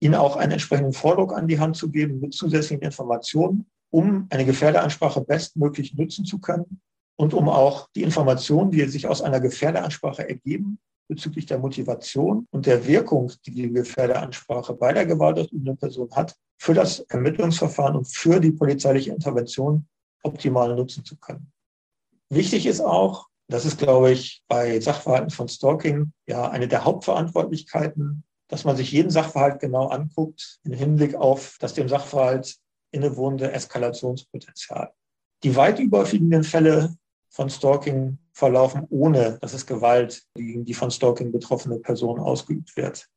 ihnen 0.00 0.14
auch 0.14 0.36
einen 0.36 0.52
entsprechenden 0.52 0.94
Vordruck 0.94 1.34
an 1.34 1.48
die 1.48 1.58
Hand 1.60 1.76
zu 1.76 1.90
geben 1.90 2.20
mit 2.20 2.32
zusätzlichen 2.32 2.82
Informationen, 2.82 3.66
um 3.92 4.26
eine 4.30 4.44
Gefährderansprache 4.44 5.20
bestmöglich 5.20 5.94
nutzen 5.94 6.24
zu 6.24 6.38
können 6.38 6.80
und 7.16 7.34
um 7.34 7.48
auch 7.48 7.88
die 7.94 8.02
Informationen, 8.02 8.70
die 8.70 8.82
sich 8.86 9.06
aus 9.06 9.22
einer 9.22 9.38
Gefährderansprache 9.38 10.28
ergeben, 10.28 10.78
bezüglich 11.08 11.46
der 11.46 11.58
Motivation 11.58 12.46
und 12.50 12.66
der 12.66 12.86
Wirkung, 12.86 13.30
die 13.44 13.50
die 13.50 13.70
Gefährderansprache 13.70 14.74
bei 14.74 14.92
der 14.92 15.04
gewaltausübenden 15.04 15.76
Person 15.76 16.10
hat, 16.12 16.34
für 16.58 16.74
das 16.74 17.00
Ermittlungsverfahren 17.00 17.96
und 17.96 18.06
für 18.06 18.40
die 18.40 18.52
polizeiliche 18.52 19.12
Intervention 19.12 19.86
optimal 20.22 20.74
nutzen 20.74 21.04
zu 21.04 21.16
können. 21.18 21.52
Wichtig 22.30 22.64
ist 22.66 22.80
auch, 22.80 23.26
das 23.48 23.66
ist, 23.66 23.78
glaube 23.78 24.12
ich, 24.12 24.42
bei 24.48 24.80
Sachverhalten 24.80 25.30
von 25.30 25.48
Stalking 25.48 26.12
ja 26.26 26.48
eine 26.48 26.68
der 26.68 26.84
Hauptverantwortlichkeiten, 26.84 28.24
dass 28.48 28.64
man 28.64 28.76
sich 28.76 28.92
jeden 28.92 29.10
Sachverhalt 29.10 29.60
genau 29.60 29.88
anguckt 29.88 30.60
im 30.62 30.72
Hinblick 30.72 31.14
auf 31.14 31.56
das 31.60 31.74
dem 31.74 31.88
Sachverhalt 31.88 32.56
innewohnende 32.92 33.50
Eskalationspotenzial. 33.52 34.92
Die 35.42 35.56
weit 35.56 35.80
überwiegenden 35.80 36.44
Fälle 36.44 36.94
von 37.30 37.50
Stalking 37.50 38.18
verlaufen, 38.32 38.86
ohne 38.90 39.38
dass 39.40 39.54
es 39.54 39.66
Gewalt 39.66 40.22
gegen 40.34 40.64
die 40.64 40.74
von 40.74 40.90
Stalking 40.90 41.32
betroffene 41.32 41.78
Person 41.78 42.20
ausgeübt 42.20 42.76
wird. 42.76 43.08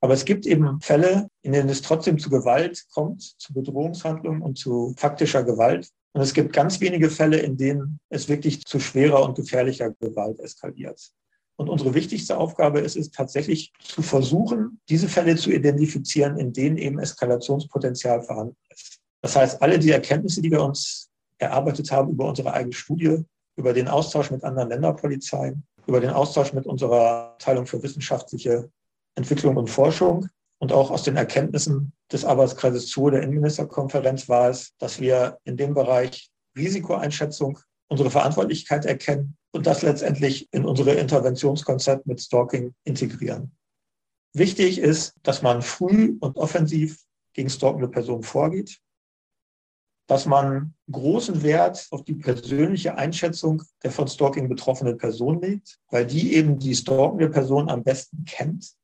Aber 0.00 0.14
es 0.14 0.24
gibt 0.24 0.46
eben 0.46 0.80
Fälle, 0.80 1.28
in 1.42 1.52
denen 1.52 1.68
es 1.68 1.82
trotzdem 1.82 2.18
zu 2.18 2.30
Gewalt 2.30 2.86
kommt, 2.90 3.22
zu 3.22 3.52
Bedrohungshandlungen 3.52 4.40
und 4.40 4.56
zu 4.56 4.94
faktischer 4.96 5.44
Gewalt. 5.44 5.90
Und 6.12 6.22
es 6.22 6.32
gibt 6.32 6.54
ganz 6.54 6.80
wenige 6.80 7.10
Fälle, 7.10 7.38
in 7.38 7.56
denen 7.56 8.00
es 8.08 8.28
wirklich 8.28 8.64
zu 8.64 8.80
schwerer 8.80 9.22
und 9.22 9.36
gefährlicher 9.36 9.90
Gewalt 10.00 10.40
eskaliert. 10.40 11.12
Und 11.56 11.68
unsere 11.68 11.92
wichtigste 11.92 12.38
Aufgabe 12.38 12.80
ist 12.80 12.96
es 12.96 13.10
tatsächlich 13.10 13.70
zu 13.80 14.00
versuchen, 14.00 14.80
diese 14.88 15.08
Fälle 15.08 15.36
zu 15.36 15.50
identifizieren, 15.50 16.38
in 16.38 16.54
denen 16.54 16.78
eben 16.78 16.98
Eskalationspotenzial 16.98 18.22
vorhanden 18.22 18.56
ist. 18.70 18.99
Das 19.22 19.36
heißt, 19.36 19.62
alle 19.62 19.78
die 19.78 19.90
Erkenntnisse, 19.90 20.40
die 20.42 20.50
wir 20.50 20.62
uns 20.62 21.10
erarbeitet 21.38 21.90
haben 21.90 22.10
über 22.10 22.28
unsere 22.28 22.52
eigene 22.52 22.72
Studie, 22.72 23.24
über 23.56 23.72
den 23.72 23.88
Austausch 23.88 24.30
mit 24.30 24.44
anderen 24.44 24.68
Länderpolizeien, 24.70 25.64
über 25.86 26.00
den 26.00 26.10
Austausch 26.10 26.52
mit 26.52 26.66
unserer 26.66 27.32
Abteilung 27.32 27.66
für 27.66 27.82
wissenschaftliche 27.82 28.70
Entwicklung 29.16 29.56
und 29.56 29.68
Forschung 29.68 30.28
und 30.58 30.72
auch 30.72 30.90
aus 30.90 31.02
den 31.02 31.16
Erkenntnissen 31.16 31.92
des 32.12 32.24
Arbeitskreises 32.24 32.88
zu 32.88 33.10
der 33.10 33.22
Innenministerkonferenz 33.22 34.28
war 34.28 34.50
es, 34.50 34.72
dass 34.78 35.00
wir 35.00 35.38
in 35.44 35.56
dem 35.56 35.74
Bereich 35.74 36.30
Risikoeinschätzung 36.56 37.58
unsere 37.88 38.10
Verantwortlichkeit 38.10 38.84
erkennen 38.84 39.36
und 39.52 39.66
das 39.66 39.82
letztendlich 39.82 40.48
in 40.52 40.64
unsere 40.64 40.92
Interventionskonzept 40.92 42.06
mit 42.06 42.20
Stalking 42.20 42.74
integrieren. 42.84 43.52
Wichtig 44.32 44.78
ist, 44.78 45.14
dass 45.22 45.42
man 45.42 45.60
früh 45.60 46.16
und 46.20 46.36
offensiv 46.36 46.98
gegen 47.32 47.50
stalkende 47.50 47.88
Personen 47.88 48.22
vorgeht, 48.22 48.78
dass 50.10 50.26
man 50.26 50.74
großen 50.90 51.44
Wert 51.44 51.86
auf 51.92 52.02
die 52.02 52.14
persönliche 52.14 52.96
Einschätzung 52.96 53.62
der 53.84 53.92
von 53.92 54.08
Stalking 54.08 54.48
betroffenen 54.48 54.98
Person 54.98 55.40
legt, 55.40 55.78
weil 55.88 56.04
die 56.04 56.34
eben 56.34 56.58
die 56.58 56.74
stalkende 56.74 57.30
Person 57.30 57.70
am 57.70 57.84
besten 57.84 58.24
kennt 58.24 58.74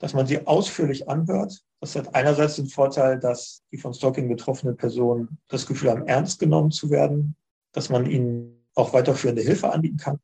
dass 0.00 0.14
man 0.14 0.26
sie 0.26 0.46
ausführlich 0.46 1.08
anhört. 1.08 1.62
Das 1.80 1.94
hat 1.94 2.14
einerseits 2.14 2.56
den 2.56 2.66
Vorteil, 2.66 3.20
dass 3.20 3.62
die 3.70 3.76
von 3.76 3.92
Stalking 3.92 4.28
betroffenen 4.28 4.76
Personen 4.76 5.38
das 5.48 5.66
Gefühl 5.66 5.90
haben, 5.90 6.06
ernst 6.06 6.40
genommen 6.40 6.70
zu 6.70 6.90
werden, 6.90 7.36
dass 7.72 7.90
man 7.90 8.10
ihnen 8.10 8.66
auch 8.74 8.94
weiterführende 8.94 9.42
Hilfe 9.42 9.70
anbieten 9.70 9.98
kann, 9.98 10.18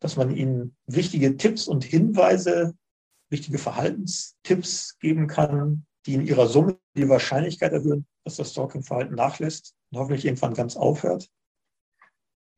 dass 0.00 0.16
man 0.16 0.36
ihnen 0.36 0.76
wichtige 0.86 1.36
Tipps 1.38 1.66
und 1.66 1.82
Hinweise, 1.82 2.74
wichtige 3.30 3.56
Verhaltenstipps 3.56 4.98
geben 4.98 5.28
kann, 5.28 5.86
die 6.04 6.14
in 6.14 6.26
ihrer 6.26 6.46
Summe 6.46 6.76
die 6.94 7.08
Wahrscheinlichkeit 7.08 7.72
erhöhen, 7.72 8.06
dass 8.24 8.36
das 8.36 8.50
Stalking-Verhalten 8.50 9.14
nachlässt 9.14 9.74
und 9.90 9.98
hoffentlich 9.98 10.24
irgendwann 10.24 10.54
ganz 10.54 10.76
aufhört, 10.76 11.28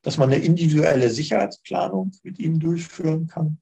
dass 0.02 0.18
man 0.18 0.32
eine 0.32 0.42
individuelle 0.42 1.10
Sicherheitsplanung 1.10 2.12
mit 2.22 2.38
ihnen 2.38 2.60
durchführen 2.60 3.26
kann 3.26 3.60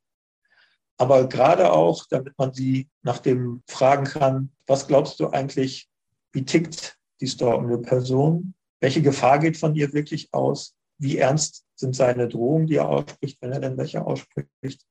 aber 1.03 1.29
gerade 1.29 1.73
auch, 1.73 2.07
damit 2.09 2.39
man 2.39 2.53
sie 2.53 2.89
nach 3.03 3.19
dem 3.19 3.65
fragen 3.67 4.05
kann, 4.05 4.53
was 4.69 4.87
glaubst 4.87 5.19
du 5.19 5.31
eigentlich, 5.31 5.89
wie 6.33 6.45
tickt 6.45 6.97
die 7.21 7.27
stalkende 7.27 7.79
Person? 7.79 8.55
Welche 8.81 9.03
Gefahr 9.03 9.41
geht 9.41 9.57
von 9.57 9.75
ihr 9.75 9.93
wirklich 9.93 10.33
aus? 10.33 10.77
Wie 10.99 11.19
ernst 11.19 11.65
sind 11.75 11.97
seine 11.97 12.29
Drohungen, 12.29 12.69
die 12.69 12.77
er 12.77 12.89
ausspricht, 12.89 13.39
wenn 13.41 13.51
er 13.51 13.59
denn 13.59 13.77
welche 13.77 14.05
ausspricht? 14.05 14.87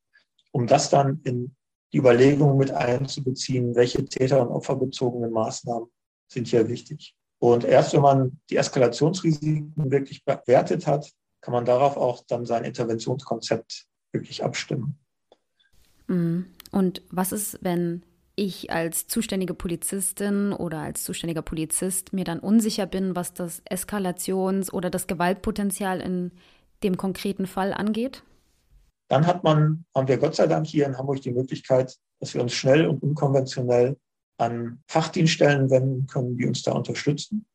Um 0.51 0.67
das 0.67 0.89
dann 0.89 1.21
in 1.23 1.55
die 1.93 1.97
Überlegungen 1.97 2.57
mit 2.57 2.71
einzubeziehen, 2.71 3.75
welche 3.75 4.05
täter- 4.05 4.41
und 4.41 4.49
opferbezogenen 4.49 5.31
Maßnahmen 5.31 5.89
sind 6.27 6.47
hier 6.47 6.67
wichtig. 6.67 7.15
Und 7.39 7.63
erst 7.63 7.93
wenn 7.93 8.01
man 8.01 8.39
die 8.49 8.57
Eskalationsrisiken 8.57 9.73
wirklich 9.75 10.23
bewertet 10.23 10.87
hat, 10.87 11.11
kann 11.41 11.53
man 11.53 11.65
darauf 11.65 11.97
auch 11.97 12.23
dann 12.27 12.45
sein 12.45 12.63
Interventionskonzept 12.63 13.87
wirklich 14.11 14.43
abstimmen. 14.43 14.99
Mhm. 16.07 16.45
Und 16.71 17.01
was 17.09 17.31
ist, 17.31 17.57
wenn 17.61 18.03
ich 18.35 18.71
als 18.71 19.07
zuständige 19.07 19.53
Polizistin 19.53 20.53
oder 20.53 20.79
als 20.79 21.03
zuständiger 21.03 21.41
Polizist 21.41 22.13
mir 22.13 22.23
dann 22.23 22.39
unsicher 22.39 22.85
bin, 22.85 23.15
was 23.15 23.33
das 23.33 23.61
Eskalations- 23.65 24.71
oder 24.71 24.89
das 24.89 25.07
Gewaltpotenzial 25.07 25.99
in 25.99 26.31
dem 26.83 26.97
konkreten 26.97 27.47
Fall 27.47 27.73
angeht? 27.73 28.23
Dann 29.11 29.27
hat 29.27 29.43
man, 29.43 29.83
haben 29.93 30.07
wir 30.07 30.17
Gott 30.17 30.35
sei 30.35 30.47
Dank 30.47 30.65
hier 30.65 30.85
in 30.85 30.97
Hamburg 30.97 31.21
die 31.21 31.31
Möglichkeit, 31.31 31.97
dass 32.21 32.33
wir 32.33 32.41
uns 32.41 32.53
schnell 32.53 32.87
und 32.87 33.03
unkonventionell 33.03 33.97
an 34.37 34.81
Fachdienststellen 34.87 35.69
wenden 35.69 36.07
können, 36.07 36.37
die 36.37 36.45
uns 36.45 36.63
da 36.63 36.71
unterstützen. 36.71 37.45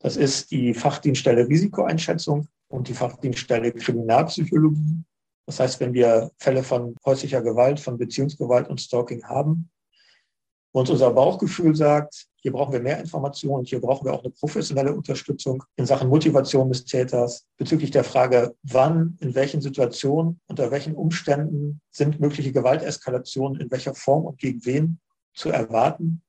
Das 0.00 0.16
ist 0.16 0.50
die 0.50 0.74
Fachdienststelle 0.74 1.46
Risikoeinschätzung 1.46 2.48
und 2.68 2.88
die 2.88 2.94
Fachdienststelle 2.94 3.70
Kriminalpsychologie 3.70 5.04
das 5.46 5.60
heißt, 5.60 5.80
wenn 5.80 5.92
wir 5.92 6.30
Fälle 6.38 6.62
von 6.62 6.96
häuslicher 7.04 7.42
Gewalt, 7.42 7.80
von 7.80 7.98
Beziehungsgewalt 7.98 8.68
und 8.68 8.80
Stalking 8.80 9.24
haben 9.24 9.70
und 10.74 10.90
unser 10.90 11.12
Bauchgefühl 11.12 11.76
sagt, 11.76 12.26
hier 12.34 12.50
brauchen 12.50 12.72
wir 12.72 12.80
mehr 12.80 12.98
Informationen, 12.98 13.64
hier 13.64 13.80
brauchen 13.80 14.06
wir 14.06 14.12
auch 14.12 14.24
eine 14.24 14.32
professionelle 14.32 14.92
Unterstützung 14.92 15.62
in 15.76 15.86
Sachen 15.86 16.08
Motivation 16.08 16.68
des 16.68 16.84
Täters 16.84 17.46
bezüglich 17.56 17.92
der 17.92 18.02
Frage, 18.02 18.56
wann, 18.64 19.16
in 19.20 19.36
welchen 19.36 19.60
Situationen, 19.60 20.40
unter 20.48 20.72
welchen 20.72 20.96
Umständen 20.96 21.80
sind 21.92 22.18
mögliche 22.18 22.50
Gewalteskalationen 22.50 23.60
in 23.60 23.70
welcher 23.70 23.94
Form 23.94 24.24
und 24.24 24.38
gegen 24.38 24.66
wen 24.66 24.98
zu 25.32 25.50
erwarten, 25.50 26.22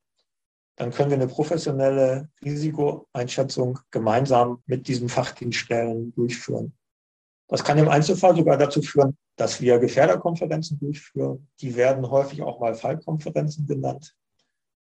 dann 0.75 0.91
können 0.91 1.09
wir 1.09 1.17
eine 1.17 1.27
professionelle 1.27 2.29
Risikoeinschätzung 2.43 3.79
gemeinsam 3.89 4.61
mit 4.67 4.87
diesen 4.87 5.09
Fachdienststellen 5.09 6.13
durchführen. 6.13 6.73
Das 7.47 7.63
kann 7.63 7.79
im 7.79 7.89
Einzelfall 7.89 8.35
sogar 8.35 8.57
dazu 8.57 8.83
führen, 8.83 9.17
dass 9.37 9.59
wir 9.59 9.79
Gefährderkonferenzen 9.79 10.77
durchführen. 10.77 11.47
Die 11.61 11.75
werden 11.75 12.11
häufig 12.11 12.43
auch 12.43 12.59
mal 12.59 12.75
Fallkonferenzen 12.75 13.65
genannt. 13.65 14.15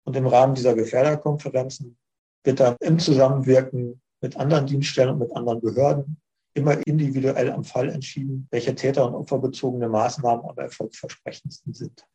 Und 0.05 0.17
im 0.17 0.27
Rahmen 0.27 0.55
dieser 0.55 0.75
Gefährderkonferenzen 0.75 1.97
wird 2.45 2.61
dann 2.61 2.77
im 2.81 2.99
Zusammenwirken 2.99 4.01
mit 4.21 4.37
anderen 4.37 4.67
Dienststellen 4.67 5.11
und 5.11 5.19
mit 5.19 5.37
anderen 5.37 5.61
Behörden 5.61 6.17
immer 6.55 6.87
individuell 6.87 7.51
am 7.51 7.65
Fall 7.65 7.89
entschieden, 7.89 8.47
welche 8.51 8.75
täter- 8.75 9.07
und 9.07 9.15
opferbezogene 9.15 9.89
Maßnahmen 9.89 10.45
am 10.45 10.57
erfolgsversprechendsten 10.57 11.75
sind. 11.75 12.07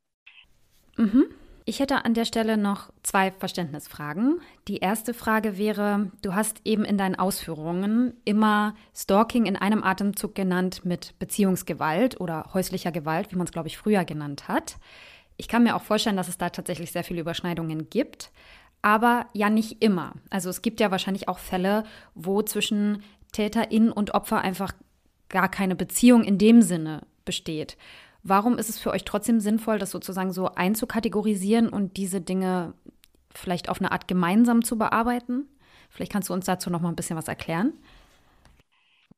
Mhm. 0.97 1.25
Ich 1.65 1.79
hätte 1.79 2.03
an 2.03 2.15
der 2.15 2.25
Stelle 2.25 2.57
noch 2.57 2.91
zwei 3.03 3.31
Verständnisfragen. 3.31 4.41
Die 4.67 4.77
erste 4.77 5.13
Frage 5.13 5.55
wäre, 5.57 6.09
du 6.23 6.33
hast 6.33 6.61
eben 6.65 6.83
in 6.83 6.97
deinen 6.97 7.13
Ausführungen 7.13 8.13
immer 8.25 8.73
Stalking 8.95 9.45
in 9.45 9.55
einem 9.55 9.83
Atemzug 9.83 10.33
genannt 10.33 10.83
mit 10.83 11.13
Beziehungsgewalt 11.19 12.19
oder 12.19 12.49
häuslicher 12.55 12.91
Gewalt, 12.91 13.31
wie 13.31 13.35
man 13.35 13.45
es, 13.45 13.51
glaube 13.51 13.67
ich, 13.67 13.77
früher 13.77 14.03
genannt 14.03 14.47
hat. 14.47 14.77
Ich 15.39 15.47
kann 15.47 15.63
mir 15.63 15.77
auch 15.77 15.81
vorstellen, 15.83 16.17
dass 16.17 16.27
es 16.27 16.37
da 16.37 16.49
tatsächlich 16.49 16.91
sehr 16.91 17.05
viele 17.05 17.21
Überschneidungen 17.21 17.89
gibt, 17.89 18.29
aber 18.81 19.25
ja 19.31 19.49
nicht 19.49 19.81
immer. 19.81 20.11
Also 20.29 20.49
es 20.49 20.61
gibt 20.61 20.81
ja 20.81 20.91
wahrscheinlich 20.91 21.29
auch 21.29 21.39
Fälle, 21.39 21.85
wo 22.13 22.41
zwischen 22.41 23.03
Täterin 23.31 23.89
und 23.89 24.13
Opfer 24.13 24.41
einfach 24.41 24.73
gar 25.29 25.49
keine 25.49 25.77
Beziehung 25.77 26.25
in 26.25 26.37
dem 26.37 26.61
Sinne 26.61 27.03
besteht. 27.23 27.77
Warum 28.21 28.57
ist 28.57 28.67
es 28.67 28.79
für 28.79 28.91
euch 28.91 29.05
trotzdem 29.05 29.39
sinnvoll, 29.39 29.79
das 29.79 29.91
sozusagen 29.91 30.33
so 30.33 30.55
einzukategorisieren 30.55 31.69
und 31.69 31.95
diese 31.95 32.19
Dinge 32.19 32.73
vielleicht 33.33 33.69
auf 33.69 33.79
eine 33.79 33.93
Art 33.93 34.09
gemeinsam 34.09 34.61
zu 34.61 34.77
bearbeiten? 34.77 35.47
Vielleicht 35.89 36.11
kannst 36.11 36.27
du 36.27 36.33
uns 36.33 36.45
dazu 36.45 36.69
noch 36.69 36.81
mal 36.81 36.89
ein 36.89 36.97
bisschen 36.97 37.15
was 37.15 37.29
erklären. 37.29 37.71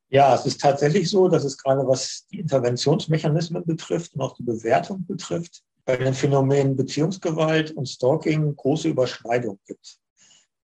Ja, 0.10 0.36
es 0.36 0.45
ist 0.45 0.62
tatsächlich 0.62 1.10
so, 1.10 1.29
dass 1.29 1.45
es 1.45 1.57
gerade 1.57 1.88
was 1.88 2.27
die 2.31 2.41
Interventionsmechanismen 2.41 3.65
betrifft 3.65 4.13
und 4.13 4.21
auch 4.21 4.36
die 4.36 4.43
Bewertung 4.43 5.03
betrifft, 5.07 5.63
bei 5.85 5.97
den 5.97 6.13
Phänomenen 6.13 6.75
Beziehungsgewalt 6.75 7.71
und 7.71 7.87
Stalking 7.87 8.55
große 8.55 8.89
Überschneidungen 8.89 9.59
gibt. 9.65 9.97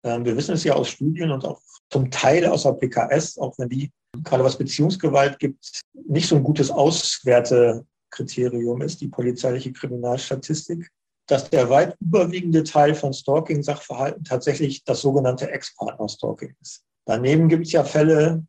Ähm, 0.03 0.25
wir 0.25 0.37
wissen 0.37 0.55
es 0.55 0.65
ja 0.65 0.75
aus 0.75 0.89
Studien 0.89 1.31
und 1.31 1.45
auch 1.45 1.61
zum 1.91 2.11
Teil 2.11 2.47
aus 2.47 2.65
der 2.65 2.73
PKS, 2.73 3.39
auch 3.39 3.55
wenn 3.59 3.69
die 3.69 3.91
gerade 4.23 4.45
was 4.45 4.59
Beziehungsgewalt 4.59 5.39
gibt, 5.39 5.83
nicht 6.07 6.29
so 6.29 6.37
ein 6.37 6.45
gutes 6.45 6.71
Auswerte 6.71 7.85
Kriterium 8.11 8.81
ist, 8.83 9.01
die 9.01 9.09
polizeiliche 9.09 9.73
Kriminalstatistik, 9.73 10.89
dass 11.27 11.51
der 11.51 11.69
weit 11.71 11.97
überwiegende 12.01 12.63
Teil 12.63 12.95
von 12.95 13.13
Stalking-Sachverhalten 13.13 14.25
tatsächlich 14.25 14.85
das 14.85 15.01
sogenannte 15.01 15.51
Ex-Partner-Stalking 15.51 16.55
ist. 16.61 16.85
Daneben 17.07 17.49
gibt 17.49 17.67
es 17.67 17.73
ja 17.73 17.83
Fälle, 17.83 18.47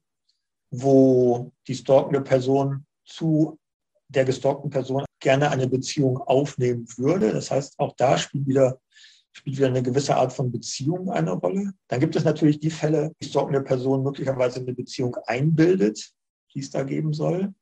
wo 0.71 1.51
die 1.67 1.75
stalkende 1.75 2.21
Person 2.21 2.85
zu 3.05 3.57
der 4.09 4.25
gestalkten 4.25 4.69
Person 4.69 5.04
gerne 5.25 5.49
eine 5.49 5.67
Beziehung 5.67 6.19
aufnehmen 6.19 6.87
würde. 6.97 7.31
Das 7.33 7.49
heißt, 7.49 7.79
auch 7.79 7.95
da 7.95 8.15
spielt 8.19 8.45
wieder, 8.45 8.79
spielt 9.31 9.57
wieder 9.57 9.67
eine 9.69 9.81
gewisse 9.81 10.15
Art 10.15 10.31
von 10.31 10.51
Beziehung 10.51 11.09
eine 11.09 11.31
Rolle. 11.31 11.73
Dann 11.87 11.99
gibt 11.99 12.15
es 12.15 12.23
natürlich 12.23 12.59
die 12.59 12.69
Fälle, 12.69 13.11
die 13.19 13.27
stalkende 13.27 13.61
Person 13.61 14.03
möglicherweise 14.03 14.59
eine 14.59 14.73
Beziehung 14.73 15.17
einbildet, 15.25 16.11
die 16.53 16.59
es 16.59 16.69
da 16.69 16.83
geben 16.83 17.11
soll. 17.11 17.55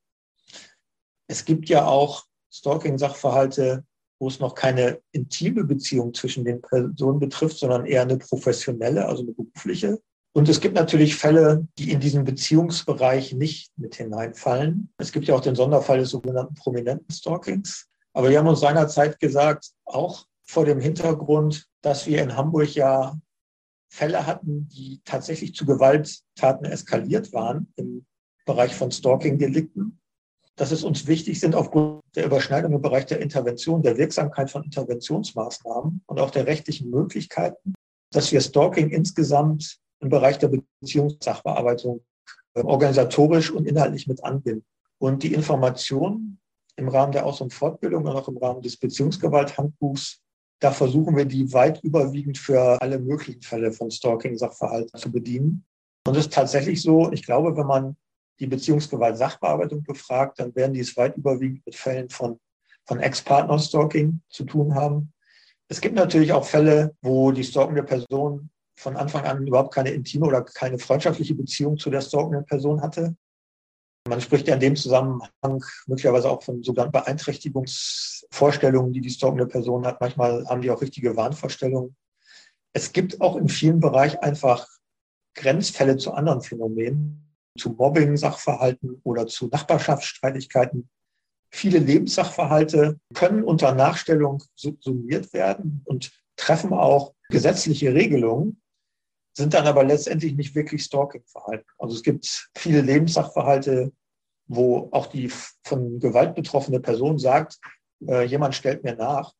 Es 1.28 1.46
gibt 1.46 1.70
ja 1.70 1.86
auch 1.86 2.26
Stalking-Sachverhalte, 2.52 3.86
wo 4.20 4.28
es 4.28 4.42
noch 4.42 4.56
keine 4.56 5.00
intime 5.14 5.64
Beziehung 5.64 6.14
zwischen 6.14 6.44
den 6.44 6.62
Personen 6.62 7.20
betrifft, 7.20 7.60
sondern 7.60 7.86
eher 7.86 8.02
eine 8.02 8.18
professionelle, 8.18 9.06
also 9.08 9.24
eine 9.24 9.32
berufliche 9.32 10.02
Und 10.36 10.50
es 10.50 10.60
gibt 10.60 10.76
natürlich 10.76 11.16
Fälle, 11.16 11.68
die 11.78 11.92
in 11.92 12.00
diesen 12.00 12.24
Beziehungsbereich 12.24 13.34
nicht 13.34 13.72
mit 13.78 13.96
hineinfallen. 13.96 14.92
Es 14.98 15.12
gibt 15.12 15.28
ja 15.28 15.36
auch 15.36 15.42
den 15.42 15.56
Sonderfall 15.56 16.00
des 16.00 16.10
sogenannten 16.10 16.56
prominenten 16.56 17.14
Stalkings. 17.14 17.88
Aber 18.14 18.30
wir 18.30 18.40
haben 18.40 18.48
uns 18.48 18.60
seinerzeit 18.60 19.20
gesagt, 19.20 19.72
auch 19.86 20.26
vor 20.44 20.66
dem 20.66 20.80
Hintergrund, 20.80 21.68
dass 21.82 22.08
wir 22.08 22.22
in 22.22 22.36
Hamburg 22.36 22.74
ja 22.74 23.16
Fälle 23.90 24.26
hatten, 24.26 24.68
die 24.70 25.02
tatsächlich 25.06 25.54
zu 25.54 25.68
Gewalttaten 25.68 26.66
eskaliert 26.66 27.32
waren 27.32 27.72
im 27.76 28.06
Bereich 28.46 28.76
von 28.76 28.92
Stalking-Delikten, 28.92 30.00
dass 30.56 30.72
es 30.72 30.84
uns 30.84 31.06
wichtig 31.06 31.40
sind, 31.40 31.54
aufgrund 31.54 32.02
der 32.16 32.26
Überschneidung 32.26 32.74
im 32.74 32.82
Bereich 32.82 33.06
der 33.06 33.22
Intervention, 33.22 33.84
der 33.84 33.98
Wirksamkeit 33.98 34.50
von 34.50 34.64
Interventionsmaßnahmen 34.64 36.02
und 36.08 36.20
auch 36.20 36.32
der 36.32 36.48
rechtlichen 36.48 36.90
Möglichkeiten, 36.90 37.76
dass 38.12 38.32
wir 38.32 38.42
Stalking 38.42 38.90
insgesamt 38.90 39.80
im 40.04 40.10
Bereich 40.10 40.38
der 40.38 40.52
Beziehungssachbearbeitung 40.82 42.04
äh, 42.56 42.62
organisatorisch 42.62 43.52
und 43.52 43.66
inhaltlich 43.66 44.08
mit 44.08 44.24
anbinden. 44.24 44.66
Und 45.00 45.24
die 45.24 45.34
Informationen 45.34 46.40
im 46.76 46.88
Rahmen 46.88 47.12
der 47.12 47.26
Aus- 47.26 47.42
und 47.42 47.54
Fortbildung 47.54 48.06
und 48.06 48.16
auch 48.16 48.28
im 48.28 48.38
Rahmen 48.38 48.62
des 48.62 48.78
Beziehungsgewalthandbuchs, 48.78 50.22
da 50.60 50.72
versuchen 50.72 51.16
wir 51.16 51.26
die 51.26 51.52
weit 51.54 51.84
überwiegend 51.84 52.38
für 52.38 52.82
alle 52.82 53.00
möglichen 53.00 53.42
Fälle 53.42 53.72
von 53.72 53.92
Stalking-Sachverhalten 53.92 54.98
zu 55.00 55.12
bedienen. 55.12 55.66
Und 56.08 56.16
es 56.16 56.26
ist 56.26 56.34
tatsächlich 56.34 56.82
so, 56.82 57.12
ich 57.12 57.26
glaube, 57.26 57.56
wenn 57.58 57.68
man 57.68 57.98
die 58.40 58.48
Beziehungsgewalt-Sachbearbeitung 58.48 59.84
befragt, 59.84 60.40
dann 60.40 60.56
werden 60.56 60.74
die 60.74 60.80
es 60.80 60.96
weit 60.98 61.18
überwiegend 61.18 61.66
mit 61.66 61.76
Fällen 61.76 62.10
von, 62.10 62.40
von 62.86 63.00
Ex-Partner-Stalking 63.00 64.22
zu 64.30 64.44
tun 64.46 64.76
haben. 64.76 65.14
Es 65.68 65.82
gibt 65.82 65.96
natürlich 65.96 66.34
auch 66.34 66.46
Fälle, 66.46 66.96
wo 67.02 67.32
die 67.32 67.44
stalkende 67.44 67.84
Person 67.84 68.50
von 68.76 68.98
Anfang 68.98 69.26
an 69.26 69.48
überhaupt 69.48 69.74
keine 69.74 69.92
intime 69.92 70.26
oder 70.26 70.44
keine 70.44 70.80
freundschaftliche 70.80 71.36
Beziehung 71.36 71.78
zu 71.78 71.90
der 71.90 72.02
stalkenden 72.02 72.46
Person 72.46 72.82
hatte. 72.82 73.16
Man 74.08 74.20
spricht 74.20 74.48
ja 74.48 74.56
in 74.56 74.60
dem 74.60 74.76
Zusammenhang 74.76 75.64
möglicherweise 75.88 76.30
auch 76.30 76.44
von 76.44 76.62
sogenannten 76.62 76.92
Beeinträchtigungsvorstellungen, 76.92 78.92
die 78.92 79.00
die 79.00 79.10
stalkende 79.10 79.48
Person 79.48 79.86
hat. 79.86 80.02
Manchmal 80.02 80.46
haben 80.48 80.62
die 80.62 80.72
auch 80.72 80.82
richtige 80.82 81.16
Wahnvorstellungen. 81.16 81.96
Es 82.74 82.92
gibt 82.92 83.22
auch 83.22 83.38
in 83.38 83.48
vielen 83.48 83.80
Bereichen 83.80 84.18
einfach 84.18 84.68
Grenzfälle 85.36 85.98
zu 85.98 86.14
anderen 86.14 86.42
Phänomenen, 86.42 87.34
zu 87.58 87.70
Mobbing-Sachverhalten 87.70 89.00
oder 89.04 89.28
zu 89.28 89.48
Nachbarschaftsstreitigkeiten. 89.48 90.90
Viele 91.50 91.80
Lebenssachverhalte 91.80 93.00
können 93.14 93.44
unter 93.44 93.74
Nachstellung 93.74 94.44
summiert 94.56 95.34
werden 95.34 95.82
und 95.86 96.12
treffen 96.36 96.74
auch 96.74 97.14
gesetzliche 97.30 97.94
Regelungen, 97.94 98.62
sind 99.34 99.54
dann 99.54 99.68
aber 99.68 99.84
letztendlich 99.84 100.36
nicht 100.36 100.56
wirklich 100.56 100.84
Stalking-Verhalten. 100.84 101.66
Also 101.78 101.96
es 101.96 102.04
gibt 102.04 102.50
viele 102.56 102.82
Lebenssachverhalte, 102.82 103.92
wo 104.48 104.90
auch 104.92 105.08
die 105.08 105.32
von 105.64 106.00
Gewalt 106.00 106.36
betroffene 106.36 106.80
Person 106.80 107.18
sagt, 107.18 107.58
äh, 108.08 108.24
jemand 108.24 108.56
stellt 108.56 108.84
mir 108.84 108.96
nach. 108.96 109.34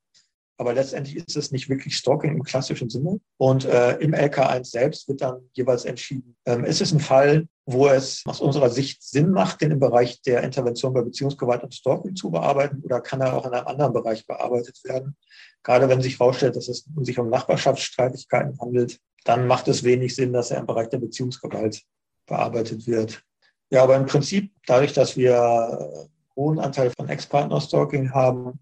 Aber 0.58 0.74
letztendlich 0.74 1.18
ist 1.18 1.36
es 1.36 1.52
nicht 1.52 1.68
wirklich 1.68 1.98
Stalking 1.98 2.32
im 2.32 2.44
klassischen 2.44 2.90
Sinne. 2.90 3.20
Und 3.38 3.66
äh, 3.66 3.98
im 3.98 4.14
LK1 4.14 4.66
selbst 4.66 5.08
wird 5.08 5.22
dann 5.22 5.50
jeweils 5.54 5.84
entschieden, 5.84 6.36
ähm, 6.46 6.64
ist 6.64 6.80
es 6.80 6.92
ein 6.92 7.00
Fall, 7.00 7.48
wo 7.66 7.88
es 7.88 8.24
aus 8.26 8.40
unserer 8.40 8.70
Sicht 8.70 9.02
Sinn 9.02 9.32
macht, 9.32 9.62
den 9.62 9.72
im 9.72 9.80
Bereich 9.80 10.22
der 10.22 10.44
Intervention 10.44 10.94
bei 10.94 11.02
Beziehungsgewalt 11.02 11.64
und 11.64 11.74
Stalking 11.74 12.16
zu 12.16 12.30
bearbeiten 12.30 12.82
oder 12.84 13.02
kann 13.02 13.22
er 13.22 13.34
auch 13.34 13.46
in 13.46 13.54
einem 13.54 13.68
anderen 13.68 13.94
Bereich 13.94 14.28
bearbeitet 14.28 14.80
werden? 14.84 15.18
Gerade 15.64 15.90
wenn 15.90 16.02
sich 16.02 16.20
herausstellt, 16.20 16.56
dass 16.56 16.68
es 16.68 16.86
sich 17.02 17.18
um 17.18 17.30
Nachbarschaftsstreitigkeiten 17.30 18.60
handelt, 18.60 19.00
dann 19.24 19.48
macht 19.48 19.68
es 19.68 19.84
wenig 19.84 20.16
Sinn, 20.16 20.34
dass 20.34 20.52
er 20.52 20.60
im 20.60 20.66
Bereich 20.66 20.90
der 20.90 21.00
Beziehungsgewalt 21.00 21.82
bearbeitet 22.26 22.88
wird. 22.88 23.24
Ja, 23.70 23.84
aber 23.84 23.96
im 23.96 24.06
Prinzip, 24.06 24.52
dadurch, 24.68 24.94
dass 24.94 25.18
wir 25.18 25.42
einen 25.42 26.10
hohen 26.36 26.60
Anteil 26.60 26.92
von 26.96 27.10
Ex-Partner-Stalking 27.10 28.12
haben, 28.12 28.60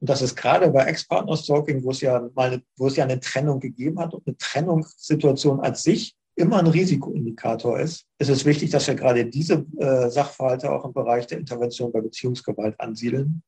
und 0.00 0.08
das 0.08 0.22
ist 0.22 0.36
gerade 0.36 0.70
bei 0.70 0.84
Ex-Partner-Stalking, 0.84 1.82
wo 1.82 1.90
es 1.90 2.00
ja 2.00 2.28
wo 2.76 2.86
es 2.86 2.96
ja 2.96 3.04
eine 3.04 3.20
Trennung 3.20 3.60
gegeben 3.60 3.98
hat 3.98 4.14
und 4.14 4.26
eine 4.26 4.36
Trennungssituation 4.36 5.60
als 5.60 5.82
sich 5.82 6.14
immer 6.38 6.58
ein 6.58 6.68
Risikoindikator 6.68 7.80
ist, 7.80 8.06
ist 8.18 8.28
es 8.28 8.44
wichtig, 8.44 8.70
dass 8.70 8.86
wir 8.86 8.94
gerade 8.94 9.26
diese 9.26 9.66
äh, 9.78 10.08
Sachverhalte 10.08 10.70
auch 10.70 10.84
im 10.84 10.92
Bereich 10.92 11.26
der 11.26 11.38
Intervention 11.38 11.90
bei 11.90 12.00
Beziehungsgewalt 12.00 12.78
ansiedeln, 12.78 13.42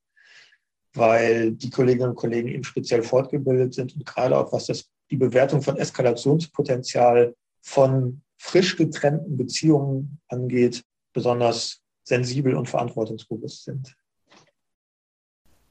weil 0.95 1.53
die 1.53 1.71
Kolleginnen 1.71 2.11
und 2.11 2.17
Kollegen 2.17 2.49
eben 2.49 2.65
speziell 2.65 3.05
fortgebildet 3.05 3.75
sind 3.75 3.95
und 3.95 4.05
gerade 4.05 4.37
auch 4.37 4.53
was 4.53 4.67
das, 4.67 4.91
die 5.11 5.17
Bewertung 5.17 5.63
von 5.63 5.77
Eskalationspotenzial 5.77 7.35
von 7.61 8.23
frisch 8.39 8.77
getrennten 8.77 9.37
Beziehungen 9.37 10.21
angeht, 10.29 10.83
besonders 11.13 11.81
sensibel 12.05 12.55
und 12.55 12.69
verantwortungsbewusst 12.69 13.65
sind. 13.65 13.95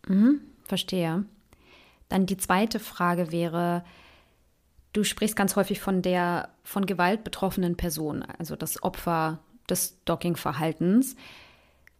Mhm, 0.08 0.42
verstehe. 0.64 1.26
Dann 2.10 2.26
die 2.26 2.38
zweite 2.38 2.80
Frage 2.80 3.32
wäre, 3.32 3.84
du 4.94 5.04
sprichst 5.04 5.36
ganz 5.36 5.56
häufig 5.56 5.80
von 5.80 6.02
der 6.02 6.50
von 6.64 6.86
Gewalt 6.86 7.24
betroffenen 7.24 7.76
Person, 7.76 8.24
also 8.24 8.56
das 8.56 8.84
Opfer 8.84 9.40
des 9.70 9.98
Stalking-Verhaltens. 10.02 11.16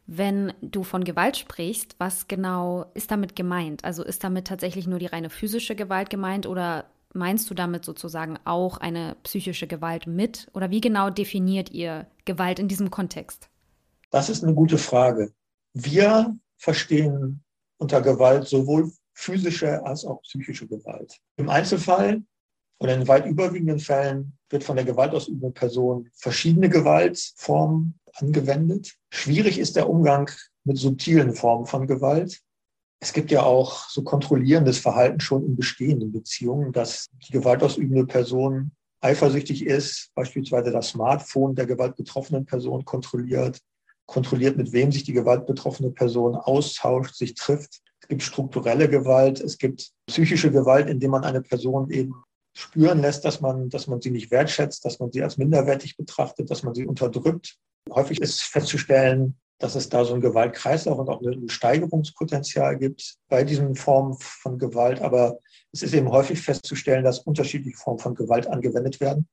Wenn 0.08 0.54
du 0.62 0.84
von 0.84 1.04
Gewalt 1.04 1.38
sprichst, 1.38 1.96
was 2.00 2.28
genau 2.28 2.90
ist 2.96 3.12
damit 3.12 3.36
gemeint? 3.36 3.86
Also 3.86 4.04
ist 4.04 4.24
damit 4.24 4.48
tatsächlich 4.48 4.88
nur 4.88 4.98
die 4.98 5.06
reine 5.06 5.30
physische 5.30 5.76
Gewalt 5.76 6.10
gemeint 6.10 6.48
oder 6.48 6.86
meinst 7.14 7.50
du 7.50 7.54
damit 7.54 7.86
sozusagen 7.86 8.38
auch 8.46 8.78
eine 8.78 9.16
psychische 9.24 9.68
Gewalt 9.68 10.08
mit? 10.08 10.48
Oder 10.54 10.70
wie 10.70 10.82
genau 10.82 11.10
definiert 11.10 11.72
ihr 11.72 12.08
Gewalt 12.26 12.60
in 12.60 12.68
diesem 12.68 12.92
Kontext? 12.92 13.50
Das 14.12 14.30
ist 14.30 14.44
eine 14.44 14.54
gute 14.54 14.78
Frage. 14.78 15.32
Wir 15.74 16.36
verstehen 16.58 17.44
unter 17.78 18.02
Gewalt 18.02 18.48
sowohl 18.48 18.92
physische 19.14 19.86
als 19.86 20.06
auch 20.06 20.22
psychische 20.22 20.68
Gewalt. 20.68 21.20
Im 21.38 21.50
Einzelfall 21.50 22.22
oder 22.80 22.96
in 22.96 23.08
weit 23.08 23.26
überwiegenden 23.26 23.80
Fällen 23.80 24.38
wird 24.50 24.64
von 24.64 24.76
der 24.76 24.86
gewaltausübenden 24.86 25.54
Person 25.54 26.10
verschiedene 26.14 26.70
Gewaltformen 26.70 28.00
angewendet. 28.14 28.96
Schwierig 29.12 29.60
ist 29.60 29.76
der 29.76 29.90
Umgang 29.90 30.30
mit 30.64 30.78
subtilen 30.78 31.34
Formen 31.34 31.66
von 31.66 31.88
Gewalt. 31.88 32.42
Es 33.02 33.14
gibt 33.14 33.32
ja 33.32 33.44
auch 33.44 33.90
so 33.90 34.04
kontrollierendes 34.04 34.80
Verhalten 34.80 35.22
schon 35.22 35.46
in 35.46 35.56
bestehenden 35.56 36.12
Beziehungen, 36.12 36.74
dass 36.74 37.10
die 37.28 37.32
gewaltausübende 37.32 38.06
Person 38.06 38.72
eifersüchtig 39.02 39.66
ist, 39.66 40.12
beispielsweise 40.16 40.72
das 40.72 40.90
Smartphone 40.90 41.56
der 41.56 41.66
gewaltbetroffenen 41.66 42.46
Person 42.46 42.84
kontrolliert, 42.84 43.60
kontrolliert, 44.06 44.58
mit 44.58 44.74
wem 44.74 44.92
sich 44.92 45.04
die 45.04 45.14
gewaltbetroffene 45.14 45.92
Person 45.92 46.36
austauscht, 46.36 47.16
sich 47.16 47.36
trifft. 47.36 47.82
Es 48.02 48.08
gibt 48.10 48.24
strukturelle 48.24 48.90
Gewalt, 48.90 49.40
es 49.40 49.58
gibt 49.58 49.92
psychische 50.08 50.52
Gewalt, 50.52 50.90
indem 50.90 51.12
man 51.12 51.24
eine 51.24 51.42
Person 51.42 51.90
eben 51.92 52.16
spüren 52.54 53.00
lässt, 53.00 53.24
dass 53.24 53.40
man, 53.40 53.70
dass 53.70 53.88
man 53.88 54.02
sie 54.02 54.12
nicht 54.12 54.32
wertschätzt, 54.32 54.84
dass 54.84 55.00
man 55.00 55.12
sie 55.12 55.24
als 55.24 55.38
minderwertig 55.38 55.96
betrachtet, 55.96 56.50
dass 56.52 56.64
man 56.64 56.74
sie 56.74 56.86
unterdrückt. 56.86 57.56
Häufig 57.90 58.20
ist 58.20 58.42
festzustellen, 58.42 59.36
dass 59.60 59.76
es 59.76 59.90
da 59.90 60.06
so 60.06 60.16
ein 60.16 60.22
Gewaltkreislauf 60.22 60.98
und 60.98 61.10
auch 61.10 61.22
ein 61.22 61.50
Steigerungspotenzial 61.50 62.78
gibt 62.78 63.16
bei 63.28 63.44
diesen 63.44 63.76
Formen 63.76 64.16
von 64.18 64.58
Gewalt. 64.58 65.02
Aber 65.02 65.38
es 65.72 65.84
ist 65.84 65.94
eben 65.94 66.10
häufig 66.10 66.42
festzustellen, 66.42 67.04
dass 67.04 67.20
unterschiedliche 67.20 67.78
Formen 67.78 68.00
von 68.00 68.16
Gewalt 68.16 68.48
angewendet 68.48 69.00
werden. 69.00 69.28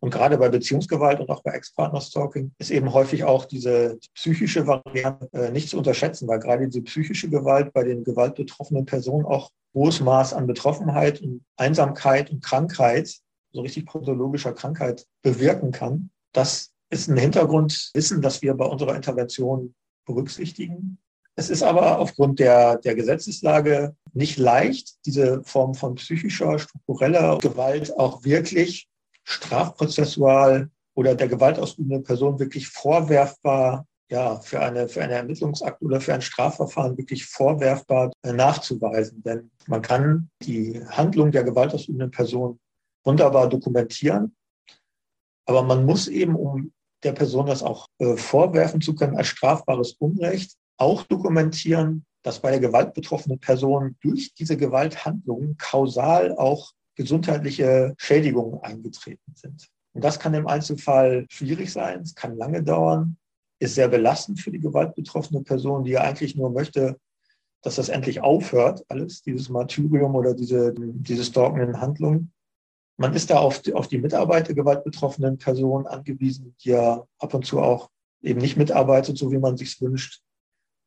Und 0.00 0.10
gerade 0.10 0.36
bei 0.36 0.48
Beziehungsgewalt 0.48 1.20
und 1.20 1.30
auch 1.30 1.44
bei 1.44 1.52
Ex-Partner-Stalking 1.52 2.50
ist 2.58 2.72
eben 2.72 2.92
häufig 2.92 3.22
auch 3.22 3.44
diese 3.44 4.00
psychische 4.14 4.66
Variante 4.66 5.28
äh, 5.32 5.52
nicht 5.52 5.68
zu 5.68 5.78
unterschätzen, 5.78 6.26
weil 6.26 6.40
gerade 6.40 6.66
diese 6.66 6.82
psychische 6.82 7.30
Gewalt 7.30 7.72
bei 7.72 7.84
den 7.84 8.02
gewaltbetroffenen 8.02 8.84
Personen 8.84 9.24
auch 9.24 9.50
hohes 9.74 10.00
Maß 10.00 10.34
an 10.34 10.48
Betroffenheit 10.48 11.22
und 11.22 11.44
Einsamkeit 11.56 12.32
und 12.32 12.42
Krankheit, 12.42 13.14
so 13.52 13.60
richtig 13.60 13.86
pathologischer 13.86 14.52
Krankheit 14.52 15.06
bewirken 15.22 15.70
kann. 15.70 16.10
Das 16.32 16.71
ist 16.92 17.08
ein 17.08 17.16
Hintergrundwissen, 17.16 18.20
das 18.20 18.42
wir 18.42 18.54
bei 18.54 18.66
unserer 18.66 18.94
Intervention 18.94 19.74
berücksichtigen. 20.04 20.98
Es 21.34 21.48
ist 21.48 21.62
aber 21.62 21.98
aufgrund 21.98 22.38
der, 22.38 22.76
der 22.76 22.94
Gesetzeslage 22.94 23.96
nicht 24.12 24.36
leicht, 24.36 25.06
diese 25.06 25.42
Form 25.44 25.74
von 25.74 25.94
psychischer, 25.94 26.58
struktureller 26.58 27.38
Gewalt 27.38 27.96
auch 27.98 28.24
wirklich 28.24 28.88
strafprozessual 29.24 30.70
oder 30.94 31.14
der 31.14 31.28
gewaltausübenden 31.28 32.02
Person 32.02 32.38
wirklich 32.38 32.68
vorwerfbar, 32.68 33.86
ja, 34.10 34.38
für 34.40 34.60
eine, 34.60 34.88
für 34.88 35.02
einen 35.02 35.12
Ermittlungsakt 35.12 35.80
oder 35.80 36.02
für 36.02 36.12
ein 36.12 36.20
Strafverfahren 36.20 36.98
wirklich 36.98 37.24
vorwerfbar 37.24 38.12
nachzuweisen. 38.22 39.22
Denn 39.22 39.50
man 39.66 39.80
kann 39.80 40.28
die 40.42 40.84
Handlung 40.90 41.32
der 41.32 41.44
gewaltausübenden 41.44 42.10
Person 42.10 42.60
wunderbar 43.04 43.48
dokumentieren. 43.48 44.36
Aber 45.46 45.62
man 45.62 45.86
muss 45.86 46.08
eben, 46.08 46.36
um 46.36 46.72
der 47.02 47.12
Person 47.12 47.46
das 47.46 47.62
auch 47.62 47.88
äh, 47.98 48.16
vorwerfen 48.16 48.80
zu 48.80 48.94
können 48.94 49.16
als 49.16 49.28
strafbares 49.28 49.92
Unrecht, 49.98 50.56
auch 50.76 51.04
dokumentieren, 51.04 52.04
dass 52.22 52.40
bei 52.40 52.50
der 52.50 52.60
gewaltbetroffenen 52.60 53.40
Person 53.40 53.96
durch 54.00 54.34
diese 54.34 54.56
Gewalthandlungen 54.56 55.56
kausal 55.56 56.36
auch 56.36 56.72
gesundheitliche 56.94 57.94
Schädigungen 57.98 58.60
eingetreten 58.62 59.34
sind. 59.34 59.68
Und 59.92 60.04
das 60.04 60.18
kann 60.18 60.34
im 60.34 60.46
Einzelfall 60.46 61.26
schwierig 61.28 61.72
sein, 61.72 62.00
es 62.00 62.14
kann 62.14 62.36
lange 62.36 62.62
dauern, 62.62 63.16
ist 63.58 63.74
sehr 63.74 63.88
belastend 63.88 64.40
für 64.40 64.50
die 64.50 64.60
gewaltbetroffene 64.60 65.42
Person, 65.42 65.84
die 65.84 65.92
ja 65.92 66.02
eigentlich 66.02 66.36
nur 66.36 66.50
möchte, 66.50 66.98
dass 67.62 67.76
das 67.76 67.88
endlich 67.88 68.20
aufhört, 68.20 68.84
alles, 68.88 69.22
dieses 69.22 69.48
Martyrium 69.48 70.14
oder 70.14 70.34
diese, 70.34 70.74
diese 70.76 71.24
stalkenden 71.24 71.80
Handlungen. 71.80 72.32
Man 72.96 73.14
ist 73.14 73.30
da 73.30 73.38
auf 73.38 73.62
die, 73.62 73.72
auf 73.74 73.88
die 73.88 73.98
Mitarbeit 73.98 74.48
der 74.48 74.54
gewaltbetroffenen 74.54 75.38
Person 75.38 75.86
angewiesen, 75.86 76.54
die 76.62 76.70
ja 76.70 77.06
ab 77.18 77.34
und 77.34 77.46
zu 77.46 77.60
auch 77.60 77.90
eben 78.20 78.40
nicht 78.40 78.56
mitarbeitet, 78.56 79.18
so 79.18 79.32
wie 79.32 79.38
man 79.38 79.56
sich 79.56 79.80
wünscht. 79.80 80.22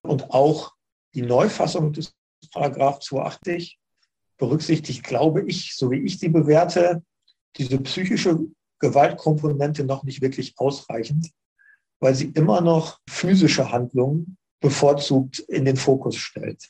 Und 0.01 0.31
auch 0.31 0.73
die 1.13 1.23
Neufassung 1.23 1.93
des 1.93 2.13
Paragraph 2.51 2.99
280 2.99 3.79
berücksichtigt, 4.37 5.03
glaube 5.03 5.43
ich, 5.43 5.75
so 5.75 5.91
wie 5.91 5.99
ich 5.99 6.19
sie 6.19 6.29
bewerte, 6.29 7.03
diese 7.57 7.79
psychische 7.79 8.39
Gewaltkomponente 8.79 9.83
noch 9.83 10.03
nicht 10.03 10.21
wirklich 10.21 10.53
ausreichend, 10.57 11.31
weil 11.99 12.13
sie 12.13 12.27
immer 12.27 12.61
noch 12.61 12.99
physische 13.09 13.71
Handlungen 13.71 14.37
bevorzugt 14.59 15.39
in 15.39 15.65
den 15.65 15.77
Fokus 15.77 16.17
stellt. 16.17 16.69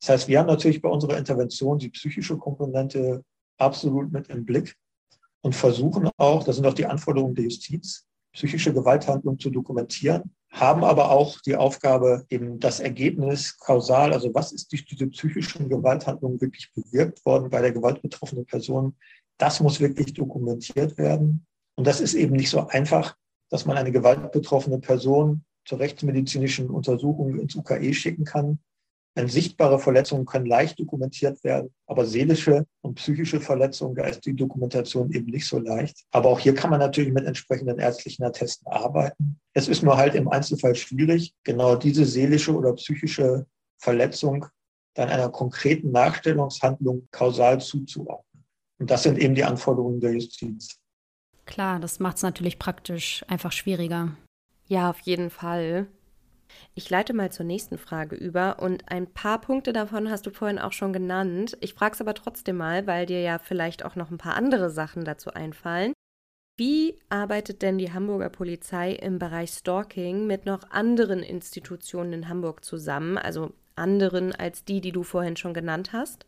Das 0.00 0.08
heißt, 0.10 0.28
wir 0.28 0.38
haben 0.38 0.46
natürlich 0.46 0.80
bei 0.80 0.88
unserer 0.88 1.18
Intervention 1.18 1.78
die 1.78 1.90
psychische 1.90 2.38
Komponente 2.38 3.24
absolut 3.60 4.12
mit 4.12 4.28
im 4.28 4.44
Blick 4.44 4.76
und 5.42 5.54
versuchen 5.54 6.08
auch, 6.16 6.44
das 6.44 6.56
sind 6.56 6.66
auch 6.66 6.74
die 6.74 6.86
Anforderungen 6.86 7.34
der 7.34 7.44
Justiz, 7.44 8.06
psychische 8.32 8.72
Gewalthandlungen 8.72 9.38
zu 9.38 9.50
dokumentieren, 9.50 10.34
haben 10.50 10.84
aber 10.84 11.10
auch 11.10 11.40
die 11.40 11.56
Aufgabe, 11.56 12.24
eben 12.28 12.58
das 12.58 12.80
Ergebnis 12.80 13.56
kausal, 13.58 14.12
also 14.12 14.34
was 14.34 14.52
ist 14.52 14.70
durch 14.72 14.84
diese 14.84 15.06
psychischen 15.06 15.68
Gewalthandlungen 15.68 16.40
wirklich 16.40 16.72
bewirkt 16.74 17.24
worden 17.24 17.50
bei 17.50 17.60
der 17.60 17.72
gewaltbetroffenen 17.72 18.46
Person, 18.46 18.96
das 19.38 19.60
muss 19.60 19.80
wirklich 19.80 20.12
dokumentiert 20.12 20.98
werden. 20.98 21.46
Und 21.76 21.86
das 21.86 22.00
ist 22.00 22.14
eben 22.14 22.34
nicht 22.36 22.50
so 22.50 22.66
einfach, 22.66 23.16
dass 23.48 23.64
man 23.64 23.76
eine 23.76 23.92
gewaltbetroffene 23.92 24.78
Person 24.78 25.44
zur 25.64 25.78
rechtsmedizinischen 25.78 26.68
Untersuchung 26.68 27.38
ins 27.38 27.54
UKE 27.54 27.94
schicken 27.94 28.24
kann. 28.24 28.58
Denn 29.16 29.28
sichtbare 29.28 29.78
Verletzungen 29.78 30.24
können 30.24 30.46
leicht 30.46 30.78
dokumentiert 30.78 31.42
werden, 31.42 31.74
aber 31.86 32.06
seelische 32.06 32.64
und 32.80 32.94
psychische 32.94 33.40
Verletzungen, 33.40 33.96
da 33.96 34.04
ist 34.04 34.24
die 34.24 34.36
Dokumentation 34.36 35.10
eben 35.10 35.26
nicht 35.26 35.48
so 35.48 35.58
leicht. 35.58 36.04
Aber 36.12 36.28
auch 36.28 36.38
hier 36.38 36.54
kann 36.54 36.70
man 36.70 36.78
natürlich 36.78 37.12
mit 37.12 37.24
entsprechenden 37.24 37.78
ärztlichen 37.78 38.24
Attesten 38.24 38.68
arbeiten. 38.68 39.40
Es 39.52 39.66
ist 39.66 39.82
nur 39.82 39.96
halt 39.96 40.14
im 40.14 40.28
Einzelfall 40.28 40.76
schwierig, 40.76 41.34
genau 41.42 41.74
diese 41.74 42.04
seelische 42.04 42.54
oder 42.54 42.72
psychische 42.74 43.46
Verletzung 43.78 44.46
dann 44.94 45.08
einer 45.08 45.28
konkreten 45.28 45.90
Nachstellungshandlung 45.90 47.08
kausal 47.10 47.60
zuzuordnen. 47.60 48.44
Und 48.78 48.90
das 48.90 49.02
sind 49.02 49.18
eben 49.18 49.34
die 49.34 49.44
Anforderungen 49.44 50.00
der 50.00 50.12
Justiz. 50.12 50.78
Klar, 51.46 51.80
das 51.80 51.98
macht 51.98 52.16
es 52.16 52.22
natürlich 52.22 52.58
praktisch 52.58 53.24
einfach 53.28 53.52
schwieriger. 53.52 54.16
Ja, 54.66 54.90
auf 54.90 55.00
jeden 55.00 55.30
Fall. 55.30 55.88
Ich 56.74 56.88
leite 56.90 57.12
mal 57.12 57.30
zur 57.30 57.46
nächsten 57.46 57.78
Frage 57.78 58.16
über 58.16 58.60
und 58.60 58.90
ein 58.90 59.06
paar 59.12 59.40
Punkte 59.40 59.72
davon 59.72 60.10
hast 60.10 60.26
du 60.26 60.30
vorhin 60.30 60.58
auch 60.58 60.72
schon 60.72 60.92
genannt. 60.92 61.56
Ich 61.60 61.74
frage 61.74 61.94
es 61.94 62.00
aber 62.00 62.14
trotzdem 62.14 62.56
mal, 62.56 62.86
weil 62.86 63.06
dir 63.06 63.20
ja 63.20 63.38
vielleicht 63.38 63.84
auch 63.84 63.96
noch 63.96 64.10
ein 64.10 64.18
paar 64.18 64.36
andere 64.36 64.70
Sachen 64.70 65.04
dazu 65.04 65.30
einfallen. 65.32 65.92
Wie 66.56 66.98
arbeitet 67.08 67.62
denn 67.62 67.78
die 67.78 67.92
Hamburger 67.92 68.28
Polizei 68.28 68.92
im 68.92 69.18
Bereich 69.18 69.50
Stalking 69.50 70.26
mit 70.26 70.44
noch 70.44 70.70
anderen 70.70 71.22
Institutionen 71.22 72.12
in 72.12 72.28
Hamburg 72.28 72.64
zusammen, 72.64 73.16
also 73.16 73.52
anderen 73.76 74.34
als 74.34 74.64
die, 74.64 74.82
die 74.82 74.92
du 74.92 75.02
vorhin 75.02 75.36
schon 75.36 75.54
genannt 75.54 75.94
hast? 75.94 76.26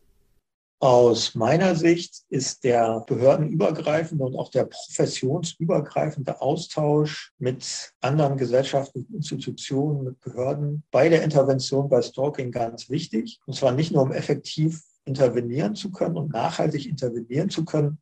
Aus 0.83 1.37
meiner 1.37 1.77
Sicht 1.77 2.25
ist 2.29 2.65
der 2.65 3.05
behördenübergreifende 3.07 4.25
und 4.25 4.35
auch 4.35 4.51
der 4.51 4.65
professionsübergreifende 4.65 6.41
Austausch 6.41 7.31
mit 7.39 7.93
anderen 8.01 8.37
gesellschaftlichen 8.37 9.15
Institutionen, 9.15 10.03
mit 10.03 10.19
Behörden 10.19 10.83
bei 10.91 11.09
der 11.09 11.23
Intervention 11.23 11.89
bei 11.89 12.03
Stalking 12.03 12.51
ganz 12.51 12.91
wichtig. 12.91 13.39
Und 13.47 13.55
zwar 13.55 13.71
nicht 13.71 13.93
nur, 13.93 14.03
um 14.03 14.11
effektiv 14.11 14.83
intervenieren 15.05 15.77
zu 15.77 15.93
können 15.93 16.17
und 16.17 16.33
nachhaltig 16.33 16.87
intervenieren 16.87 17.49
zu 17.49 17.65
können, 17.65 17.99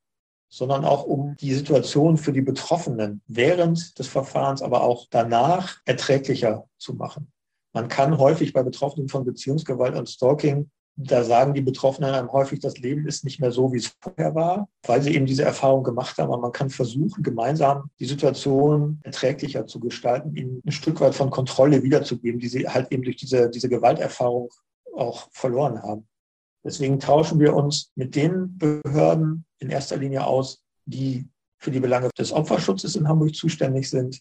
sondern 0.48 0.86
auch 0.86 1.04
um 1.04 1.36
die 1.36 1.52
Situation 1.52 2.16
für 2.16 2.32
die 2.32 2.40
Betroffenen 2.40 3.20
während 3.26 3.98
des 3.98 4.08
Verfahrens, 4.08 4.62
aber 4.62 4.84
auch 4.84 5.06
danach 5.10 5.82
erträglicher 5.84 6.66
zu 6.78 6.94
machen. 6.94 7.30
Man 7.74 7.88
kann 7.88 8.16
häufig 8.16 8.54
bei 8.54 8.62
Betroffenen 8.62 9.10
von 9.10 9.26
Beziehungsgewalt 9.26 9.96
und 9.96 10.08
Stalking 10.08 10.70
da 11.02 11.24
sagen 11.24 11.54
die 11.54 11.62
Betroffenen 11.62 12.12
einem 12.12 12.30
häufig, 12.32 12.60
das 12.60 12.78
Leben 12.78 13.06
ist 13.06 13.24
nicht 13.24 13.40
mehr 13.40 13.52
so, 13.52 13.72
wie 13.72 13.78
es 13.78 13.96
vorher 14.00 14.34
war, 14.34 14.68
weil 14.86 15.00
sie 15.02 15.14
eben 15.14 15.26
diese 15.26 15.44
Erfahrung 15.44 15.82
gemacht 15.82 16.18
haben. 16.18 16.32
Aber 16.32 16.42
man 16.42 16.52
kann 16.52 16.68
versuchen, 16.68 17.22
gemeinsam 17.22 17.90
die 17.98 18.04
Situation 18.04 19.00
erträglicher 19.02 19.66
zu 19.66 19.80
gestalten, 19.80 20.34
ihnen 20.36 20.60
ein 20.66 20.72
Stück 20.72 21.00
weit 21.00 21.14
von 21.14 21.30
Kontrolle 21.30 21.82
wiederzugeben, 21.82 22.40
die 22.40 22.48
sie 22.48 22.68
halt 22.68 22.92
eben 22.92 23.02
durch 23.02 23.16
diese, 23.16 23.48
diese 23.48 23.68
Gewalterfahrung 23.68 24.50
auch 24.94 25.28
verloren 25.32 25.82
haben. 25.82 26.06
Deswegen 26.64 27.00
tauschen 27.00 27.40
wir 27.40 27.54
uns 27.54 27.90
mit 27.94 28.14
den 28.14 28.58
Behörden 28.58 29.46
in 29.58 29.70
erster 29.70 29.96
Linie 29.96 30.26
aus, 30.26 30.62
die 30.84 31.28
für 31.58 31.70
die 31.70 31.80
Belange 31.80 32.10
des 32.18 32.32
Opferschutzes 32.32 32.96
in 32.96 33.08
Hamburg 33.08 33.34
zuständig 33.34 33.88
sind. 33.88 34.20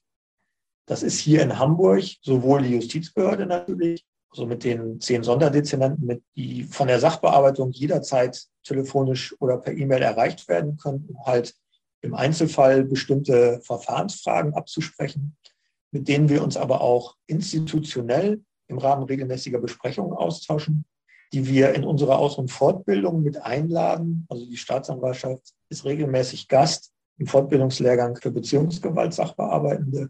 Das 0.86 1.04
ist 1.04 1.20
hier 1.20 1.42
in 1.42 1.60
Hamburg 1.60 2.04
sowohl 2.22 2.64
die 2.64 2.76
Justizbehörde 2.76 3.46
natürlich, 3.46 4.06
also 4.32 4.46
mit 4.46 4.64
den 4.64 5.02
zehn 5.02 5.24
Sonderdezernenten, 5.24 6.06
mit, 6.06 6.24
die 6.36 6.64
von 6.64 6.88
der 6.88 7.00
Sachbearbeitung 7.00 7.72
jederzeit 7.72 8.44
telefonisch 8.64 9.36
oder 9.40 9.58
per 9.58 9.74
E-Mail 9.74 10.02
erreicht 10.02 10.48
werden 10.48 10.78
können, 10.78 11.08
um 11.10 11.26
halt 11.26 11.56
im 12.02 12.14
Einzelfall 12.14 12.84
bestimmte 12.84 13.60
Verfahrensfragen 13.64 14.54
abzusprechen, 14.54 15.36
mit 15.92 16.08
denen 16.08 16.30
wir 16.30 16.44
uns 16.44 16.58
aber 16.58 16.82
auch 16.82 17.16
institutionell 17.28 18.42
im 18.68 18.78
Rahmen 18.78 19.04
regelmäßiger 19.04 19.60
Besprechungen 19.60 20.14
austauschen, 20.14 20.86
die 21.34 21.48
wir 21.48 21.74
in 21.74 21.84
unserer 21.84 22.20
Aus- 22.20 22.38
und 22.38 22.52
Fortbildung 22.52 23.24
mit 23.24 23.42
einladen. 23.42 24.26
Also 24.30 24.46
die 24.46 24.58
Staatsanwaltschaft 24.58 25.54
ist 25.70 25.86
regelmäßig 25.86 26.48
Gast 26.48 26.92
im 27.18 27.28
Fortbildungslehrgang 27.28 28.16
für 28.16 28.32
Beziehungsgewalt-Sachbearbeitende. 28.32 30.10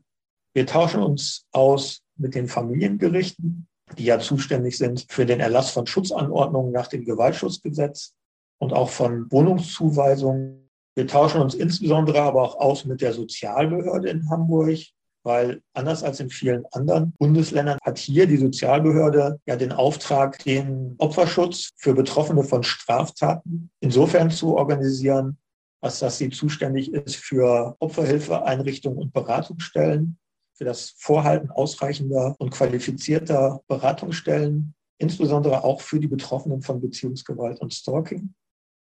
Wir 0.54 0.66
tauschen 0.66 1.02
uns 1.02 1.46
aus 1.52 2.02
mit 2.18 2.36
den 2.36 2.48
Familiengerichten, 2.48 3.69
die 3.98 4.06
ja 4.06 4.20
zuständig 4.20 4.78
sind 4.78 5.06
für 5.10 5.26
den 5.26 5.40
Erlass 5.40 5.72
von 5.72 5.88
Schutzanordnungen 5.88 6.72
nach 6.72 6.88
dem 6.88 7.06
Gewaltschutzgesetz 7.06 8.14
und 8.60 8.74
auch 8.74 8.90
von 8.90 9.32
Wohnungszuweisungen. 9.32 10.70
Wir 10.96 11.08
tauschen 11.08 11.42
uns 11.42 11.56
insbesondere 11.56 12.22
aber 12.22 12.42
auch 12.42 12.60
aus 12.60 12.86
mit 12.86 13.02
der 13.02 13.14
Sozialbehörde 13.14 14.10
in 14.10 14.30
Hamburg, 14.30 14.80
weil 15.24 15.62
anders 15.74 16.04
als 16.04 16.20
in 16.20 16.30
vielen 16.30 16.66
anderen 16.72 17.14
Bundesländern 17.18 17.78
hat 17.84 17.98
hier 17.98 18.28
die 18.28 18.38
Sozialbehörde 18.38 19.40
ja 19.46 19.56
den 19.56 19.72
Auftrag, 19.72 20.40
den 20.44 20.96
Opferschutz 20.98 21.72
für 21.78 21.94
Betroffene 21.94 22.44
von 22.44 22.64
Straftaten 22.64 23.70
insofern 23.80 24.32
zu 24.32 24.56
organisieren, 24.56 25.38
als 25.82 26.00
dass 26.00 26.18
sie 26.18 26.30
zuständig 26.30 26.92
ist 26.94 27.16
für 27.16 27.76
Opferhilfeeinrichtungen 27.80 29.00
und 29.00 29.14
Beratungsstellen 29.14 30.18
für 30.60 30.66
das 30.66 30.94
Vorhalten 30.98 31.52
ausreichender 31.52 32.36
und 32.38 32.50
qualifizierter 32.50 33.64
Beratungsstellen, 33.70 34.74
insbesondere 34.98 35.64
auch 35.64 35.80
für 35.80 36.02
die 36.02 36.10
Betroffenen 36.10 36.62
von 36.62 36.82
Beziehungsgewalt 36.82 37.62
und 37.62 37.74
Stalking. 37.74 38.34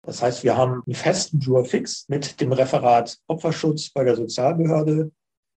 Das 0.02 0.24
heißt, 0.24 0.44
wir 0.44 0.58
haben 0.58 0.82
einen 0.88 0.96
festen 0.96 1.40
Jur 1.40 1.66
fix 1.66 2.10
mit 2.10 2.42
dem 2.42 2.52
Referat 2.52 3.20
Opferschutz 3.28 3.92
bei 3.92 4.04
der 4.04 4.16
Sozialbehörde. 4.16 5.12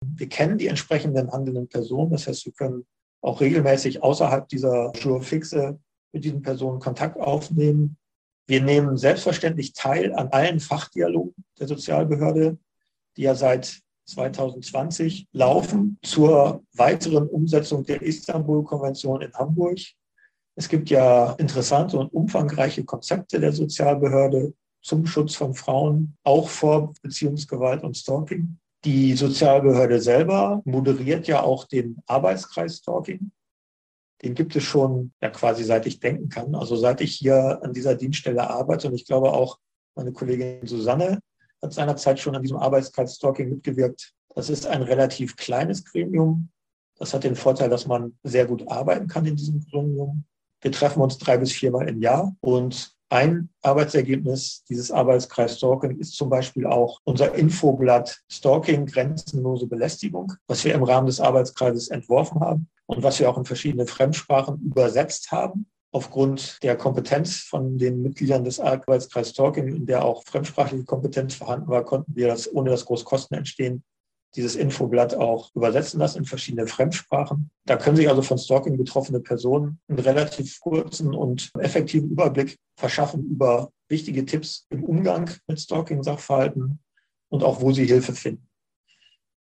Wir 0.05 0.29
kennen 0.29 0.59
die 0.59 0.67
entsprechenden 0.67 1.33
handelnden 1.33 1.69
Personen. 1.69 2.11
Das 2.11 2.27
heißt, 2.27 2.45
wir 2.45 2.53
können 2.53 2.85
auch 3.23 3.41
regelmäßig 3.41 4.03
außerhalb 4.03 4.47
dieser 4.47 4.93
Jur 4.97 5.23
fixe 5.23 5.81
mit 6.13 6.25
diesen 6.25 6.43
Personen 6.43 6.81
Kontakt 6.81 7.19
aufnehmen. 7.19 7.97
Wir 8.47 8.61
nehmen 8.61 8.99
selbstverständlich 8.99 9.73
teil 9.73 10.13
an 10.13 10.29
allen 10.29 10.61
Fachdialogen 10.61 11.35
der 11.59 11.67
Sozialbehörde, 11.67 12.59
die 13.17 13.23
ja 13.23 13.35
seit 13.35 13.81
2020 14.11 15.29
laufen 15.33 15.99
zur 16.03 16.63
weiteren 16.75 17.29
Umsetzung 17.29 17.85
der 17.85 18.03
Istanbul-Konvention 18.03 19.23
in 19.23 19.33
Hamburg. 19.35 19.79
Es 20.57 20.69
gibt 20.69 20.91
ja 20.91 21.33
interessante 21.39 21.99
und 21.99 22.13
umfangreiche 22.13 22.85
Konzepte 22.85 23.41
der 23.41 23.53
Sozialbehörde 23.53 24.53
zum 24.83 25.07
Schutz 25.07 25.35
von 25.35 25.55
Frauen, 25.55 26.17
auch 26.25 26.49
vor 26.49 26.93
Beziehungsgewalt 27.03 27.83
und 27.83 27.97
Stalking. 27.97 28.59
Die 28.85 29.15
Sozialbehörde 29.15 30.01
selber 30.01 30.63
moderiert 30.65 31.27
ja 31.27 31.43
auch 31.43 31.65
den 31.67 31.99
Arbeitskreis 32.07 32.79
Stalking. 32.79 33.31
Den 34.23 34.35
gibt 34.35 34.57
es 34.57 34.65
schon 34.65 35.13
ja 35.23 35.31
quasi 35.31 35.65
seit 35.65 35.87
ich 35.87 36.01
denken 36.01 36.29
kann. 36.29 36.55
Also 36.55 36.77
seit 36.77 37.01
ich 37.01 37.15
hier 37.15 37.63
an 37.63 37.73
dieser 37.73 37.95
Dienststelle 37.95 38.49
arbeite 38.49 38.89
und 38.89 38.95
ich 38.95 39.07
glaube 39.07 39.33
auch 39.33 39.59
meine 39.95 40.13
Kollegin 40.13 40.67
Susanne 40.67 41.21
hat 41.63 41.73
seinerzeit 41.73 42.19
schon 42.19 42.37
an 42.37 42.43
diesem 42.43 42.57
Arbeitskreis-Stalking 42.57 43.51
mitgewirkt. 43.51 44.13
Das 44.35 44.49
ist 44.49 44.67
ein 44.67 44.83
relativ 44.83 45.37
kleines 45.37 45.85
Gremium. 45.85 46.51
Das 46.99 47.15
hat 47.15 47.25
den 47.25 47.37
Vorteil, 47.37 47.69
dass 47.71 47.87
man 47.87 48.19
sehr 48.23 48.47
gut 48.47 48.69
arbeiten 48.71 49.09
kann 49.09 49.27
in 49.27 49.37
diesem 49.37 49.61
Gremium. 49.71 50.25
Wir 50.61 50.73
treffen 50.73 51.01
uns 51.01 51.19
drei 51.19 51.39
bis 51.39 51.53
viermal 51.53 51.89
im 51.89 52.01
Jahr 52.01 52.37
und 52.41 52.95
Ein 53.13 53.49
Arbeitsergebnis 53.63 54.63
dieses 54.69 54.93
Arbeitskreis 54.93 55.57
Stalking 55.57 55.99
ist 55.99 56.15
zum 56.15 56.31
Beispiel 56.31 56.65
auch 56.65 57.01
unser 57.03 57.35
Infoblatt 57.35 58.21
Stalking 58.31 58.87
grenzenlose 58.87 59.67
Belästigung, 59.67 60.33
was 60.47 60.65
wir 60.65 60.75
im 60.75 60.85
Rahmen 60.85 61.09
des 61.09 61.19
Arbeitskreises 61.19 61.89
entworfen 61.89 62.41
haben 62.41 62.69
und 62.87 63.03
was 63.03 63.19
wir 63.19 63.29
auch 63.29 63.37
in 63.37 63.45
verschiedene 63.45 63.87
Fremdsprachen 63.87 64.61
übersetzt 64.61 65.33
haben. 65.33 65.69
Aufgrund 65.93 66.63
der 66.63 66.77
Kompetenz 66.77 67.39
von 67.39 67.77
den 67.77 68.03
Mitgliedern 68.03 68.45
des 68.45 68.61
Arbeitskreises 68.61 69.33
Stalking, 69.33 69.69
in 69.69 69.87
der 69.87 70.05
auch 70.05 70.23
fremdsprachliche 70.25 70.85
Kompetenz 70.85 71.35
vorhanden 71.35 71.69
war, 71.69 71.85
konnten 71.85 72.15
wir 72.15 72.29
das, 72.29 72.53
ohne 72.53 72.71
dass 72.71 72.85
groß 72.85 73.05
Kosten 73.05 73.35
entstehen, 73.35 73.83
dieses 74.37 74.55
Infoblatt 74.55 75.15
auch 75.15 75.51
übersetzen 75.55 75.99
lassen 75.99 76.19
in 76.19 76.25
verschiedene 76.25 76.67
Fremdsprachen. 76.69 77.51
Da 77.65 77.77
können 77.77 77.97
sich 77.97 78.09
also 78.09 78.23
von 78.23 78.39
Stalking 78.39 78.77
betroffene 78.77 79.21
Personen 79.21 79.81
einen 79.89 79.99
relativ 79.99 80.61
kurzen 80.61 81.15
und 81.15 81.51
effektiven 81.59 82.11
Überblick 82.11 82.57
verschaffen 82.77 83.25
über 83.25 83.73
wichtige 83.89 84.25
Tipps 84.25 84.67
im 84.71 84.85
Umgang 84.85 85.31
mit 85.49 85.61
Stalking-Sachverhalten 85.61 86.79
und 87.29 87.43
auch, 87.43 87.61
wo 87.61 87.73
sie 87.73 87.87
Hilfe 87.87 88.13
finden. 88.13 88.49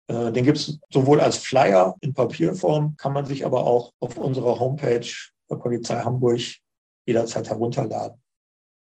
Äh, 0.08 0.32
den 0.32 0.44
gibt 0.44 0.58
es 0.58 0.78
sowohl 0.90 1.20
als 1.20 1.38
Flyer 1.38 1.94
in 2.00 2.12
Papierform, 2.12 2.96
kann 2.96 3.14
man 3.14 3.24
sich 3.24 3.46
aber 3.46 3.64
auch 3.64 3.92
auf 4.00 4.18
unserer 4.18 4.60
Homepage 4.60 5.06
Polizei 5.48 6.00
Hamburg 6.00 6.40
jederzeit 7.06 7.48
herunterladen. 7.48 8.20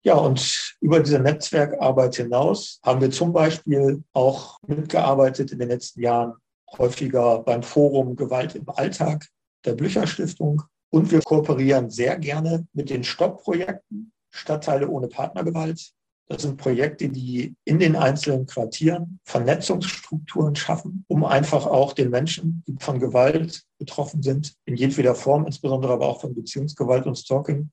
Ja, 0.04 0.16
und 0.16 0.76
über 0.80 1.02
diese 1.02 1.20
Netzwerkarbeit 1.20 2.16
hinaus 2.16 2.80
haben 2.84 3.02
wir 3.02 3.12
zum 3.12 3.34
Beispiel 3.34 4.04
auch 4.14 4.60
mitgearbeitet 4.66 5.52
in 5.52 5.60
den 5.60 5.70
letzten 5.70 6.02
Jahren 6.02 6.34
häufiger 6.78 7.40
beim 7.40 7.64
Forum 7.64 8.16
Gewalt 8.16 8.56
im 8.56 8.70
Alltag 8.70 9.28
der 9.66 9.74
Blücher 9.74 10.08
Stiftung. 10.08 10.62
Und 10.92 11.12
wir 11.12 11.22
kooperieren 11.22 11.90
sehr 11.90 12.18
gerne 12.18 12.66
mit 12.74 12.90
den 12.90 13.04
Stopp-Projekten 13.04 14.12
Stadtteile 14.32 14.88
ohne 14.88 15.08
Partnergewalt. 15.08 15.92
Das 16.32 16.44
sind 16.44 16.58
Projekte, 16.58 17.10
die 17.10 17.56
in 17.66 17.80
den 17.80 17.96
einzelnen 17.96 18.46
Quartieren 18.46 19.20
Vernetzungsstrukturen 19.26 20.56
schaffen, 20.56 21.04
um 21.08 21.26
einfach 21.26 21.66
auch 21.66 21.94
den 21.94 22.12
Menschen, 22.12 22.64
die 22.68 22.76
von 22.80 23.00
Gewalt 23.00 23.64
betroffen 23.80 24.22
sind, 24.22 24.54
in 24.66 24.76
jedweder 24.76 25.16
Form, 25.16 25.48
insbesondere 25.48 25.92
aber 25.92 26.08
auch 26.08 26.22
von 26.22 26.36
Beziehungsgewalt 26.36 27.08
und 27.08 27.18
Stalking, 27.18 27.72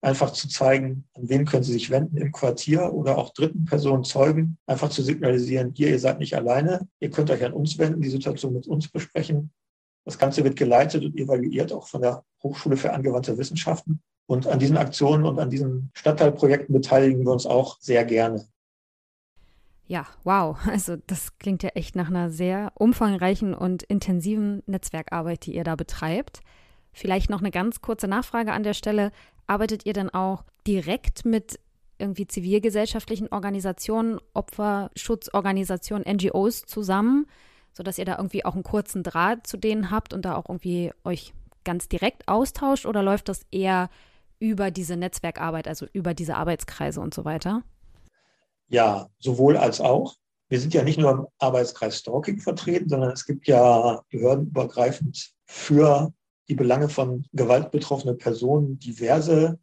einfach 0.00 0.32
zu 0.32 0.48
zeigen, 0.48 1.08
an 1.14 1.28
wen 1.28 1.44
können 1.44 1.64
Sie 1.64 1.72
sich 1.72 1.90
wenden 1.90 2.18
im 2.18 2.30
Quartier 2.30 2.92
oder 2.92 3.18
auch 3.18 3.32
dritten 3.32 3.64
Personen 3.64 4.04
Zeugen, 4.04 4.58
einfach 4.66 4.90
zu 4.90 5.02
signalisieren, 5.02 5.72
hier, 5.74 5.88
ihr 5.88 5.98
seid 5.98 6.20
nicht 6.20 6.36
alleine, 6.36 6.86
ihr 7.00 7.10
könnt 7.10 7.32
euch 7.32 7.44
an 7.44 7.52
uns 7.52 7.78
wenden, 7.78 8.00
die 8.00 8.10
Situation 8.10 8.52
mit 8.52 8.68
uns 8.68 8.86
besprechen. 8.86 9.50
Das 10.04 10.18
Ganze 10.18 10.44
wird 10.44 10.54
geleitet 10.54 11.04
und 11.04 11.18
evaluiert 11.18 11.72
auch 11.72 11.88
von 11.88 12.02
der 12.02 12.24
Hochschule 12.44 12.76
für 12.76 12.92
angewandte 12.92 13.36
Wissenschaften. 13.36 14.00
Und 14.28 14.46
an 14.46 14.58
diesen 14.58 14.76
Aktionen 14.76 15.24
und 15.24 15.38
an 15.38 15.48
diesen 15.48 15.90
Stadtteilprojekten 15.94 16.74
beteiligen 16.74 17.24
wir 17.24 17.32
uns 17.32 17.46
auch 17.46 17.78
sehr 17.80 18.04
gerne. 18.04 18.46
Ja, 19.86 20.06
wow. 20.22 20.58
Also 20.70 20.96
das 21.06 21.38
klingt 21.38 21.62
ja 21.62 21.70
echt 21.70 21.96
nach 21.96 22.08
einer 22.08 22.28
sehr 22.28 22.72
umfangreichen 22.74 23.54
und 23.54 23.82
intensiven 23.84 24.62
Netzwerkarbeit, 24.66 25.46
die 25.46 25.54
ihr 25.54 25.64
da 25.64 25.76
betreibt. 25.76 26.40
Vielleicht 26.92 27.30
noch 27.30 27.40
eine 27.40 27.50
ganz 27.50 27.80
kurze 27.80 28.06
Nachfrage 28.06 28.52
an 28.52 28.64
der 28.64 28.74
Stelle. 28.74 29.12
Arbeitet 29.46 29.86
ihr 29.86 29.94
dann 29.94 30.10
auch 30.10 30.44
direkt 30.66 31.24
mit 31.24 31.58
irgendwie 31.98 32.26
zivilgesellschaftlichen 32.26 33.28
Organisationen, 33.28 34.20
Opferschutzorganisationen, 34.34 36.04
NGOs 36.06 36.66
zusammen, 36.66 37.26
sodass 37.72 37.96
ihr 37.96 38.04
da 38.04 38.18
irgendwie 38.18 38.44
auch 38.44 38.54
einen 38.54 38.62
kurzen 38.62 39.02
Draht 39.02 39.46
zu 39.46 39.56
denen 39.56 39.90
habt 39.90 40.12
und 40.12 40.26
da 40.26 40.36
auch 40.36 40.50
irgendwie 40.50 40.92
euch 41.02 41.32
ganz 41.64 41.88
direkt 41.88 42.28
austauscht 42.28 42.84
oder 42.84 43.02
läuft 43.02 43.30
das 43.30 43.46
eher 43.50 43.88
über 44.38 44.70
diese 44.70 44.96
Netzwerkarbeit, 44.96 45.68
also 45.68 45.86
über 45.92 46.14
diese 46.14 46.36
Arbeitskreise 46.36 47.00
und 47.00 47.14
so 47.14 47.24
weiter? 47.24 47.62
Ja, 48.68 49.08
sowohl 49.18 49.56
als 49.56 49.80
auch. 49.80 50.16
Wir 50.48 50.60
sind 50.60 50.72
ja 50.74 50.82
nicht 50.82 50.98
nur 50.98 51.10
im 51.10 51.26
Arbeitskreis 51.38 51.98
Stalking 51.98 52.40
vertreten, 52.40 52.88
sondern 52.88 53.12
es 53.12 53.26
gibt 53.26 53.46
ja 53.46 54.02
behördenübergreifend 54.10 55.32
für 55.44 56.12
die 56.48 56.54
Belange 56.54 56.88
von 56.88 57.26
gewaltbetroffenen 57.32 58.16
Personen 58.16 58.78
diverse 58.78 59.58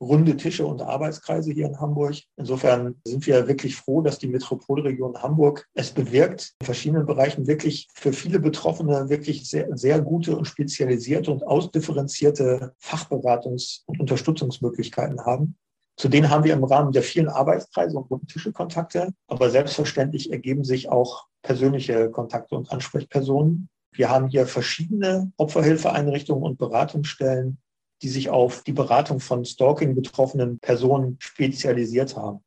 runde 0.00 0.36
Tische 0.36 0.66
und 0.66 0.82
Arbeitskreise 0.82 1.52
hier 1.52 1.66
in 1.66 1.80
Hamburg. 1.80 2.16
Insofern 2.36 2.96
sind 3.06 3.26
wir 3.26 3.48
wirklich 3.48 3.76
froh, 3.76 4.02
dass 4.02 4.18
die 4.18 4.28
Metropolregion 4.28 5.22
Hamburg 5.22 5.66
es 5.74 5.90
bewirkt, 5.90 6.54
in 6.60 6.66
verschiedenen 6.66 7.06
Bereichen 7.06 7.46
wirklich 7.46 7.88
für 7.94 8.12
viele 8.12 8.40
Betroffene 8.40 9.08
wirklich 9.08 9.48
sehr, 9.48 9.68
sehr 9.76 10.00
gute 10.00 10.36
und 10.36 10.44
spezialisierte 10.46 11.30
und 11.30 11.46
ausdifferenzierte 11.46 12.74
Fachberatungs- 12.82 13.82
und 13.86 14.00
Unterstützungsmöglichkeiten 14.00 15.24
haben. 15.24 15.56
Zu 15.96 16.08
denen 16.08 16.28
haben 16.28 16.44
wir 16.44 16.52
im 16.52 16.64
Rahmen 16.64 16.92
der 16.92 17.02
vielen 17.02 17.28
Arbeitskreise 17.28 17.96
und 17.96 18.10
runden 18.10 18.26
Tische 18.26 18.52
Kontakte. 18.52 19.14
Aber 19.28 19.48
selbstverständlich 19.48 20.30
ergeben 20.30 20.62
sich 20.62 20.90
auch 20.90 21.26
persönliche 21.42 22.10
Kontakte 22.10 22.54
und 22.54 22.70
Ansprechpersonen. 22.70 23.70
Wir 23.92 24.10
haben 24.10 24.28
hier 24.28 24.46
verschiedene 24.46 25.32
Opferhilfeeinrichtungen 25.38 26.44
und 26.44 26.58
Beratungsstellen, 26.58 27.58
die 28.02 28.08
sich 28.08 28.28
auf 28.28 28.62
die 28.62 28.72
Beratung 28.72 29.20
von 29.20 29.44
Stalking 29.44 29.94
betroffenen 29.94 30.58
Personen 30.58 31.16
spezialisiert 31.20 32.16
haben. 32.16 32.40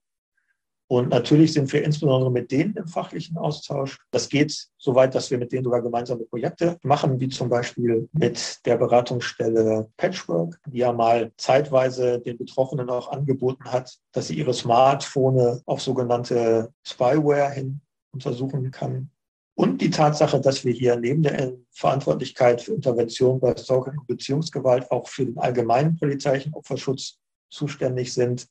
Und 0.92 1.10
natürlich 1.10 1.54
sind 1.54 1.72
wir 1.72 1.84
insbesondere 1.84 2.32
mit 2.32 2.52
denen 2.52 2.76
im 2.76 2.88
fachlichen 2.88 3.38
Austausch. 3.38 4.00
Das 4.10 4.28
geht 4.28 4.70
so 4.80 4.96
weit, 4.96 5.14
dass 5.14 5.30
wir 5.30 5.38
mit 5.38 5.52
denen 5.52 5.64
sogar 5.64 5.84
gemeinsame 5.84 6.24
Projekte 6.24 6.80
machen, 6.82 7.20
wie 7.20 7.30
zum 7.30 7.48
Beispiel 7.48 8.10
mit 8.12 8.66
der 8.66 8.76
Beratungsstelle 8.78 9.88
Patchwork, 9.98 10.60
die 10.66 10.80
ja 10.80 10.92
mal 10.92 11.32
zeitweise 11.38 12.20
den 12.20 12.40
Betroffenen 12.40 12.90
auch 12.90 13.12
angeboten 13.12 13.66
hat, 13.66 14.00
dass 14.14 14.30
sie 14.30 14.40
ihre 14.40 14.56
Smartphone 14.56 15.62
auf 15.68 15.80
sogenannte 15.80 16.74
Spyware 16.84 17.52
hin 17.52 17.82
untersuchen 18.12 18.72
kann. 18.72 19.12
Und 19.60 19.82
die 19.82 19.90
Tatsache, 19.90 20.40
dass 20.40 20.64
wir 20.64 20.72
hier 20.72 20.96
neben 20.96 21.22
der 21.22 21.52
Verantwortlichkeit 21.72 22.62
für 22.62 22.72
Intervention 22.72 23.42
bei 23.42 23.54
Stalking 23.58 23.98
und 23.98 24.08
Beziehungsgewalt 24.08 24.90
auch 24.90 25.10
für 25.10 25.26
den 25.26 25.38
allgemeinen 25.38 25.98
polizeilichen 25.98 26.54
Opferschutz 26.54 27.18
zuständig 27.50 28.14
sind, 28.14 28.48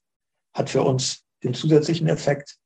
hat 0.53 0.69
für 0.69 0.83
uns 0.83 1.25
den 1.43 1.55
zusätzlichen 1.55 2.09
Effekt, 2.09 2.59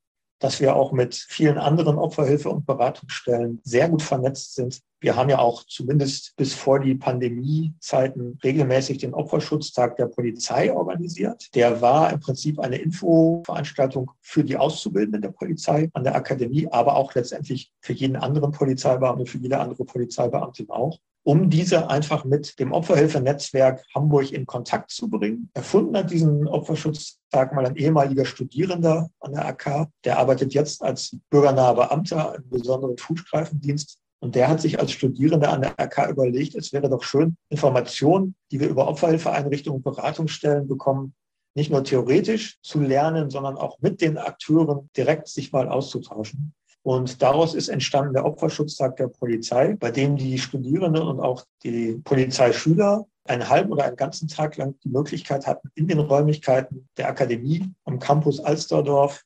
dass 0.43 0.61
wir 0.61 0.75
auch 0.75 0.91
mit 0.91 1.15
vielen 1.15 1.57
anderen 1.57 1.99
Opferhilfe- 1.99 2.49
und 2.49 2.67
Beratungsstellen 2.67 3.61
sehr 3.63 3.89
gut 3.89 4.03
vernetzt 4.03 4.57
sind. 4.57 4.81
Wir 5.01 5.15
haben 5.15 5.31
ja 5.31 5.39
auch 5.39 5.65
zumindest 5.65 6.35
bis 6.37 6.53
vor 6.53 6.81
die 6.81 6.97
Pandemiezeiten 6.97 8.39
regelmäßig 8.43 8.99
den 8.99 9.15
Opferschutztag 9.15 9.97
der 9.97 10.07
Polizei 10.07 10.73
organisiert. 10.73 11.55
Der 11.55 11.81
war 11.81 12.13
im 12.13 12.21
Prinzip 12.21 12.59
eine 12.59 12.77
Infoveranstaltung 12.77 14.11
für 14.21 14.43
die 14.43 14.57
Auszubildenden 14.57 15.23
der 15.23 15.31
Polizei 15.31 15.91
an 15.93 16.05
der 16.05 16.17
Akademie, 16.17 16.69
aber 16.71 16.97
auch 16.97 17.15
letztendlich 17.15 17.73
für 17.81 17.93
jeden 17.93 18.17
anderen 18.17 18.51
Polizeibeamten, 18.51 19.27
für 19.27 19.39
jede 19.39 19.61
andere 19.61 19.85
Polizeibeamtin 19.85 20.71
auch 20.71 20.99
um 21.25 21.51
diese 21.51 21.89
einfach 21.89 22.25
mit 22.25 22.59
dem 22.59 22.73
Opferhilfenetzwerk 22.73 23.85
Hamburg 23.95 24.33
in 24.33 24.47
Kontakt 24.47 24.91
zu 24.91 25.09
bringen. 25.09 25.51
Erfunden 25.55 25.97
hat 25.97 26.11
diesen 26.11 26.49
Opferschutztag 26.49 27.55
mal 27.55 27.67
ein 27.67 27.77
ehemaliger 27.77 28.25
Studierender 28.25 29.09
an 29.21 29.33
der 29.33 29.47
AK. 29.47 29.89
Der 30.05 30.19
arbeitet 30.19 30.53
jetzt 30.55 30.83
als 30.83 31.17
bürgernaher 31.31 31.75
Beamter 31.75 32.35
im 32.37 32.49
besonderen 32.49 32.99
Fußstreifendienst. 32.99 33.99
Und 34.21 34.35
der 34.37 34.49
hat 34.49 34.61
sich 34.61 34.79
als 34.79 34.93
Studierender 34.93 35.53
an 35.53 35.63
der 35.63 35.79
AK 35.79 36.11
überlegt, 36.11 36.55
es 36.55 36.73
wäre 36.73 36.89
doch 36.89 37.03
schön, 37.03 37.37
Informationen, 37.49 38.37
die 38.51 38.61
wir 38.61 38.69
über 38.69 38.87
Opferhilfeeinrichtungen 38.87 39.79
und 39.79 39.83
Beratungsstellen 39.83 40.69
bekommen, 40.69 41.15
nicht 41.55 41.71
nur 41.71 41.85
theoretisch 41.85 42.59
zu 42.63 42.81
lernen, 42.81 43.31
sondern 43.31 43.57
auch 43.57 43.79
mit 43.81 44.01
den 44.01 44.19
Akteuren 44.19 44.89
direkt 44.97 45.29
sich 45.29 45.53
mal 45.53 45.69
auszutauschen. 45.69 46.55
Und 46.83 47.23
daraus 47.23 47.55
ist 47.55 47.69
entstanden 47.69 48.15
der 48.15 48.25
Opferschutztag 48.25 48.97
der 48.97 49.09
Polizei, 49.09 49.77
bei 49.79 49.91
dem 49.91 50.17
die 50.17 50.39
Studierenden 50.39 51.03
und 51.03 51.21
auch 51.21 51.45
die 51.63 52.01
Polizeischüler 52.05 53.07
einen 53.25 53.49
halben 53.49 53.71
oder 53.71 53.85
einen 53.85 53.97
ganzen 53.97 54.27
Tag 54.27 54.57
lang 54.57 54.75
die 54.83 54.89
Möglichkeit 54.89 55.47
hatten, 55.47 55.71
in 55.75 55.87
den 55.87 56.01
Räumlichkeiten 56.01 56.89
der 56.97 57.09
Akademie 57.09 57.71
am 57.85 58.01
Campus 58.01 58.41
Alsterdorf 58.41 59.23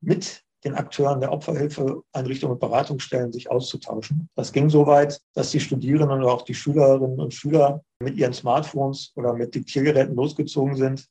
mit 0.00 0.42
den 0.64 0.74
Akteuren 0.74 1.20
der 1.20 1.30
Opferhilfeeinrichtungen 1.30 2.54
und 2.54 2.60
Beratungsstellen 2.60 3.32
sich 3.32 3.50
auszutauschen. 3.50 4.30
Das 4.34 4.52
ging 4.52 4.70
so 4.70 4.86
weit, 4.86 5.20
dass 5.34 5.50
die 5.50 5.60
Studierenden 5.60 6.22
und 6.22 6.24
auch 6.24 6.42
die 6.42 6.54
Schülerinnen 6.54 7.20
und 7.20 7.34
Schüler 7.34 7.82
mit 7.98 8.16
ihren 8.16 8.32
Smartphones 8.32 9.12
oder 9.14 9.34
mit 9.34 9.54
Diktiergeräten 9.54 10.16
losgezogen 10.16 10.76
sind, 10.76 11.06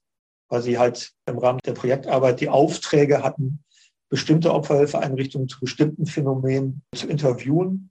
weil 0.50 0.64
sie 0.64 0.80
halt 0.80 1.12
im 1.28 1.38
Rahmen 1.38 1.60
der 1.66 1.74
Projektarbeit 1.74 2.42
die 2.42 2.50
Aufträge 2.50 3.24
hatten, 3.24 3.64
bestimmte 4.14 4.54
Opferhilfeeinrichtungen 4.54 5.48
zu 5.48 5.60
bestimmten 5.60 6.06
Phänomenen 6.06 6.84
zu 6.94 7.08
interviewen 7.08 7.90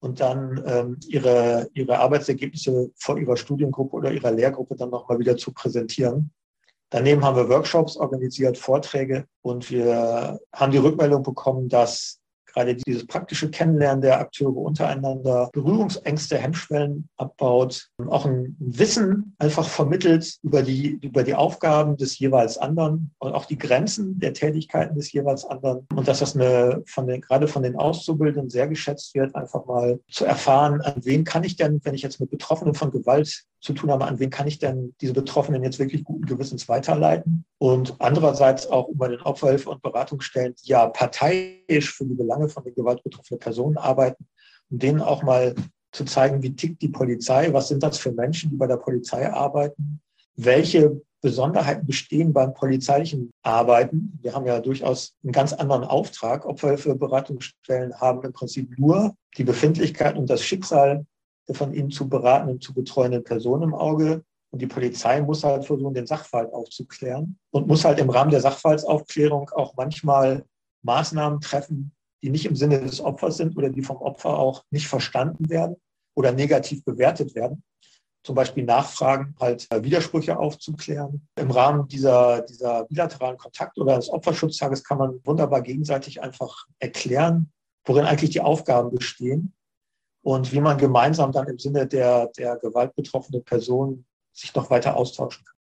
und 0.00 0.18
dann 0.18 0.60
ähm, 0.66 0.96
ihre, 1.06 1.68
ihre 1.74 2.00
Arbeitsergebnisse 2.00 2.90
vor 2.96 3.16
ihrer 3.16 3.36
Studiengruppe 3.36 3.94
oder 3.94 4.10
ihrer 4.10 4.32
Lehrgruppe 4.32 4.74
dann 4.74 4.90
nochmal 4.90 5.20
wieder 5.20 5.36
zu 5.36 5.52
präsentieren. 5.52 6.32
Daneben 6.88 7.24
haben 7.24 7.36
wir 7.36 7.48
Workshops 7.48 7.96
organisiert, 7.96 8.58
Vorträge 8.58 9.26
und 9.42 9.70
wir 9.70 10.40
haben 10.52 10.72
die 10.72 10.78
Rückmeldung 10.78 11.22
bekommen, 11.22 11.68
dass 11.68 12.19
gerade 12.52 12.74
dieses 12.74 13.06
praktische 13.06 13.50
Kennenlernen 13.50 14.02
der 14.02 14.20
Akteure 14.20 14.56
untereinander, 14.56 15.50
Berührungsängste, 15.52 16.38
Hemmschwellen 16.38 17.08
abbaut, 17.16 17.88
auch 18.08 18.26
ein 18.26 18.56
Wissen 18.58 19.34
einfach 19.38 19.68
vermittelt 19.68 20.38
über 20.42 20.62
die, 20.62 20.98
über 21.02 21.22
die 21.22 21.34
Aufgaben 21.34 21.96
des 21.96 22.18
jeweils 22.18 22.58
anderen 22.58 23.12
und 23.18 23.32
auch 23.32 23.44
die 23.44 23.58
Grenzen 23.58 24.18
der 24.18 24.34
Tätigkeiten 24.34 24.96
des 24.96 25.12
jeweils 25.12 25.44
anderen. 25.44 25.86
Und 25.94 26.08
dass 26.08 26.20
das 26.20 26.34
eine, 26.34 26.82
von 26.86 27.06
den, 27.06 27.20
gerade 27.20 27.48
von 27.48 27.62
den 27.62 27.76
Auszubildenden 27.76 28.50
sehr 28.50 28.68
geschätzt 28.68 29.14
wird, 29.14 29.34
einfach 29.34 29.66
mal 29.66 30.00
zu 30.10 30.24
erfahren, 30.24 30.80
an 30.80 30.94
wen 31.04 31.24
kann 31.24 31.44
ich 31.44 31.56
denn, 31.56 31.80
wenn 31.84 31.94
ich 31.94 32.02
jetzt 32.02 32.20
mit 32.20 32.30
Betroffenen 32.30 32.74
von 32.74 32.90
Gewalt 32.90 33.44
zu 33.60 33.74
tun 33.74 33.90
habe, 33.90 34.06
an 34.06 34.18
wen 34.18 34.30
kann 34.30 34.46
ich 34.46 34.58
denn 34.58 34.94
diese 35.00 35.12
Betroffenen 35.12 35.62
jetzt 35.62 35.78
wirklich 35.78 36.04
guten 36.04 36.24
Gewissens 36.24 36.68
weiterleiten? 36.68 37.44
Und 37.58 37.94
andererseits 37.98 38.66
auch 38.66 38.88
über 38.88 39.08
den 39.08 39.20
Opferhilfe- 39.20 39.68
und 39.68 39.82
Beratungsstellen, 39.82 40.54
die 40.62 40.70
ja 40.70 40.86
parteiisch 40.88 41.92
für 41.92 42.06
die 42.06 42.14
Belange 42.14 42.48
von 42.48 42.64
den 42.64 42.74
gewaltbetroffenen 42.74 43.38
Personen 43.38 43.76
arbeiten, 43.76 44.26
um 44.70 44.78
denen 44.78 45.02
auch 45.02 45.22
mal 45.22 45.54
zu 45.92 46.04
zeigen, 46.04 46.42
wie 46.42 46.54
tickt 46.54 46.80
die 46.82 46.88
Polizei, 46.88 47.52
was 47.52 47.68
sind 47.68 47.82
das 47.82 47.98
für 47.98 48.12
Menschen, 48.12 48.50
die 48.50 48.56
bei 48.56 48.66
der 48.66 48.76
Polizei 48.76 49.30
arbeiten, 49.30 50.00
welche 50.36 51.02
Besonderheiten 51.20 51.86
bestehen 51.86 52.32
beim 52.32 52.54
polizeilichen 52.54 53.32
Arbeiten. 53.42 54.18
Wir 54.22 54.34
haben 54.34 54.46
ja 54.46 54.60
durchaus 54.60 55.14
einen 55.22 55.32
ganz 55.32 55.52
anderen 55.52 55.84
Auftrag. 55.84 56.46
Opferhilfe-Beratungsstellen 56.46 57.94
haben 58.00 58.22
im 58.22 58.32
Prinzip 58.32 58.78
nur 58.78 59.14
die 59.36 59.44
Befindlichkeit 59.44 60.16
und 60.16 60.30
das 60.30 60.42
Schicksal 60.42 61.04
von 61.54 61.72
ihnen 61.72 61.90
zu 61.90 62.08
beratenden 62.08 62.56
und 62.56 62.62
zu 62.62 62.74
betreuenden 62.74 63.24
Person 63.24 63.62
im 63.62 63.74
Auge. 63.74 64.24
Und 64.52 64.60
die 64.60 64.66
Polizei 64.66 65.20
muss 65.20 65.44
halt 65.44 65.64
versuchen, 65.64 65.94
den 65.94 66.06
Sachverhalt 66.06 66.52
aufzuklären 66.52 67.38
und 67.50 67.68
muss 67.68 67.84
halt 67.84 67.98
im 68.00 68.10
Rahmen 68.10 68.30
der 68.30 68.40
Sachverhaltsaufklärung 68.40 69.50
auch 69.50 69.74
manchmal 69.76 70.44
Maßnahmen 70.82 71.40
treffen, 71.40 71.92
die 72.22 72.30
nicht 72.30 72.46
im 72.46 72.56
Sinne 72.56 72.80
des 72.80 73.00
Opfers 73.00 73.36
sind 73.36 73.56
oder 73.56 73.70
die 73.70 73.82
vom 73.82 73.98
Opfer 73.98 74.38
auch 74.38 74.64
nicht 74.70 74.88
verstanden 74.88 75.48
werden 75.48 75.76
oder 76.16 76.32
negativ 76.32 76.84
bewertet 76.84 77.34
werden. 77.34 77.62
Zum 78.24 78.34
Beispiel 78.34 78.64
Nachfragen, 78.64 79.34
halt 79.40 79.66
äh, 79.70 79.82
Widersprüche 79.82 80.38
aufzuklären. 80.38 81.26
Im 81.36 81.50
Rahmen 81.50 81.88
dieser, 81.88 82.42
dieser 82.42 82.84
bilateralen 82.84 83.38
Kontakt- 83.38 83.78
oder 83.78 83.96
des 83.96 84.10
Opferschutztages 84.10 84.84
kann 84.84 84.98
man 84.98 85.20
wunderbar 85.24 85.62
gegenseitig 85.62 86.22
einfach 86.22 86.66
erklären, 86.80 87.50
worin 87.86 88.04
eigentlich 88.04 88.30
die 88.30 88.42
Aufgaben 88.42 88.90
bestehen 88.90 89.54
und 90.22 90.52
wie 90.52 90.60
man 90.60 90.78
gemeinsam 90.78 91.32
dann 91.32 91.48
im 91.48 91.58
Sinne 91.58 91.86
der, 91.86 92.26
der 92.38 92.56
gewaltbetroffenen 92.56 93.44
Person 93.44 94.04
sich 94.32 94.54
noch 94.54 94.70
weiter 94.70 94.96
austauschen 94.96 95.44
kann. 95.44 95.56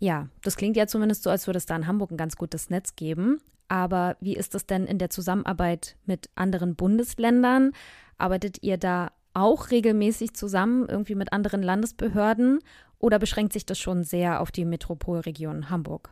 Ja, 0.00 0.28
das 0.42 0.56
klingt 0.56 0.76
ja 0.76 0.86
zumindest 0.86 1.24
so, 1.24 1.30
als 1.30 1.46
würde 1.46 1.58
es 1.58 1.66
da 1.66 1.74
in 1.74 1.86
Hamburg 1.86 2.12
ein 2.12 2.16
ganz 2.16 2.36
gutes 2.36 2.70
Netz 2.70 2.94
geben. 2.94 3.40
Aber 3.66 4.16
wie 4.20 4.36
ist 4.36 4.54
es 4.54 4.66
denn 4.66 4.86
in 4.86 4.98
der 4.98 5.10
Zusammenarbeit 5.10 5.96
mit 6.06 6.30
anderen 6.34 6.76
Bundesländern? 6.76 7.72
Arbeitet 8.16 8.62
ihr 8.62 8.78
da 8.78 9.12
auch 9.34 9.70
regelmäßig 9.70 10.34
zusammen, 10.34 10.88
irgendwie 10.88 11.14
mit 11.14 11.32
anderen 11.32 11.62
Landesbehörden? 11.62 12.60
Oder 12.98 13.18
beschränkt 13.18 13.52
sich 13.52 13.66
das 13.66 13.78
schon 13.78 14.04
sehr 14.04 14.40
auf 14.40 14.50
die 14.50 14.64
Metropolregion 14.64 15.68
Hamburg? 15.68 16.10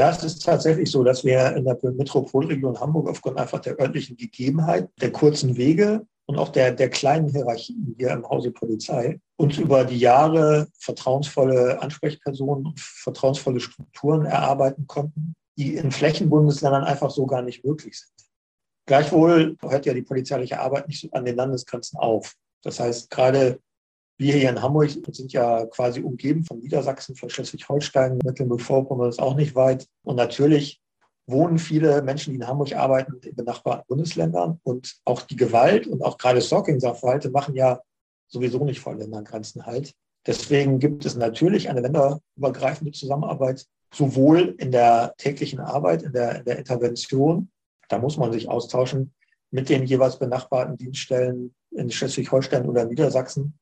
Ja, 0.00 0.08
es 0.08 0.24
ist 0.24 0.42
tatsächlich 0.42 0.90
so, 0.90 1.04
dass 1.04 1.26
wir 1.26 1.54
in 1.54 1.66
der 1.66 1.76
Metropolregion 1.82 2.80
Hamburg 2.80 3.10
aufgrund 3.10 3.36
einfach 3.36 3.58
der 3.58 3.78
örtlichen 3.78 4.16
Gegebenheit, 4.16 4.88
der 4.98 5.12
kurzen 5.12 5.58
Wege 5.58 6.06
und 6.24 6.38
auch 6.38 6.48
der, 6.48 6.72
der 6.72 6.88
kleinen 6.88 7.28
Hierarchien 7.28 7.94
hier 7.98 8.12
im 8.12 8.26
Hause 8.26 8.50
Polizei 8.50 9.20
uns 9.36 9.58
über 9.58 9.84
die 9.84 9.98
Jahre 9.98 10.68
vertrauensvolle 10.78 11.82
Ansprechpersonen 11.82 12.64
und 12.68 12.80
vertrauensvolle 12.80 13.60
Strukturen 13.60 14.24
erarbeiten 14.24 14.86
konnten, 14.86 15.34
die 15.58 15.74
in 15.74 15.90
Flächenbundesländern 15.90 16.84
einfach 16.84 17.10
so 17.10 17.26
gar 17.26 17.42
nicht 17.42 17.62
möglich 17.62 18.00
sind. 18.00 18.30
Gleichwohl 18.86 19.58
hört 19.60 19.84
ja 19.84 19.92
die 19.92 20.00
polizeiliche 20.00 20.60
Arbeit 20.60 20.88
nicht 20.88 21.12
an 21.12 21.26
den 21.26 21.36
Landesgrenzen 21.36 21.98
auf. 21.98 22.36
Das 22.62 22.80
heißt, 22.80 23.10
gerade 23.10 23.60
wir 24.20 24.34
hier 24.34 24.50
in 24.50 24.60
Hamburg 24.60 24.90
sind 25.12 25.32
ja 25.32 25.64
quasi 25.64 26.02
umgeben 26.02 26.44
von 26.44 26.58
Niedersachsen, 26.58 27.16
von 27.16 27.30
Schleswig-Holstein, 27.30 28.18
Mecklenburg-Vorpommern 28.22 29.08
ist 29.08 29.20
auch 29.20 29.34
nicht 29.34 29.54
weit. 29.54 29.86
Und 30.04 30.16
natürlich 30.16 30.82
wohnen 31.26 31.58
viele 31.58 32.02
Menschen, 32.02 32.32
die 32.32 32.36
in 32.36 32.46
Hamburg 32.46 32.74
arbeiten, 32.74 33.18
in 33.22 33.34
benachbarten 33.34 33.86
Bundesländern. 33.88 34.60
Und 34.62 35.00
auch 35.06 35.22
die 35.22 35.36
Gewalt 35.36 35.86
und 35.86 36.02
auch 36.02 36.18
gerade 36.18 36.42
Stalking-Sachverhalte 36.42 37.30
machen 37.30 37.54
ja 37.54 37.80
sowieso 38.28 38.62
nicht 38.62 38.80
vor 38.80 38.94
Ländergrenzen 38.94 39.64
halt. 39.64 39.94
Deswegen 40.26 40.78
gibt 40.78 41.06
es 41.06 41.16
natürlich 41.16 41.70
eine 41.70 41.80
länderübergreifende 41.80 42.92
Zusammenarbeit, 42.92 43.64
sowohl 43.90 44.54
in 44.58 44.70
der 44.70 45.14
täglichen 45.16 45.60
Arbeit, 45.60 46.02
in 46.02 46.12
der, 46.12 46.40
in 46.40 46.44
der 46.44 46.58
Intervention, 46.58 47.50
da 47.88 47.98
muss 47.98 48.18
man 48.18 48.32
sich 48.32 48.50
austauschen 48.50 49.14
mit 49.50 49.70
den 49.70 49.86
jeweils 49.86 50.18
benachbarten 50.18 50.76
Dienststellen 50.76 51.54
in 51.70 51.90
Schleswig-Holstein 51.90 52.68
oder 52.68 52.84
Niedersachsen, 52.84 53.58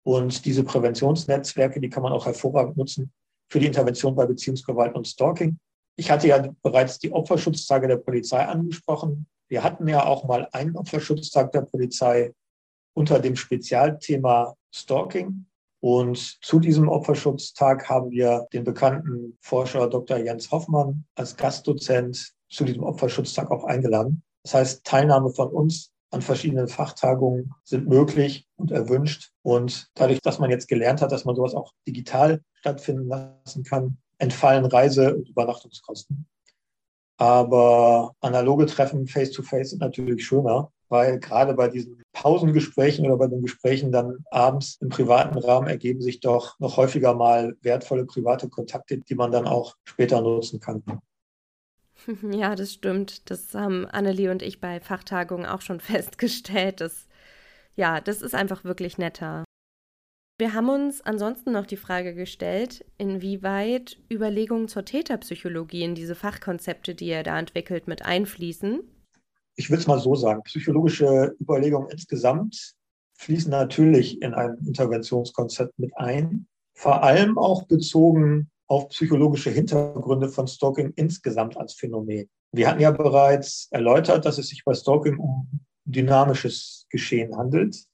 und 0.04 0.44
diese 0.44 0.62
Präventionsnetzwerke, 0.62 1.80
die 1.80 1.90
kann 1.90 2.02
man 2.02 2.12
auch 2.12 2.26
hervorragend 2.26 2.76
nutzen 2.76 3.12
für 3.50 3.58
die 3.58 3.66
Intervention 3.66 4.14
bei 4.14 4.24
Beziehungsgewalt 4.26 4.94
und 4.94 5.06
Stalking. 5.06 5.58
Ich 5.96 6.10
hatte 6.10 6.28
ja 6.28 6.46
bereits 6.62 6.98
die 6.98 7.12
Opferschutztage 7.12 7.88
der 7.88 7.96
Polizei 7.96 8.44
angesprochen. 8.44 9.26
Wir 9.48 9.62
hatten 9.62 9.88
ja 9.88 10.04
auch 10.04 10.24
mal 10.24 10.48
einen 10.52 10.76
Opferschutztag 10.76 11.52
der 11.52 11.62
Polizei 11.62 12.32
unter 12.94 13.18
dem 13.18 13.36
Spezialthema 13.36 14.54
Stalking. 14.74 15.46
Und 15.86 16.44
zu 16.44 16.58
diesem 16.58 16.88
Opferschutztag 16.88 17.88
haben 17.88 18.10
wir 18.10 18.48
den 18.52 18.64
bekannten 18.64 19.38
Forscher 19.40 19.88
Dr. 19.88 20.16
Jens 20.16 20.50
Hoffmann 20.50 21.04
als 21.14 21.36
Gastdozent 21.36 22.32
zu 22.48 22.64
diesem 22.64 22.82
Opferschutztag 22.82 23.52
auch 23.52 23.62
eingeladen. 23.62 24.24
Das 24.42 24.54
heißt, 24.54 24.84
Teilnahme 24.84 25.30
von 25.30 25.46
uns 25.46 25.92
an 26.10 26.22
verschiedenen 26.22 26.66
Fachtagungen 26.66 27.54
sind 27.62 27.86
möglich 27.86 28.48
und 28.56 28.72
erwünscht. 28.72 29.30
Und 29.42 29.86
dadurch, 29.94 30.20
dass 30.22 30.40
man 30.40 30.50
jetzt 30.50 30.66
gelernt 30.66 31.02
hat, 31.02 31.12
dass 31.12 31.24
man 31.24 31.36
sowas 31.36 31.54
auch 31.54 31.72
digital 31.86 32.42
stattfinden 32.54 33.06
lassen 33.06 33.62
kann, 33.62 33.98
entfallen 34.18 34.64
Reise- 34.64 35.14
und 35.14 35.28
Übernachtungskosten. 35.28 36.26
Aber 37.16 38.12
analoge 38.18 38.66
Treffen 38.66 39.06
face-to-face 39.06 39.68
-face 39.68 39.70
sind 39.70 39.82
natürlich 39.82 40.26
schöner. 40.26 40.72
Weil 40.88 41.18
gerade 41.18 41.54
bei 41.54 41.68
diesen 41.68 42.02
Pausengesprächen 42.12 43.06
oder 43.06 43.16
bei 43.16 43.26
den 43.26 43.42
Gesprächen 43.42 43.92
dann 43.92 44.24
abends 44.30 44.78
im 44.80 44.88
privaten 44.88 45.38
Rahmen 45.38 45.68
ergeben 45.68 46.00
sich 46.00 46.20
doch 46.20 46.58
noch 46.60 46.76
häufiger 46.76 47.14
mal 47.14 47.56
wertvolle 47.62 48.06
private 48.06 48.48
Kontakte, 48.48 48.98
die 48.98 49.14
man 49.14 49.32
dann 49.32 49.46
auch 49.46 49.74
später 49.84 50.20
nutzen 50.20 50.60
kann. 50.60 50.82
Ja, 52.30 52.54
das 52.54 52.72
stimmt. 52.72 53.30
Das 53.30 53.54
haben 53.54 53.86
Annelie 53.86 54.30
und 54.30 54.42
ich 54.42 54.60
bei 54.60 54.80
Fachtagungen 54.80 55.46
auch 55.46 55.60
schon 55.60 55.80
festgestellt. 55.80 56.80
Dass, 56.80 57.08
ja, 57.74 58.00
das 58.00 58.22
ist 58.22 58.34
einfach 58.34 58.64
wirklich 58.64 58.98
netter. 58.98 59.44
Wir 60.38 60.52
haben 60.52 60.68
uns 60.68 61.00
ansonsten 61.00 61.52
noch 61.52 61.64
die 61.64 61.78
Frage 61.78 62.14
gestellt, 62.14 62.84
inwieweit 62.98 63.96
Überlegungen 64.12 64.68
zur 64.68 64.84
Täterpsychologie 64.84 65.82
in 65.82 65.94
diese 65.94 66.14
Fachkonzepte, 66.14 66.94
die 66.94 67.06
ihr 67.06 67.22
da 67.22 67.38
entwickelt, 67.38 67.88
mit 67.88 68.04
einfließen. 68.04 68.80
Ich 69.56 69.70
will 69.70 69.78
es 69.78 69.86
mal 69.86 69.98
so 69.98 70.14
sagen, 70.14 70.42
psychologische 70.44 71.34
Überlegungen 71.40 71.90
insgesamt 71.90 72.74
fließen 73.18 73.50
natürlich 73.50 74.20
in 74.20 74.34
ein 74.34 74.58
Interventionskonzept 74.66 75.78
mit 75.78 75.96
ein, 75.96 76.46
vor 76.74 77.02
allem 77.02 77.38
auch 77.38 77.64
bezogen 77.64 78.50
auf 78.68 78.88
psychologische 78.90 79.50
Hintergründe 79.50 80.28
von 80.28 80.46
Stalking 80.46 80.92
insgesamt 80.96 81.56
als 81.56 81.74
Phänomen. 81.74 82.28
Wir 82.52 82.68
hatten 82.68 82.80
ja 82.80 82.90
bereits 82.90 83.68
erläutert, 83.70 84.24
dass 84.24 84.38
es 84.38 84.48
sich 84.48 84.64
bei 84.64 84.74
Stalking 84.74 85.18
um 85.18 85.48
dynamisches 85.84 86.86
Geschehen 86.90 87.36
handelt 87.36 87.86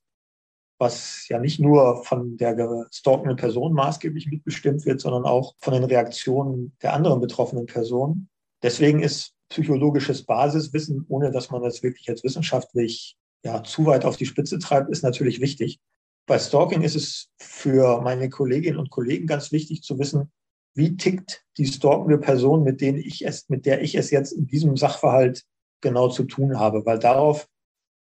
was 0.83 1.29
ja 1.29 1.39
nicht 1.39 1.61
nur 1.61 2.03
von 2.05 2.37
der 2.37 2.57
gestalkenden 2.57 3.37
Person 3.37 3.73
maßgeblich 3.73 4.27
mitbestimmt 4.27 4.85
wird, 4.85 5.01
sondern 5.01 5.25
auch 5.25 5.55
von 5.61 5.75
den 5.75 5.85
Reaktionen 5.85 6.77
der 6.83 6.93
anderen 6.93 7.21
betroffenen 7.21 7.67
Personen. 7.67 8.29
Deswegen 8.65 9.01
ist 9.01 9.33
psychologisches 9.53 10.25
Basiswissen, 10.25 11.05
ohne 11.09 11.31
dass 11.31 11.51
man 11.51 11.63
das 11.63 11.83
wirklich 11.83 12.07
jetzt 12.07 12.25
wissenschaftlich 12.25 13.17
ja, 13.45 13.63
zu 13.63 13.85
weit 13.85 14.07
auf 14.07 14.17
die 14.17 14.25
Spitze 14.25 14.59
treibt, 14.59 14.91
ist 14.91 15.03
natürlich 15.03 15.41
wichtig. 15.41 15.79
Bei 16.27 16.39
Stalking 16.39 16.83
ist 16.83 16.97
es 16.97 17.29
für 17.39 18.01
meine 18.01 18.31
Kolleginnen 18.31 18.79
und 18.79 18.91
Kollegen 18.91 19.27
ganz 19.27 19.53
wichtig 19.53 19.83
zu 19.83 19.99
wissen, 19.99 20.33
wie 20.75 20.97
tickt 20.97 21.45
die 21.59 21.67
stalkende 21.67 22.17
Person, 22.17 22.63
mit, 22.63 22.81
denen 22.81 22.99
ich 22.99 23.27
es, 23.27 23.51
mit 23.51 23.67
der 23.67 23.83
ich 23.83 23.95
es 23.95 24.11
jetzt 24.11 24.33
in 24.33 24.47
diesem 24.47 24.77
Sachverhalt 24.77 25.45
genau 25.83 26.09
zu 26.09 26.25
tun 26.25 26.59
habe, 26.59 26.87
weil 26.87 26.99
darauf 26.99 27.47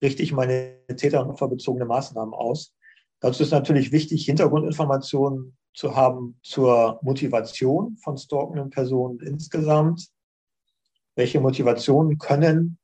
richte 0.03 0.23
ich 0.23 0.33
meine 0.33 0.79
täter- 0.97 1.23
und 1.23 1.31
opferbezogene 1.31 1.85
Maßnahmen 1.85 2.33
aus. 2.33 2.75
Dazu 3.21 3.43
ist 3.43 3.51
natürlich 3.51 3.93
wichtig, 3.93 4.25
Hintergrundinformationen 4.25 5.57
zu 5.75 5.97
haben 5.97 6.39
zur 6.43 6.99
Motivation 7.03 7.99
von 7.99 8.17
stalkenden 8.17 8.71
Personen 8.71 9.21
insgesamt. 9.21 10.09
Welche 11.15 11.41
Motivationen 11.41 12.19
können 12.19 12.79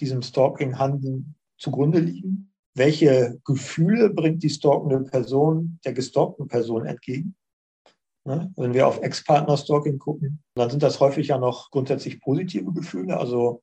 diesem 0.00 0.22
Stalking-Handeln 0.22 1.34
zugrunde 1.58 1.98
liegen? 1.98 2.52
Welche 2.74 3.40
Gefühle 3.44 4.10
bringt 4.10 4.42
die 4.42 4.50
stalkende 4.50 5.00
Person 5.00 5.78
der 5.84 5.92
gestalkten 5.92 6.48
Person 6.48 6.86
entgegen? 6.86 7.36
Ne? 8.24 8.52
Wenn 8.56 8.74
wir 8.74 8.88
auf 8.88 9.00
Ex-Partner-Stalking 9.02 9.98
gucken, 9.98 10.42
dann 10.54 10.70
sind 10.70 10.82
das 10.82 10.98
häufig 10.98 11.28
ja 11.28 11.38
noch 11.38 11.70
grundsätzlich 11.70 12.20
positive 12.20 12.72
Gefühle. 12.72 13.16
Also 13.16 13.62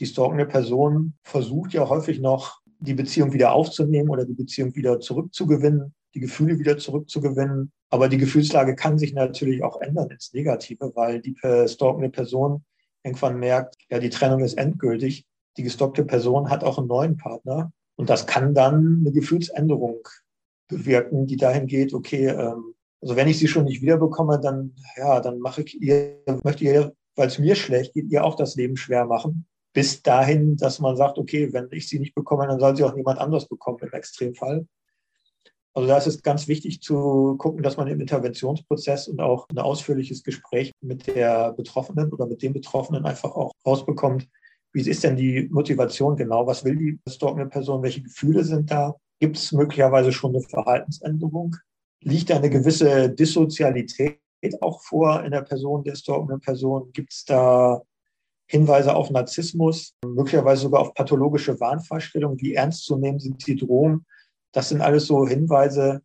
die 0.00 0.06
stalkende 0.06 0.46
Person 0.46 1.14
versucht 1.22 1.72
ja 1.72 1.88
häufig 1.88 2.20
noch, 2.20 2.60
die 2.78 2.94
Beziehung 2.94 3.32
wieder 3.32 3.52
aufzunehmen 3.52 4.10
oder 4.10 4.24
die 4.24 4.34
Beziehung 4.34 4.74
wieder 4.74 4.98
zurückzugewinnen, 4.98 5.94
die 6.14 6.20
Gefühle 6.20 6.58
wieder 6.58 6.78
zurückzugewinnen. 6.78 7.72
Aber 7.90 8.08
die 8.08 8.18
Gefühlslage 8.18 8.74
kann 8.74 8.98
sich 8.98 9.14
natürlich 9.14 9.62
auch 9.62 9.80
ändern 9.80 10.10
ins 10.10 10.32
Negative, 10.32 10.92
weil 10.94 11.20
die 11.20 11.36
stalkende 11.66 12.10
Person 12.10 12.64
irgendwann 13.04 13.38
merkt, 13.38 13.76
ja, 13.90 13.98
die 13.98 14.10
Trennung 14.10 14.40
ist 14.40 14.54
endgültig. 14.54 15.26
Die 15.56 15.62
gestalkte 15.62 16.04
Person 16.04 16.50
hat 16.50 16.64
auch 16.64 16.78
einen 16.78 16.88
neuen 16.88 17.16
Partner. 17.16 17.72
Und 17.96 18.10
das 18.10 18.26
kann 18.26 18.54
dann 18.54 19.00
eine 19.00 19.12
Gefühlsänderung 19.12 20.08
bewirken, 20.68 21.26
die 21.26 21.36
dahin 21.36 21.66
geht, 21.66 21.92
okay, 21.92 22.28
ähm, 22.28 22.74
also 23.00 23.16
wenn 23.16 23.28
ich 23.28 23.38
sie 23.38 23.48
schon 23.48 23.64
nicht 23.64 23.82
wiederbekomme, 23.82 24.40
dann, 24.40 24.74
ja, 24.96 25.20
dann 25.20 25.40
mache 25.40 25.62
ich 25.62 25.80
ihr, 25.82 26.22
möchte 26.44 26.64
ihr, 26.64 26.94
weil 27.16 27.26
es 27.26 27.38
mir 27.38 27.56
schlecht 27.56 27.94
geht, 27.94 28.10
ihr 28.10 28.24
auch 28.24 28.36
das 28.36 28.54
Leben 28.54 28.76
schwer 28.76 29.04
machen 29.04 29.46
bis 29.72 30.02
dahin, 30.02 30.56
dass 30.56 30.80
man 30.80 30.96
sagt, 30.96 31.18
okay, 31.18 31.52
wenn 31.52 31.68
ich 31.70 31.88
sie 31.88 31.98
nicht 31.98 32.14
bekomme, 32.14 32.46
dann 32.46 32.60
soll 32.60 32.76
sie 32.76 32.84
auch 32.84 32.94
niemand 32.94 33.18
anderes 33.18 33.48
bekommen 33.48 33.78
im 33.80 33.92
Extremfall. 33.92 34.66
Also 35.74 35.88
da 35.88 35.96
ist 35.96 36.06
es 36.06 36.22
ganz 36.22 36.48
wichtig 36.48 36.82
zu 36.82 37.36
gucken, 37.38 37.62
dass 37.62 37.76
man 37.76 37.88
im 37.88 38.00
Interventionsprozess 38.00 39.08
und 39.08 39.20
auch 39.20 39.46
ein 39.50 39.58
ausführliches 39.58 40.22
Gespräch 40.22 40.72
mit 40.82 41.06
der 41.06 41.52
Betroffenen 41.52 42.12
oder 42.12 42.26
mit 42.26 42.42
dem 42.42 42.52
Betroffenen 42.52 43.06
einfach 43.06 43.30
auch 43.32 43.52
rausbekommt, 43.66 44.28
wie 44.74 44.88
ist 44.88 45.04
denn 45.04 45.16
die 45.16 45.48
Motivation 45.50 46.16
genau? 46.16 46.46
Was 46.46 46.64
will 46.64 46.76
die 46.76 46.98
stalkende 47.08 47.46
Person? 47.46 47.82
Welche 47.82 48.02
Gefühle 48.02 48.44
sind 48.44 48.70
da? 48.70 48.94
Gibt 49.20 49.36
es 49.36 49.52
möglicherweise 49.52 50.12
schon 50.12 50.34
eine 50.34 50.42
Verhaltensänderung? 50.42 51.56
Liegt 52.02 52.30
da 52.30 52.36
eine 52.36 52.50
gewisse 52.50 53.10
Dissozialität 53.10 54.18
auch 54.60 54.80
vor 54.82 55.22
in 55.24 55.30
der 55.30 55.42
Person 55.42 55.84
der 55.84 55.94
stalkenden 55.94 56.40
Person? 56.40 56.90
Gibt 56.92 57.12
es 57.12 57.24
da 57.24 57.82
Hinweise 58.52 58.94
auf 58.94 59.10
Narzissmus, 59.10 59.94
möglicherweise 60.04 60.62
sogar 60.62 60.82
auf 60.82 60.94
pathologische 60.94 61.58
Wahnvorstellungen, 61.58 62.40
wie 62.40 62.54
ernst 62.54 62.84
zu 62.84 62.98
nehmen 62.98 63.18
sind 63.18 63.46
die 63.46 63.56
Drohungen. 63.56 64.04
Das 64.52 64.68
sind 64.68 64.80
alles 64.80 65.06
so 65.06 65.26
Hinweise, 65.26 66.02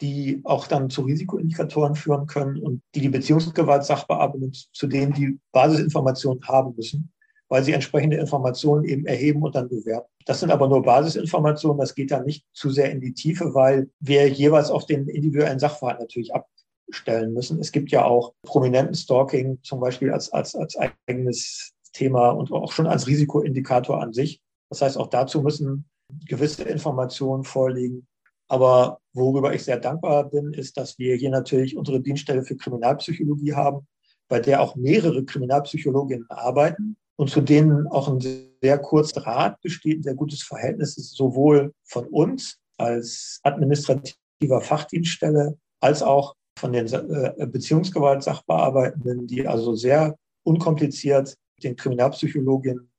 die 0.00 0.40
auch 0.44 0.66
dann 0.66 0.90
zu 0.90 1.02
Risikoindikatoren 1.02 1.94
führen 1.94 2.26
können 2.26 2.58
und 2.58 2.82
die 2.94 3.00
die 3.00 3.08
Beziehungsgewalt-Sachbearbeitung 3.08 4.52
zu 4.52 4.86
denen 4.86 5.12
die 5.12 5.38
Basisinformationen 5.52 6.46
haben 6.46 6.74
müssen, 6.76 7.12
weil 7.48 7.64
sie 7.64 7.72
entsprechende 7.72 8.16
Informationen 8.16 8.84
eben 8.84 9.06
erheben 9.06 9.42
und 9.42 9.54
dann 9.54 9.68
bewerten. 9.68 10.08
Das 10.24 10.40
sind 10.40 10.50
aber 10.50 10.68
nur 10.68 10.82
Basisinformationen, 10.82 11.80
das 11.80 11.94
geht 11.94 12.10
dann 12.10 12.26
nicht 12.26 12.44
zu 12.52 12.70
sehr 12.70 12.92
in 12.92 13.00
die 13.00 13.14
Tiefe, 13.14 13.54
weil 13.54 13.90
wir 13.98 14.28
jeweils 14.28 14.70
auf 14.70 14.86
den 14.86 15.08
individuellen 15.08 15.58
Sachverhalt 15.58 16.00
natürlich 16.00 16.34
ab, 16.34 16.46
stellen 16.90 17.32
müssen. 17.32 17.58
Es 17.58 17.72
gibt 17.72 17.90
ja 17.90 18.04
auch 18.04 18.34
prominenten 18.42 18.94
Stalking 18.94 19.58
zum 19.62 19.80
Beispiel 19.80 20.12
als, 20.12 20.32
als, 20.32 20.54
als 20.54 20.76
eigenes 20.76 21.72
Thema 21.92 22.30
und 22.30 22.52
auch 22.52 22.72
schon 22.72 22.86
als 22.86 23.06
Risikoindikator 23.06 24.00
an 24.00 24.12
sich. 24.12 24.40
Das 24.70 24.82
heißt, 24.82 24.98
auch 24.98 25.08
dazu 25.08 25.42
müssen 25.42 25.88
gewisse 26.26 26.64
Informationen 26.64 27.44
vorliegen. 27.44 28.06
Aber 28.48 29.00
worüber 29.12 29.54
ich 29.54 29.64
sehr 29.64 29.78
dankbar 29.78 30.28
bin, 30.30 30.52
ist, 30.54 30.76
dass 30.76 30.98
wir 30.98 31.16
hier 31.16 31.30
natürlich 31.30 31.76
unsere 31.76 32.00
Dienststelle 32.00 32.42
für 32.42 32.56
Kriminalpsychologie 32.56 33.54
haben, 33.54 33.86
bei 34.28 34.40
der 34.40 34.62
auch 34.62 34.74
mehrere 34.76 35.24
Kriminalpsychologinnen 35.24 36.26
arbeiten 36.30 36.96
und 37.16 37.30
zu 37.30 37.40
denen 37.40 37.86
auch 37.88 38.08
ein 38.08 38.20
sehr 38.20 38.78
kurzer 38.78 39.20
Draht 39.20 39.60
besteht, 39.60 40.00
ein 40.00 40.02
sehr 40.02 40.14
gutes 40.14 40.42
Verhältnis 40.42 40.96
ist, 40.96 41.14
sowohl 41.14 41.72
von 41.84 42.06
uns 42.06 42.58
als 42.78 43.40
administrativer 43.42 44.60
Fachdienststelle 44.60 45.58
als 45.80 46.02
auch 46.02 46.34
von 46.58 46.72
den 46.72 46.86
äh, 46.86 47.46
Beziehungsgewalt-Sachbearbeitenden, 47.46 49.26
die 49.26 49.46
also 49.46 49.74
sehr 49.74 50.16
unkompliziert 50.44 51.36
den 51.62 51.76
Kriminalpsychologinnen 51.76 52.90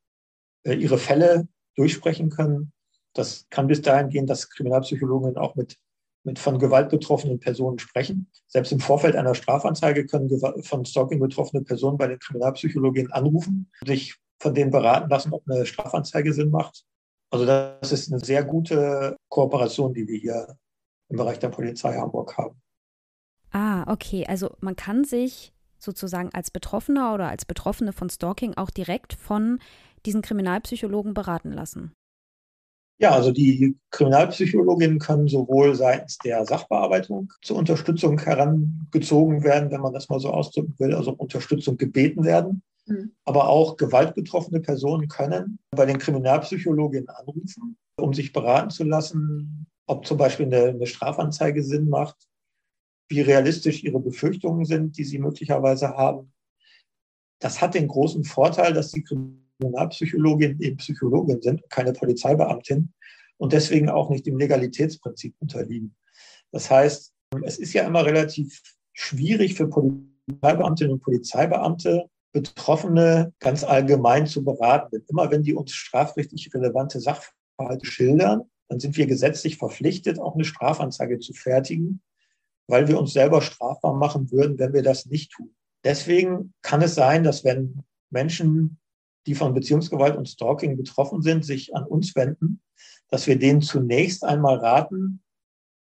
äh, 0.66 0.74
ihre 0.74 0.98
Fälle 0.98 1.48
durchsprechen 1.76 2.30
können. 2.30 2.72
Das 3.14 3.48
kann 3.50 3.68
bis 3.68 3.82
dahin 3.82 4.10
gehen, 4.10 4.28
dass 4.28 4.50
Kriminalpsychologinnen 4.50 5.38
auch 5.38 5.56
mit, 5.56 5.78
mit 6.24 6.40
von 6.40 6.60
Gewalt 6.60 6.90
betroffenen 6.90 7.40
Personen 7.40 7.80
sprechen. 7.80 8.30
Selbst 8.48 8.72
im 8.72 8.80
Vorfeld 8.80 9.16
einer 9.16 9.36
Strafanzeige 9.36 10.06
können 10.06 10.30
von 10.64 10.86
Stalking 10.86 11.20
betroffene 11.20 11.64
Personen 11.64 11.98
bei 11.98 12.08
den 12.08 12.20
Kriminalpsychologinnen 12.20 13.12
anrufen, 13.12 13.72
sich 13.86 14.16
von 14.40 14.54
denen 14.54 14.72
beraten 14.72 15.10
lassen, 15.10 15.34
ob 15.34 15.44
eine 15.50 15.66
Strafanzeige 15.66 16.34
Sinn 16.34 16.50
macht. 16.50 16.86
Also 17.32 17.46
das 17.46 17.92
ist 17.92 18.12
eine 18.12 18.24
sehr 18.24 18.44
gute 18.44 19.16
Kooperation, 19.30 19.94
die 19.94 20.08
wir 20.08 20.18
hier 20.18 20.58
im 21.10 21.18
Bereich 21.18 21.40
der 21.40 21.50
Polizei 21.50 21.96
Hamburg 21.96 22.38
haben. 22.38 22.62
Ah, 23.52 23.92
okay. 23.92 24.26
Also 24.28 24.56
man 24.62 24.76
kann 24.76 25.04
sich 25.04 25.54
sozusagen 25.78 26.30
als 26.34 26.52
Betroffener 26.52 27.14
oder 27.14 27.30
als 27.30 27.46
Betroffene 27.46 27.94
von 27.94 28.10
Stalking 28.10 28.56
auch 28.56 28.70
direkt 28.70 29.14
von 29.14 29.60
diesen 30.06 30.22
Kriminalpsychologen 30.22 31.14
beraten 31.14 31.52
lassen. 31.52 31.94
Ja, 33.02 33.12
also 33.12 33.32
die 33.32 33.78
Kriminalpsychologinnen 33.92 35.00
können 35.00 35.30
sowohl 35.30 35.74
seitens 35.74 36.18
der 36.18 36.46
Sachbearbeitung 36.46 37.32
zur 37.42 37.56
Unterstützung 37.56 38.20
herangezogen 38.20 39.44
werden, 39.44 39.72
wenn 39.72 39.80
man 39.80 39.94
das 39.94 40.10
mal 40.10 40.20
so 40.20 40.32
ausdrücken 40.32 40.76
will, 40.80 40.94
also 40.94 41.14
Unterstützung 41.14 41.78
gebeten 41.78 42.26
werden. 42.26 42.62
Mhm. 42.86 43.14
Aber 43.24 43.48
auch 43.48 43.78
gewaltbetroffene 43.78 44.60
Personen 44.60 45.08
können 45.08 45.60
bei 45.72 45.86
den 45.86 45.98
Kriminalpsychologinnen 45.98 47.08
anrufen, 47.08 47.78
um 47.96 48.14
sich 48.14 48.34
beraten 48.34 48.70
zu 48.70 48.84
lassen, 48.84 49.66
ob 49.88 50.06
zum 50.06 50.18
Beispiel 50.18 50.48
eine, 50.48 50.70
eine 50.70 50.86
Strafanzeige 50.86 51.64
Sinn 51.64 51.88
macht 51.88 52.18
wie 53.10 53.22
realistisch 53.22 53.84
ihre 53.84 54.00
Befürchtungen 54.00 54.66
sind, 54.66 54.98
die 54.98 55.04
sie 55.04 55.18
möglicherweise 55.18 55.90
haben. 55.90 56.32
Das 57.40 57.62
hat 57.62 57.74
den 57.74 57.88
großen 57.88 58.24
Vorteil, 58.24 58.74
dass 58.74 58.92
die 58.92 59.04
Kriminalpsychologin 59.04 59.49
eben 59.62 60.78
Psychologin 60.78 61.42
sind, 61.42 61.70
keine 61.70 61.94
Polizeibeamtin 61.94 62.94
und 63.38 63.54
deswegen 63.54 63.90
auch 63.90 64.10
nicht 64.10 64.26
dem 64.26 64.38
Legalitätsprinzip 64.38 65.36
unterliegen. 65.40 65.96
Das 66.52 66.70
heißt, 66.70 67.14
es 67.44 67.60
ist 67.60 67.74
ja 67.74 67.84
immer 67.84 68.06
relativ 68.06 68.62
schwierig 68.94 69.56
für 69.56 69.68
Polizeibeamtinnen 69.68 70.94
und 70.94 71.02
Polizeibeamte, 71.02 72.10
Betroffene 72.32 73.34
ganz 73.40 73.64
allgemein 73.64 74.28
zu 74.28 74.44
beraten. 74.44 74.90
Denn 74.92 75.06
immer 75.08 75.32
wenn 75.32 75.44
die 75.44 75.54
uns 75.54 75.72
strafrechtlich 75.72 76.54
relevante 76.54 77.00
Sachverhalte 77.00 77.86
schildern, 77.86 78.44
dann 78.68 78.80
sind 78.80 78.98
wir 78.98 79.08
gesetzlich 79.08 79.58
verpflichtet, 79.58 80.20
auch 80.20 80.36
eine 80.36 80.46
Strafanzeige 80.46 81.20
zu 81.20 81.34
fertigen, 81.34 82.02
weil 82.68 82.88
wir 82.88 83.00
uns 83.00 83.14
selber 83.14 83.42
strafbar 83.42 83.96
machen 83.96 84.32
würden, 84.32 84.60
wenn 84.60 84.74
wir 84.74 84.84
das 84.84 85.08
nicht 85.08 85.32
tun. 85.32 85.56
Deswegen 85.84 86.54
kann 86.62 86.82
es 86.82 86.94
sein, 86.94 87.24
dass 87.24 87.44
wenn 87.44 87.84
Menschen, 88.12 88.80
die 89.30 89.36
von 89.36 89.54
Beziehungsgewalt 89.54 90.18
und 90.18 90.28
Stalking 90.28 90.76
betroffen 90.76 91.22
sind, 91.22 91.46
sich 91.46 91.76
an 91.76 91.84
uns 91.84 92.16
wenden, 92.16 92.62
dass 93.10 93.28
wir 93.28 93.38
denen 93.38 93.62
zunächst 93.62 94.24
einmal 94.24 94.58
raten, 94.58 95.22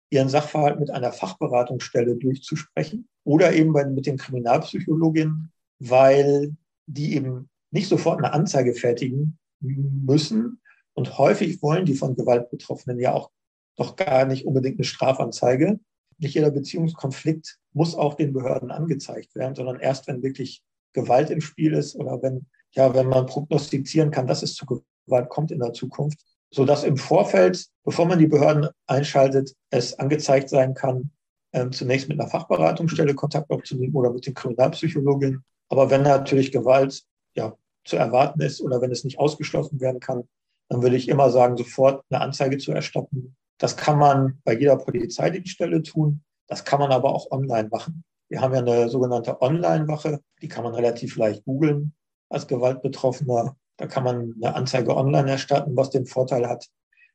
ihren 0.09 0.27
Sachverhalt 0.27 0.81
mit 0.81 0.91
einer 0.91 1.13
Fachberatungsstelle 1.13 2.17
durchzusprechen 2.17 3.07
oder 3.23 3.53
eben 3.53 3.71
bei, 3.71 3.85
mit 3.85 4.05
den 4.05 4.17
Kriminalpsychologinnen, 4.17 5.53
weil 5.79 6.57
die 6.87 7.15
eben 7.15 7.49
nicht 7.71 7.87
sofort 7.87 8.17
eine 8.17 8.33
Anzeige 8.33 8.73
fertigen 8.73 9.39
müssen. 9.61 10.59
Und 10.93 11.17
häufig 11.17 11.61
wollen 11.61 11.85
die 11.85 11.95
von 11.95 12.17
Gewalt 12.17 12.49
Betroffenen 12.49 12.99
ja 12.99 13.13
auch 13.13 13.31
doch 13.77 13.95
gar 13.95 14.25
nicht 14.25 14.45
unbedingt 14.45 14.77
eine 14.77 14.83
Strafanzeige. 14.83 15.79
Nicht 16.17 16.35
jeder 16.35 16.51
Beziehungskonflikt 16.51 17.59
muss 17.71 17.95
auch 17.95 18.15
den 18.15 18.33
Behörden 18.33 18.71
angezeigt 18.71 19.35
werden, 19.35 19.55
sondern 19.55 19.79
erst, 19.79 20.05
wenn 20.07 20.21
wirklich 20.21 20.63
Gewalt 20.93 21.29
im 21.29 21.41
Spiel 21.41 21.73
ist 21.73 21.95
oder 21.95 22.21
wenn, 22.21 22.45
ja, 22.71 22.93
wenn 22.93 23.07
man 23.07 23.25
prognostizieren 23.25 24.11
kann, 24.11 24.27
dass 24.27 24.43
es 24.43 24.55
zu 24.55 24.65
Gewalt 24.65 25.29
kommt 25.29 25.51
in 25.51 25.59
der 25.59 25.73
Zukunft, 25.73 26.19
sodass 26.51 26.83
im 26.83 26.97
Vorfeld, 26.97 27.65
bevor 27.83 28.05
man 28.05 28.19
die 28.19 28.27
Behörden 28.27 28.67
einschaltet, 28.87 29.53
es 29.69 29.97
angezeigt 29.99 30.49
sein 30.49 30.73
kann, 30.73 31.11
ähm, 31.53 31.71
zunächst 31.71 32.09
mit 32.09 32.19
einer 32.19 32.29
Fachberatungsstelle 32.29 33.15
Kontakt 33.15 33.49
aufzunehmen 33.49 33.95
oder 33.95 34.11
mit 34.11 34.25
den 34.25 34.33
Kriminalpsychologin. 34.33 35.43
Aber 35.69 35.89
wenn 35.89 36.03
natürlich 36.03 36.51
Gewalt 36.51 37.03
ja, 37.35 37.55
zu 37.85 37.95
erwarten 37.97 38.41
ist 38.41 38.61
oder 38.61 38.81
wenn 38.81 38.91
es 38.91 39.03
nicht 39.03 39.19
ausgeschlossen 39.19 39.79
werden 39.79 39.99
kann, 39.99 40.27
dann 40.69 40.81
würde 40.81 40.97
ich 40.97 41.07
immer 41.07 41.29
sagen, 41.29 41.57
sofort 41.57 42.03
eine 42.09 42.21
Anzeige 42.21 42.57
zu 42.57 42.71
erstatten. 42.71 43.35
Das 43.57 43.77
kann 43.77 43.97
man 43.97 44.39
bei 44.43 44.57
jeder 44.57 44.77
Polizeidienststelle 44.77 45.81
tun. 45.81 46.23
Das 46.47 46.65
kann 46.65 46.79
man 46.79 46.91
aber 46.91 47.13
auch 47.13 47.31
online 47.31 47.69
machen. 47.69 48.03
Wir 48.29 48.41
haben 48.41 48.53
ja 48.53 48.59
eine 48.59 48.89
sogenannte 48.89 49.41
Online-Wache, 49.41 50.21
die 50.41 50.47
kann 50.47 50.63
man 50.63 50.75
relativ 50.75 51.15
leicht 51.15 51.45
googeln 51.45 51.93
als 52.29 52.47
Gewaltbetroffener. 52.47 53.55
Da 53.77 53.87
kann 53.87 54.03
man 54.03 54.33
eine 54.35 54.55
Anzeige 54.55 54.95
online 54.95 55.29
erstatten, 55.31 55.77
was 55.77 55.91
den 55.91 56.05
Vorteil 56.05 56.47
hat, 56.47 56.67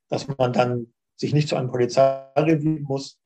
dass 0.09 0.27
man 0.27 0.53
dann 0.53 0.93
sich 1.15 1.33
nicht 1.33 1.49
zu 1.49 1.55
einem 1.55 1.69
Polizeirevier 1.69 2.81
muss, 2.81 3.19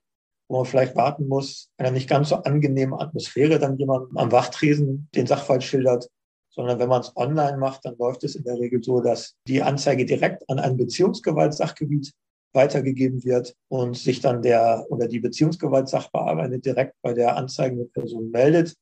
wo 0.50 0.58
man 0.58 0.66
vielleicht 0.66 0.96
warten 0.96 1.28
muss, 1.28 1.70
einer 1.78 1.92
nicht 1.92 2.10
ganz 2.10 2.30
so 2.30 2.36
angenehmen 2.36 3.00
Atmosphäre 3.00 3.60
dann 3.60 3.78
jemand 3.78 4.10
am 4.16 4.32
Wachtresen 4.32 5.10
den 5.16 5.28
Sachverhalt 5.28 5.64
schildert, 5.64 6.10
sondern 6.50 6.80
wenn 6.80 6.90
man 6.90 7.02
es 7.02 7.16
online 7.16 7.58
macht, 7.58 7.86
dann 7.86 7.98
läuft 7.98 8.24
es 8.24 8.36
in 8.36 8.44
der 8.44 8.60
Regel 8.60 8.84
so, 8.84 9.02
dass 9.02 9.36
die 9.48 9.62
Anzeige 9.62 10.06
direkt 10.06 10.50
an 10.50 10.60
ein 10.60 10.76
Beziehungsgewaltsachgebiet 10.78 12.14
weitergegeben 12.54 13.24
wird 13.24 13.56
und 13.68 13.98
sich 13.98 14.22
dann 14.22 14.42
der 14.42 14.86
oder 14.90 15.08
die 15.08 15.20
Beziehungsgewaltsachbearbeiter 15.20 16.58
direkt 16.58 16.96
bei 17.02 17.14
der 17.14 17.36
anzeigenden 17.36 17.92
Person 17.92 18.32
meldet, 18.32 18.76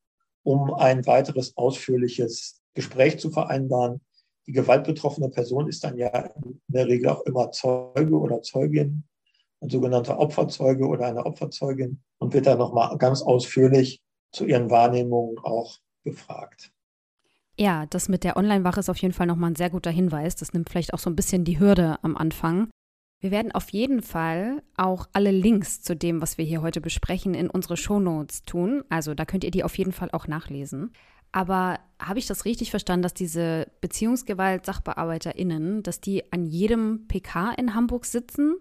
um 0.43 0.73
ein 0.73 1.05
weiteres 1.05 1.55
ausführliches 1.57 2.61
Gespräch 2.73 3.19
zu 3.19 3.31
vereinbaren. 3.31 4.01
Die 4.47 4.51
gewaltbetroffene 4.51 5.29
Person 5.29 5.67
ist 5.67 5.83
dann 5.83 5.97
ja 5.97 6.09
in 6.43 6.61
der 6.67 6.87
Regel 6.87 7.09
auch 7.09 7.25
immer 7.25 7.51
Zeuge 7.51 8.15
oder 8.17 8.41
Zeugin, 8.41 9.03
ein 9.61 9.69
sogenannter 9.69 10.19
Opferzeuge 10.19 10.85
oder 10.85 11.07
eine 11.07 11.25
Opferzeugin 11.25 12.01
und 12.19 12.33
wird 12.33 12.45
dann 12.45 12.59
nochmal 12.59 12.97
ganz 12.97 13.21
ausführlich 13.21 14.01
zu 14.31 14.45
ihren 14.45 14.69
Wahrnehmungen 14.69 15.37
auch 15.39 15.77
befragt. 16.03 16.71
Ja, 17.57 17.85
das 17.85 18.09
mit 18.09 18.23
der 18.23 18.35
Online-Wache 18.37 18.81
ist 18.81 18.89
auf 18.89 18.97
jeden 18.97 19.13
Fall 19.13 19.27
nochmal 19.27 19.51
ein 19.51 19.55
sehr 19.55 19.69
guter 19.69 19.91
Hinweis. 19.91 20.35
Das 20.35 20.53
nimmt 20.53 20.69
vielleicht 20.69 20.93
auch 20.93 20.99
so 20.99 21.09
ein 21.09 21.15
bisschen 21.15 21.45
die 21.45 21.59
Hürde 21.59 21.97
am 22.03 22.17
Anfang. 22.17 22.69
Wir 23.21 23.31
werden 23.31 23.53
auf 23.53 23.69
jeden 23.69 24.01
Fall 24.01 24.61
auch 24.77 25.07
alle 25.13 25.31
Links 25.31 25.81
zu 25.81 25.95
dem, 25.95 26.21
was 26.21 26.37
wir 26.37 26.45
hier 26.45 26.61
heute 26.61 26.81
besprechen, 26.81 27.33
in 27.33 27.49
unsere 27.49 27.77
Shownotes 27.77 28.43
tun. 28.43 28.83
Also 28.89 29.15
da 29.15 29.25
könnt 29.25 29.43
ihr 29.43 29.51
die 29.51 29.63
auf 29.63 29.77
jeden 29.77 29.93
Fall 29.93 30.09
auch 30.11 30.27
nachlesen. 30.27 30.91
Aber 31.31 31.79
habe 31.99 32.19
ich 32.19 32.27
das 32.27 32.45
richtig 32.45 32.71
verstanden, 32.71 33.03
dass 33.03 33.13
diese 33.13 33.67
Beziehungsgewalt-SachbearbeiterInnen, 33.81 35.83
dass 35.83 35.99
die 35.99 36.31
an 36.31 36.45
jedem 36.45 37.07
PK 37.07 37.53
in 37.57 37.75
Hamburg 37.75 38.05
sitzen? 38.05 38.55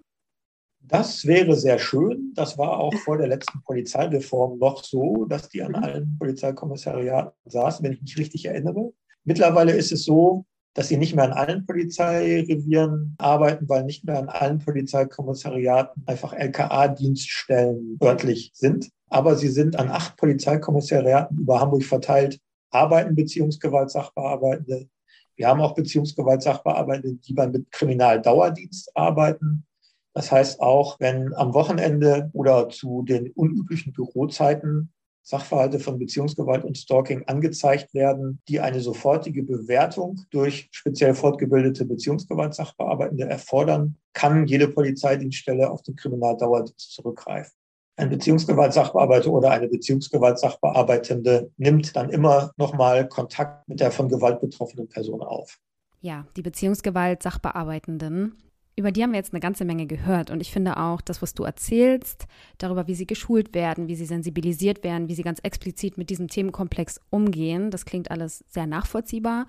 Das 0.80 1.24
wäre 1.24 1.54
sehr 1.56 1.78
schön. 1.78 2.32
Das 2.34 2.58
war 2.58 2.78
auch 2.78 2.94
vor 2.94 3.16
der 3.16 3.28
letzten 3.28 3.62
Polizeireform 3.62 4.58
noch 4.58 4.84
so, 4.84 5.24
dass 5.26 5.48
die 5.48 5.62
an 5.62 5.72
mhm. 5.72 5.84
allen 5.84 6.18
Polizeikommissariaten 6.18 7.32
saßen, 7.44 7.84
wenn 7.84 7.92
ich 7.92 8.02
mich 8.02 8.18
richtig 8.18 8.46
erinnere. 8.46 8.92
Mittlerweile 9.24 9.72
ist 9.72 9.92
es 9.92 10.04
so, 10.04 10.44
dass 10.74 10.88
sie 10.88 10.96
nicht 10.96 11.14
mehr 11.14 11.24
an 11.24 11.32
allen 11.32 11.64
Polizeirevieren 11.66 13.14
arbeiten, 13.18 13.68
weil 13.68 13.84
nicht 13.84 14.04
mehr 14.04 14.18
an 14.18 14.28
allen 14.28 14.58
Polizeikommissariaten 14.58 16.02
einfach 16.06 16.32
LKA-Dienststellen 16.32 17.96
örtlich 18.02 18.50
sind. 18.54 18.90
Aber 19.08 19.36
sie 19.36 19.48
sind 19.48 19.78
an 19.78 19.88
acht 19.88 20.16
Polizeikommissariaten 20.16 21.38
über 21.38 21.60
Hamburg 21.60 21.84
verteilt, 21.84 22.40
arbeiten 22.70 23.14
Beziehungsgewaltsachbearbeitende. 23.14 24.88
Wir 25.36 25.48
haben 25.48 25.60
auch 25.60 25.74
Beziehungsgewaltsachbearbeitende, 25.74 27.18
die 27.18 27.34
beim 27.34 27.66
Kriminaldauerdienst 27.70 28.96
arbeiten. 28.96 29.66
Das 30.12 30.32
heißt 30.32 30.60
auch, 30.60 30.98
wenn 30.98 31.34
am 31.34 31.54
Wochenende 31.54 32.30
oder 32.32 32.68
zu 32.68 33.02
den 33.02 33.30
unüblichen 33.30 33.92
Bürozeiten 33.92 34.92
Sachverhalte 35.26 35.80
von 35.80 35.98
Beziehungsgewalt 35.98 36.64
und 36.64 36.76
Stalking 36.76 37.24
angezeigt 37.26 37.94
werden, 37.94 38.40
die 38.46 38.60
eine 38.60 38.80
sofortige 38.80 39.42
Bewertung 39.42 40.20
durch 40.30 40.68
speziell 40.70 41.14
fortgebildete 41.14 41.86
Beziehungsgewaltsachbearbeitende 41.86 43.24
erfordern, 43.24 43.96
kann 44.12 44.46
jede 44.46 44.68
Polizeidienststelle 44.68 45.70
auf 45.70 45.82
den 45.82 45.96
Kriminaldauerdienst 45.96 46.92
zurückgreifen. 46.92 47.54
Ein 47.96 48.10
Beziehungsgewaltsachbearbeiter 48.10 49.30
oder 49.30 49.52
eine 49.52 49.68
Beziehungsgewaltsachbearbeitende 49.68 51.50
nimmt 51.56 51.96
dann 51.96 52.10
immer 52.10 52.52
nochmal 52.58 53.08
Kontakt 53.08 53.66
mit 53.68 53.80
der 53.80 53.92
von 53.92 54.10
Gewalt 54.10 54.40
betroffenen 54.40 54.88
Person 54.88 55.22
auf. 55.22 55.58
Ja, 56.00 56.26
die 56.36 56.42
Beziehungsgewaltsachbearbeitenden 56.42 58.36
über 58.76 58.90
die 58.90 59.02
haben 59.02 59.12
wir 59.12 59.18
jetzt 59.18 59.32
eine 59.32 59.40
ganze 59.40 59.64
Menge 59.64 59.86
gehört. 59.86 60.30
Und 60.30 60.40
ich 60.40 60.50
finde 60.50 60.76
auch, 60.76 61.00
das, 61.00 61.22
was 61.22 61.34
du 61.34 61.44
erzählst, 61.44 62.26
darüber, 62.58 62.86
wie 62.86 62.94
sie 62.94 63.06
geschult 63.06 63.54
werden, 63.54 63.86
wie 63.88 63.94
sie 63.94 64.06
sensibilisiert 64.06 64.82
werden, 64.82 65.08
wie 65.08 65.14
sie 65.14 65.22
ganz 65.22 65.38
explizit 65.40 65.96
mit 65.96 66.10
diesem 66.10 66.28
Themenkomplex 66.28 67.00
umgehen, 67.10 67.70
das 67.70 67.84
klingt 67.84 68.10
alles 68.10 68.44
sehr 68.48 68.66
nachvollziehbar. 68.66 69.46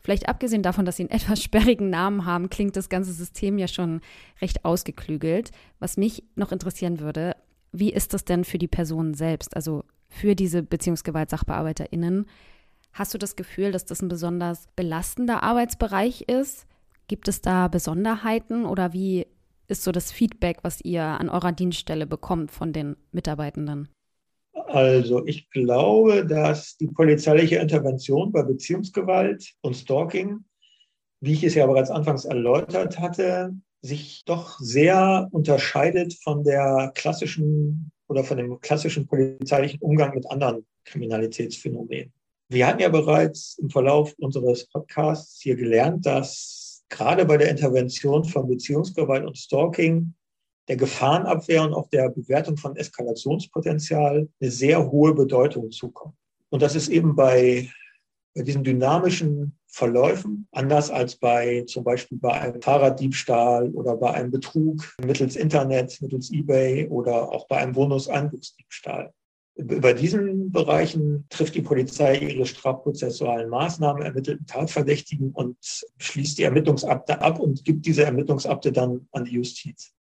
Vielleicht 0.00 0.28
abgesehen 0.28 0.62
davon, 0.62 0.84
dass 0.84 0.96
sie 0.96 1.04
einen 1.04 1.10
etwas 1.20 1.42
sperrigen 1.42 1.90
Namen 1.90 2.24
haben, 2.24 2.50
klingt 2.50 2.76
das 2.76 2.88
ganze 2.88 3.12
System 3.12 3.58
ja 3.58 3.68
schon 3.68 4.00
recht 4.40 4.64
ausgeklügelt. 4.64 5.52
Was 5.78 5.96
mich 5.96 6.24
noch 6.34 6.52
interessieren 6.52 7.00
würde, 7.00 7.36
wie 7.72 7.92
ist 7.92 8.14
das 8.14 8.24
denn 8.24 8.44
für 8.44 8.58
die 8.58 8.68
Personen 8.68 9.14
selbst, 9.14 9.54
also 9.54 9.84
für 10.08 10.34
diese 10.34 10.62
BeziehungsgewaltsachbearbeiterInnen? 10.62 12.26
Hast 12.92 13.14
du 13.14 13.18
das 13.18 13.36
Gefühl, 13.36 13.72
dass 13.72 13.84
das 13.84 14.00
ein 14.00 14.08
besonders 14.08 14.68
belastender 14.74 15.42
Arbeitsbereich 15.42 16.22
ist? 16.22 16.66
Gibt 17.08 17.28
es 17.28 17.40
da 17.40 17.68
Besonderheiten 17.68 18.66
oder 18.66 18.92
wie 18.92 19.26
ist 19.68 19.84
so 19.84 19.92
das 19.92 20.10
Feedback, 20.10 20.58
was 20.62 20.80
ihr 20.80 21.02
an 21.02 21.28
eurer 21.28 21.52
Dienststelle 21.52 22.06
bekommt 22.06 22.50
von 22.50 22.72
den 22.72 22.96
Mitarbeitenden? 23.12 23.88
Also 24.52 25.24
ich 25.26 25.48
glaube, 25.50 26.26
dass 26.26 26.76
die 26.76 26.88
polizeiliche 26.88 27.56
Intervention 27.56 28.32
bei 28.32 28.42
Beziehungsgewalt 28.42 29.54
und 29.60 29.74
Stalking, 29.74 30.44
wie 31.20 31.34
ich 31.34 31.44
es 31.44 31.54
ja 31.54 31.66
bereits 31.66 31.90
anfangs 31.90 32.24
erläutert 32.24 32.98
hatte, 32.98 33.54
sich 33.82 34.24
doch 34.24 34.58
sehr 34.58 35.28
unterscheidet 35.30 36.14
von 36.22 36.42
der 36.42 36.90
klassischen 36.94 37.92
oder 38.08 38.24
von 38.24 38.36
dem 38.36 38.60
klassischen 38.60 39.06
polizeilichen 39.06 39.80
Umgang 39.80 40.14
mit 40.14 40.28
anderen 40.30 40.66
Kriminalitätsphänomenen. 40.84 42.12
Wir 42.48 42.66
hatten 42.66 42.80
ja 42.80 42.88
bereits 42.88 43.58
im 43.58 43.70
Verlauf 43.70 44.14
unseres 44.18 44.66
Podcasts 44.68 45.40
hier 45.40 45.56
gelernt, 45.56 46.06
dass 46.06 46.65
gerade 46.88 47.24
bei 47.24 47.36
der 47.36 47.50
Intervention 47.50 48.24
von 48.24 48.48
Beziehungsgewalt 48.48 49.24
und 49.24 49.36
Stalking 49.36 50.14
der 50.68 50.76
Gefahrenabwehr 50.76 51.62
und 51.62 51.74
auch 51.74 51.88
der 51.88 52.08
Bewertung 52.10 52.56
von 52.56 52.76
Eskalationspotenzial 52.76 54.28
eine 54.40 54.50
sehr 54.50 54.90
hohe 54.90 55.14
Bedeutung 55.14 55.70
zukommt. 55.70 56.16
Und 56.50 56.62
das 56.62 56.74
ist 56.74 56.88
eben 56.88 57.14
bei, 57.14 57.70
bei 58.34 58.42
diesen 58.42 58.64
dynamischen 58.64 59.58
Verläufen 59.68 60.48
anders 60.52 60.90
als 60.90 61.16
bei 61.16 61.62
zum 61.66 61.84
Beispiel 61.84 62.18
bei 62.18 62.32
einem 62.32 62.62
Fahrraddiebstahl 62.62 63.68
oder 63.70 63.96
bei 63.96 64.12
einem 64.12 64.30
Betrug 64.30 64.94
mittels 65.04 65.36
Internet, 65.36 66.00
mittels 66.00 66.32
eBay 66.32 66.88
oder 66.88 67.30
auch 67.30 67.46
bei 67.46 67.58
einem 67.58 67.74
Wohnungseinbruchsdiebstahl. 67.74 69.12
Bei 69.58 69.94
diesen 69.94 70.52
Bereichen 70.52 71.24
trifft 71.30 71.54
die 71.54 71.62
Polizei 71.62 72.18
ihre 72.18 72.44
strafprozessualen 72.44 73.48
Maßnahmen, 73.48 74.02
ermittelt 74.02 74.38
einen 74.38 74.46
Tatverdächtigen 74.46 75.30
und 75.30 75.56
schließt 75.96 76.36
die 76.36 76.42
Ermittlungsakte 76.42 77.22
ab 77.22 77.40
und 77.40 77.64
gibt 77.64 77.86
diese 77.86 78.04
Ermittlungsakte 78.04 78.70
dann 78.70 79.08
an 79.12 79.24
die 79.24 79.32
Justiz. 79.32 79.94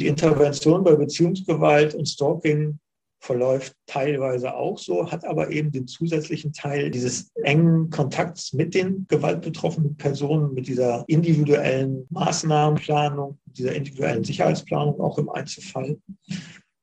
Die 0.00 0.08
Intervention 0.08 0.82
bei 0.82 0.96
Beziehungsgewalt 0.96 1.94
und 1.94 2.06
Stalking 2.06 2.80
verläuft 3.20 3.74
teilweise 3.86 4.54
auch 4.54 4.78
so, 4.78 5.10
hat 5.10 5.24
aber 5.24 5.50
eben 5.50 5.70
den 5.70 5.86
zusätzlichen 5.86 6.52
Teil 6.52 6.90
dieses 6.90 7.30
engen 7.42 7.90
Kontakts 7.90 8.52
mit 8.52 8.74
den 8.74 9.06
gewaltbetroffenen 9.08 9.96
Personen, 9.96 10.54
mit 10.54 10.68
dieser 10.68 11.04
individuellen 11.08 12.06
Maßnahmenplanung, 12.10 13.38
dieser 13.46 13.74
individuellen 13.74 14.24
Sicherheitsplanung 14.24 15.00
auch 15.00 15.18
im 15.18 15.28
Einzelfall 15.28 15.98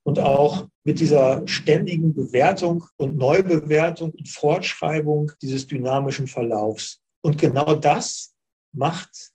und 0.06 0.20
auch 0.20 0.68
mit 0.84 1.00
dieser 1.00 1.42
ständigen 1.48 2.14
Bewertung 2.14 2.84
und 2.96 3.16
Neubewertung 3.16 4.12
und 4.12 4.28
Fortschreibung 4.28 5.32
dieses 5.42 5.66
dynamischen 5.66 6.28
Verlaufs. 6.28 7.00
Und 7.22 7.38
genau 7.38 7.74
das 7.74 8.32
macht 8.72 9.32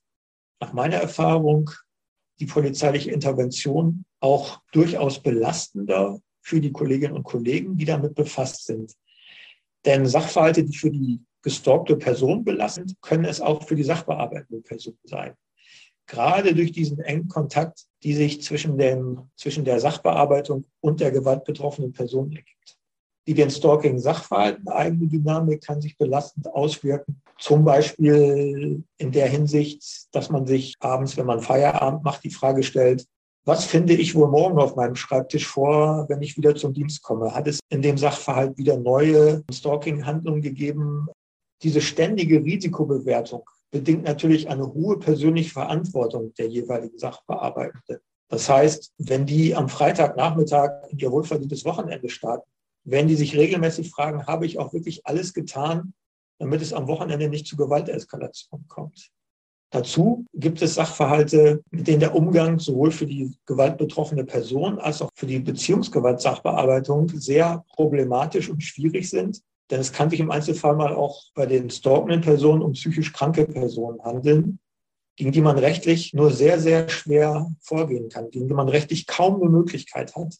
nach 0.60 0.72
meiner 0.72 0.96
Erfahrung 0.96 1.70
die 2.40 2.46
polizeiliche 2.46 3.10
Intervention 3.10 4.06
auch 4.20 4.62
durchaus 4.72 5.22
belastender 5.22 6.18
für 6.40 6.58
die 6.58 6.72
Kolleginnen 6.72 7.16
und 7.16 7.24
Kollegen, 7.24 7.76
die 7.76 7.84
damit 7.84 8.14
befasst 8.14 8.64
sind. 8.64 8.94
Denn 9.84 10.06
Sachverhalte, 10.06 10.64
die 10.64 10.74
für 10.74 10.90
die 10.90 11.20
gestalkte 11.42 11.96
Person 11.96 12.44
belastend, 12.44 12.94
können 13.02 13.26
es 13.26 13.42
auch 13.42 13.62
für 13.68 13.76
die 13.76 13.84
sachbearbeitende 13.84 14.62
Person 14.62 14.96
sein. 15.04 15.34
Gerade 16.06 16.54
durch 16.54 16.72
diesen 16.72 17.00
engen 17.00 17.28
Kontakt, 17.28 17.86
die 18.02 18.14
sich 18.14 18.42
zwischen, 18.42 18.76
dem, 18.76 19.30
zwischen 19.36 19.64
der 19.64 19.80
Sachbearbeitung 19.80 20.64
und 20.80 21.00
der 21.00 21.10
gewaltbetroffenen 21.10 21.92
Person 21.92 22.32
ergibt. 22.32 22.76
Die 23.26 23.34
den 23.34 23.50
Stalking-Sachverhalten 23.50 24.68
eigene 24.68 25.06
Dynamik 25.06 25.64
kann 25.64 25.80
sich 25.80 25.96
belastend 25.96 26.52
auswirken. 26.52 27.22
Zum 27.38 27.64
Beispiel 27.64 28.82
in 28.98 29.12
der 29.12 29.28
Hinsicht, 29.28 30.08
dass 30.12 30.28
man 30.28 30.46
sich 30.46 30.74
abends, 30.80 31.16
wenn 31.16 31.26
man 31.26 31.40
Feierabend 31.40 32.02
macht, 32.02 32.24
die 32.24 32.30
Frage 32.30 32.64
stellt, 32.64 33.06
was 33.44 33.64
finde 33.64 33.94
ich 33.94 34.14
wohl 34.14 34.28
morgen 34.28 34.58
auf 34.58 34.76
meinem 34.76 34.94
Schreibtisch 34.94 35.46
vor, 35.46 36.08
wenn 36.08 36.22
ich 36.22 36.36
wieder 36.36 36.54
zum 36.54 36.72
Dienst 36.72 37.02
komme? 37.02 37.34
Hat 37.34 37.48
es 37.48 37.58
in 37.70 37.82
dem 37.82 37.98
Sachverhalt 37.98 38.56
wieder 38.56 38.76
neue 38.76 39.42
Stalking-Handlungen 39.52 40.42
gegeben? 40.42 41.08
Diese 41.62 41.80
ständige 41.80 42.42
Risikobewertung 42.44 43.42
bedingt 43.72 44.04
natürlich 44.04 44.48
eine 44.48 44.72
hohe 44.72 44.98
persönliche 44.98 45.50
Verantwortung 45.50 46.32
der 46.34 46.46
jeweiligen 46.46 46.98
Sachbearbeitenden. 46.98 47.98
Das 48.28 48.48
heißt, 48.48 48.92
wenn 48.98 49.26
die 49.26 49.54
am 49.54 49.68
Freitagnachmittag 49.68 50.88
in 50.90 50.98
ihr 50.98 51.10
wohlverdientes 51.10 51.64
Wochenende 51.64 52.08
starten, 52.08 52.48
wenn 52.84 53.08
die 53.08 53.16
sich 53.16 53.36
regelmäßig 53.36 53.90
fragen, 53.90 54.26
habe 54.26 54.46
ich 54.46 54.58
auch 54.58 54.72
wirklich 54.72 55.06
alles 55.06 55.34
getan, 55.34 55.94
damit 56.38 56.62
es 56.62 56.72
am 56.72 56.86
Wochenende 56.86 57.28
nicht 57.28 57.46
zu 57.46 57.56
Gewalteskalation 57.56 58.64
kommt. 58.68 59.10
Dazu 59.70 60.26
gibt 60.34 60.60
es 60.60 60.74
Sachverhalte, 60.74 61.62
mit 61.70 61.86
denen 61.86 62.00
der 62.00 62.14
Umgang 62.14 62.58
sowohl 62.58 62.90
für 62.90 63.06
die 63.06 63.34
gewaltbetroffene 63.46 64.24
Person 64.24 64.78
als 64.78 65.00
auch 65.00 65.08
für 65.14 65.26
die 65.26 65.38
Beziehungsgewaltsachbearbeitung 65.38 67.08
sehr 67.08 67.64
problematisch 67.74 68.50
und 68.50 68.62
schwierig 68.62 69.08
sind. 69.08 69.40
Denn 69.72 69.80
es 69.80 69.92
kann 69.92 70.10
sich 70.10 70.20
im 70.20 70.30
Einzelfall 70.30 70.76
mal 70.76 70.94
auch 70.94 71.24
bei 71.34 71.46
den 71.46 71.70
stalkenden 71.70 72.20
Personen 72.20 72.62
um 72.62 72.72
psychisch 72.72 73.12
kranke 73.12 73.46
Personen 73.46 74.00
handeln, 74.04 74.60
gegen 75.16 75.32
die 75.32 75.40
man 75.40 75.58
rechtlich 75.58 76.14
nur 76.14 76.30
sehr, 76.30 76.60
sehr 76.60 76.88
schwer 76.88 77.50
vorgehen 77.60 78.08
kann, 78.08 78.30
gegen 78.30 78.46
die 78.46 78.54
man 78.54 78.68
rechtlich 78.68 79.06
kaum 79.06 79.40
eine 79.42 79.50
Möglichkeit 79.50 80.14
hat 80.14 80.36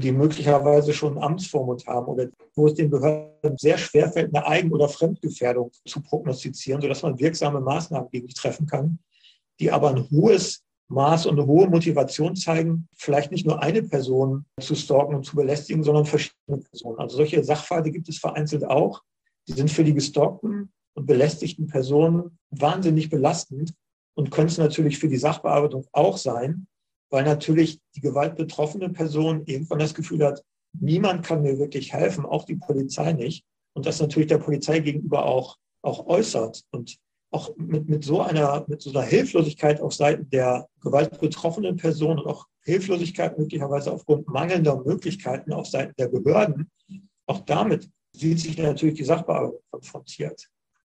die 0.00 0.12
möglicherweise 0.12 0.92
schon 0.92 1.18
Amtsvormund 1.18 1.86
haben 1.86 2.06
oder 2.06 2.28
wo 2.54 2.66
es 2.66 2.74
den 2.74 2.90
Behörden 2.90 3.56
sehr 3.58 3.78
schwer 3.78 4.10
fällt, 4.10 4.34
eine 4.34 4.46
Eigen- 4.46 4.72
oder 4.72 4.88
Fremdgefährdung 4.88 5.70
zu 5.86 6.00
prognostizieren, 6.00 6.80
sodass 6.80 7.02
man 7.02 7.18
wirksame 7.18 7.60
Maßnahmen 7.60 8.10
gegen 8.10 8.26
die 8.26 8.34
treffen 8.34 8.66
kann, 8.66 8.98
die 9.60 9.70
aber 9.70 9.90
ein 9.90 10.08
hohes 10.10 10.61
Maß 10.92 11.26
und 11.26 11.38
eine 11.38 11.46
hohe 11.46 11.68
Motivation 11.68 12.36
zeigen, 12.36 12.88
vielleicht 12.94 13.32
nicht 13.32 13.46
nur 13.46 13.62
eine 13.62 13.82
Person 13.82 14.44
zu 14.60 14.74
stalken 14.74 15.14
und 15.14 15.24
zu 15.24 15.36
belästigen, 15.36 15.82
sondern 15.82 16.06
verschiedene 16.06 16.58
Personen. 16.58 16.98
Also 16.98 17.16
solche 17.16 17.42
Sachverhalte 17.42 17.90
gibt 17.90 18.08
es 18.08 18.18
vereinzelt 18.18 18.64
auch. 18.64 19.02
Die 19.48 19.52
sind 19.52 19.70
für 19.70 19.84
die 19.84 19.94
gestalkten 19.94 20.72
und 20.94 21.06
belästigten 21.06 21.66
Personen 21.66 22.38
wahnsinnig 22.50 23.10
belastend 23.10 23.74
und 24.14 24.30
können 24.30 24.48
es 24.48 24.58
natürlich 24.58 24.98
für 24.98 25.08
die 25.08 25.16
Sachbearbeitung 25.16 25.86
auch 25.92 26.16
sein, 26.16 26.66
weil 27.10 27.24
natürlich 27.24 27.80
die 27.96 28.00
gewaltbetroffene 28.00 28.90
Person 28.90 29.42
irgendwann 29.46 29.78
das 29.78 29.94
Gefühl 29.94 30.24
hat, 30.24 30.42
niemand 30.78 31.24
kann 31.24 31.42
mir 31.42 31.58
wirklich 31.58 31.92
helfen, 31.92 32.24
auch 32.24 32.44
die 32.44 32.56
Polizei 32.56 33.12
nicht. 33.12 33.44
Und 33.74 33.86
das 33.86 34.00
natürlich 34.00 34.28
der 34.28 34.38
Polizei 34.38 34.80
gegenüber 34.80 35.24
auch, 35.24 35.56
auch 35.82 36.06
äußert. 36.06 36.62
Und 36.70 36.98
auch 37.32 37.56
mit, 37.56 37.88
mit, 37.88 38.04
so 38.04 38.20
einer, 38.20 38.64
mit 38.68 38.82
so 38.82 38.90
einer 38.90 39.02
Hilflosigkeit 39.02 39.80
auf 39.80 39.94
Seiten 39.94 40.28
der 40.30 40.68
gewaltbetroffenen 40.82 41.76
Person 41.76 42.18
und 42.18 42.26
auch 42.26 42.46
Hilflosigkeit 42.62 43.38
möglicherweise 43.38 43.90
aufgrund 43.90 44.28
mangelnder 44.28 44.82
Möglichkeiten 44.84 45.52
auf 45.52 45.66
Seiten 45.66 45.94
der 45.98 46.08
Behörden, 46.08 46.70
auch 47.26 47.40
damit 47.40 47.88
sieht 48.12 48.40
sich 48.40 48.58
natürlich 48.58 48.96
die 48.96 49.04
Sachbearbeitung 49.04 49.60
konfrontiert. 49.70 50.48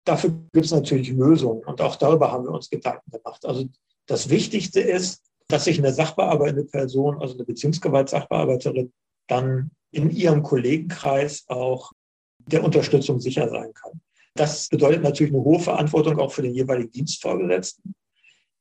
Dafür 0.04 0.32
gibt 0.52 0.66
es 0.66 0.72
natürlich 0.72 1.10
Lösungen 1.10 1.64
und 1.64 1.82
auch 1.82 1.96
darüber 1.96 2.32
haben 2.32 2.44
wir 2.44 2.52
uns 2.52 2.70
Gedanken 2.70 3.10
gemacht. 3.10 3.44
Also 3.46 3.68
das 4.06 4.30
Wichtigste 4.30 4.82
ist, 4.82 5.24
dass 5.48 5.64
sich 5.64 5.80
eine 5.80 5.94
sachbearbeitende 5.94 6.66
Person, 6.66 7.20
also 7.22 7.36
eine 7.36 7.46
Beziehungsgewaltsachbearbeiterin, 7.46 8.92
dann 9.28 9.72
in 9.92 10.12
ihrem 10.12 10.44
Kollegenkreis 10.44 11.46
auch 11.48 11.94
der 12.40 12.64
Unterstützung 12.64 13.20
sicher 13.20 13.50
sein 13.50 13.74
kann. 13.74 14.02
Das 14.36 14.68
bedeutet 14.68 15.02
natürlich 15.02 15.34
eine 15.34 15.44
hohe 15.44 15.60
Verantwortung 15.60 16.20
auch 16.20 16.32
für 16.32 16.42
den 16.42 16.54
jeweiligen 16.54 16.92
Dienstvorgesetzten. 16.92 17.96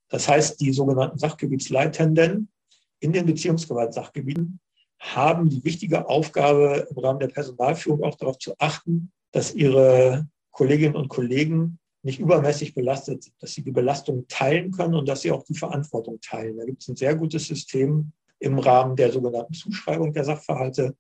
Das 0.09 0.29
heißt, 0.29 0.61
die 0.61 0.72
sogenannten 0.72 1.18
Sachgebietsleitenden 1.18 2.49
in 3.01 3.12
den 3.12 3.27
Beziehungsgewaltsachgebieten 3.27 4.61
haben 5.01 5.51
die 5.51 5.64
wichtige 5.64 6.09
Aufgabe 6.09 6.87
im 6.89 6.99
Rahmen 6.99 7.18
der 7.18 7.29
Personalführung 7.29 8.05
auch 8.05 8.14
darauf 8.14 8.39
zu 8.39 8.55
achten, 8.59 9.12
dass 9.33 9.55
ihre 9.55 10.29
Kolleginnen 10.53 10.95
und 10.95 11.09
Kollegen 11.09 11.81
nicht 12.03 12.20
übermäßig 12.20 12.75
belastet 12.75 13.25
sind, 13.25 13.35
dass 13.41 13.55
sie 13.55 13.62
die 13.62 13.72
Belastung 13.72 14.27
teilen 14.29 14.70
können 14.70 14.95
und 14.95 15.09
dass 15.09 15.22
sie 15.22 15.33
auch 15.33 15.43
die 15.43 15.57
Verantwortung 15.57 16.20
teilen. 16.20 16.57
Da 16.57 16.64
gibt 16.64 16.83
es 16.83 16.89
ein 16.89 16.97
sehr 16.97 17.16
gutes 17.16 17.47
System 17.47 18.12
im 18.39 18.59
Rahmen 18.59 18.95
der 18.95 19.11
sogenannten 19.11 19.55
Zuschreibung 19.55 20.12
der 20.12 20.25
Sachverhalte 20.25 20.95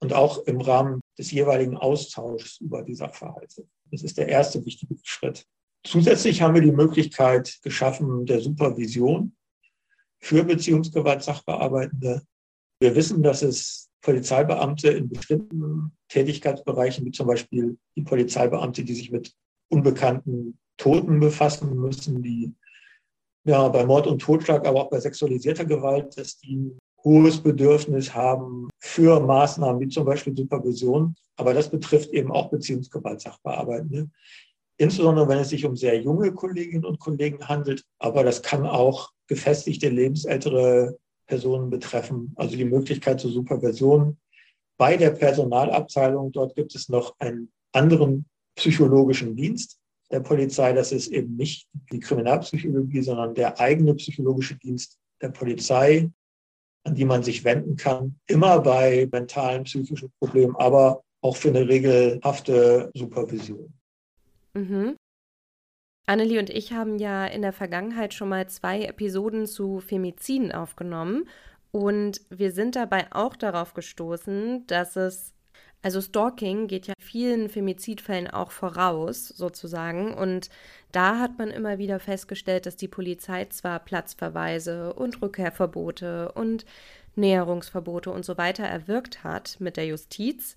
und 0.00 0.12
auch 0.12 0.44
im 0.46 0.60
Rahmen 0.60 1.00
des 1.18 1.30
jeweiligen 1.30 1.76
Austauschs 1.76 2.60
über 2.60 2.82
die 2.82 2.94
Sachverhalte. 2.94 3.66
Das 3.90 4.02
ist 4.02 4.18
der 4.18 4.28
erste 4.28 4.64
wichtige 4.64 4.96
Schritt. 5.02 5.46
Zusätzlich 5.84 6.42
haben 6.42 6.54
wir 6.54 6.62
die 6.62 6.72
Möglichkeit 6.72 7.58
geschaffen 7.62 8.26
der 8.26 8.40
Supervision 8.40 9.36
für 10.20 10.44
Beziehungsgewalt-Sachbearbeitende. 10.44 12.22
Wir 12.80 12.94
wissen, 12.94 13.22
dass 13.22 13.42
es 13.42 13.88
Polizeibeamte 14.02 14.90
in 14.90 15.08
bestimmten 15.08 15.92
Tätigkeitsbereichen, 16.08 17.04
wie 17.04 17.12
zum 17.12 17.26
Beispiel 17.26 17.78
die 17.96 18.02
Polizeibeamte, 18.02 18.84
die 18.84 18.94
sich 18.94 19.10
mit 19.10 19.32
unbekannten 19.68 20.58
Toten 20.76 21.20
befassen 21.20 21.76
müssen, 21.76 22.22
die 22.22 22.54
ja 23.44 23.68
bei 23.68 23.86
Mord 23.86 24.06
und 24.06 24.20
Totschlag, 24.20 24.66
aber 24.66 24.82
auch 24.82 24.90
bei 24.90 25.00
sexualisierter 25.00 25.64
Gewalt, 25.64 26.16
dass 26.18 26.38
die 26.38 26.76
hohes 27.06 27.40
Bedürfnis 27.40 28.12
haben 28.12 28.68
für 28.80 29.20
Maßnahmen 29.20 29.80
wie 29.80 29.88
zum 29.88 30.04
Beispiel 30.04 30.36
Supervision. 30.36 31.14
Aber 31.36 31.54
das 31.54 31.70
betrifft 31.70 32.10
eben 32.10 32.32
auch 32.32 32.50
Beziehungsgewaltsachbearbeitende. 32.50 34.10
Insbesondere 34.76 35.28
wenn 35.28 35.38
es 35.38 35.50
sich 35.50 35.64
um 35.64 35.76
sehr 35.76 36.02
junge 36.02 36.32
Kolleginnen 36.32 36.84
und 36.84 36.98
Kollegen 36.98 37.48
handelt. 37.48 37.84
Aber 38.00 38.24
das 38.24 38.42
kann 38.42 38.66
auch 38.66 39.12
gefestigte, 39.28 39.88
lebensältere 39.88 40.98
Personen 41.28 41.70
betreffen. 41.70 42.32
Also 42.34 42.56
die 42.56 42.64
Möglichkeit 42.64 43.20
zur 43.20 43.30
Supervision 43.30 44.16
bei 44.76 44.96
der 44.96 45.10
Personalabteilung. 45.10 46.32
Dort 46.32 46.56
gibt 46.56 46.74
es 46.74 46.88
noch 46.88 47.14
einen 47.20 47.52
anderen 47.72 48.26
psychologischen 48.56 49.36
Dienst 49.36 49.78
der 50.10 50.20
Polizei. 50.20 50.72
Das 50.72 50.90
ist 50.90 51.06
eben 51.08 51.36
nicht 51.36 51.68
die 51.92 52.00
Kriminalpsychologie, 52.00 53.02
sondern 53.02 53.32
der 53.34 53.60
eigene 53.60 53.94
psychologische 53.94 54.56
Dienst 54.56 54.98
der 55.22 55.28
Polizei, 55.28 56.10
an 56.86 56.94
die 56.94 57.04
man 57.04 57.22
sich 57.22 57.44
wenden 57.44 57.76
kann, 57.76 58.18
immer 58.26 58.60
bei 58.60 59.08
mentalen, 59.10 59.64
psychischen 59.64 60.10
Problemen, 60.20 60.54
aber 60.56 61.02
auch 61.20 61.36
für 61.36 61.48
eine 61.48 61.68
regelhafte 61.68 62.90
Supervision. 62.94 63.72
Mhm. 64.54 64.96
Annelie 66.06 66.38
und 66.38 66.50
ich 66.50 66.72
haben 66.72 66.98
ja 66.98 67.26
in 67.26 67.42
der 67.42 67.52
Vergangenheit 67.52 68.14
schon 68.14 68.28
mal 68.28 68.48
zwei 68.48 68.82
Episoden 68.82 69.46
zu 69.46 69.80
Femiziden 69.80 70.52
aufgenommen 70.52 71.28
und 71.72 72.20
wir 72.30 72.52
sind 72.52 72.76
dabei 72.76 73.06
auch 73.10 73.34
darauf 73.34 73.74
gestoßen, 73.74 74.66
dass 74.68 74.94
es 74.94 75.34
also 75.86 76.00
Stalking 76.00 76.66
geht 76.66 76.88
ja 76.88 76.94
vielen 76.98 77.48
Femizidfällen 77.48 78.26
auch 78.26 78.50
voraus, 78.50 79.28
sozusagen. 79.28 80.14
Und 80.14 80.50
da 80.90 81.20
hat 81.20 81.38
man 81.38 81.48
immer 81.48 81.78
wieder 81.78 82.00
festgestellt, 82.00 82.66
dass 82.66 82.74
die 82.74 82.88
Polizei 82.88 83.44
zwar 83.44 83.78
Platzverweise 83.78 84.94
und 84.94 85.22
Rückkehrverbote 85.22 86.32
und 86.32 86.66
Näherungsverbote 87.14 88.10
und 88.10 88.24
so 88.24 88.36
weiter 88.36 88.64
erwirkt 88.64 89.22
hat 89.22 89.60
mit 89.60 89.76
der 89.76 89.86
Justiz, 89.86 90.56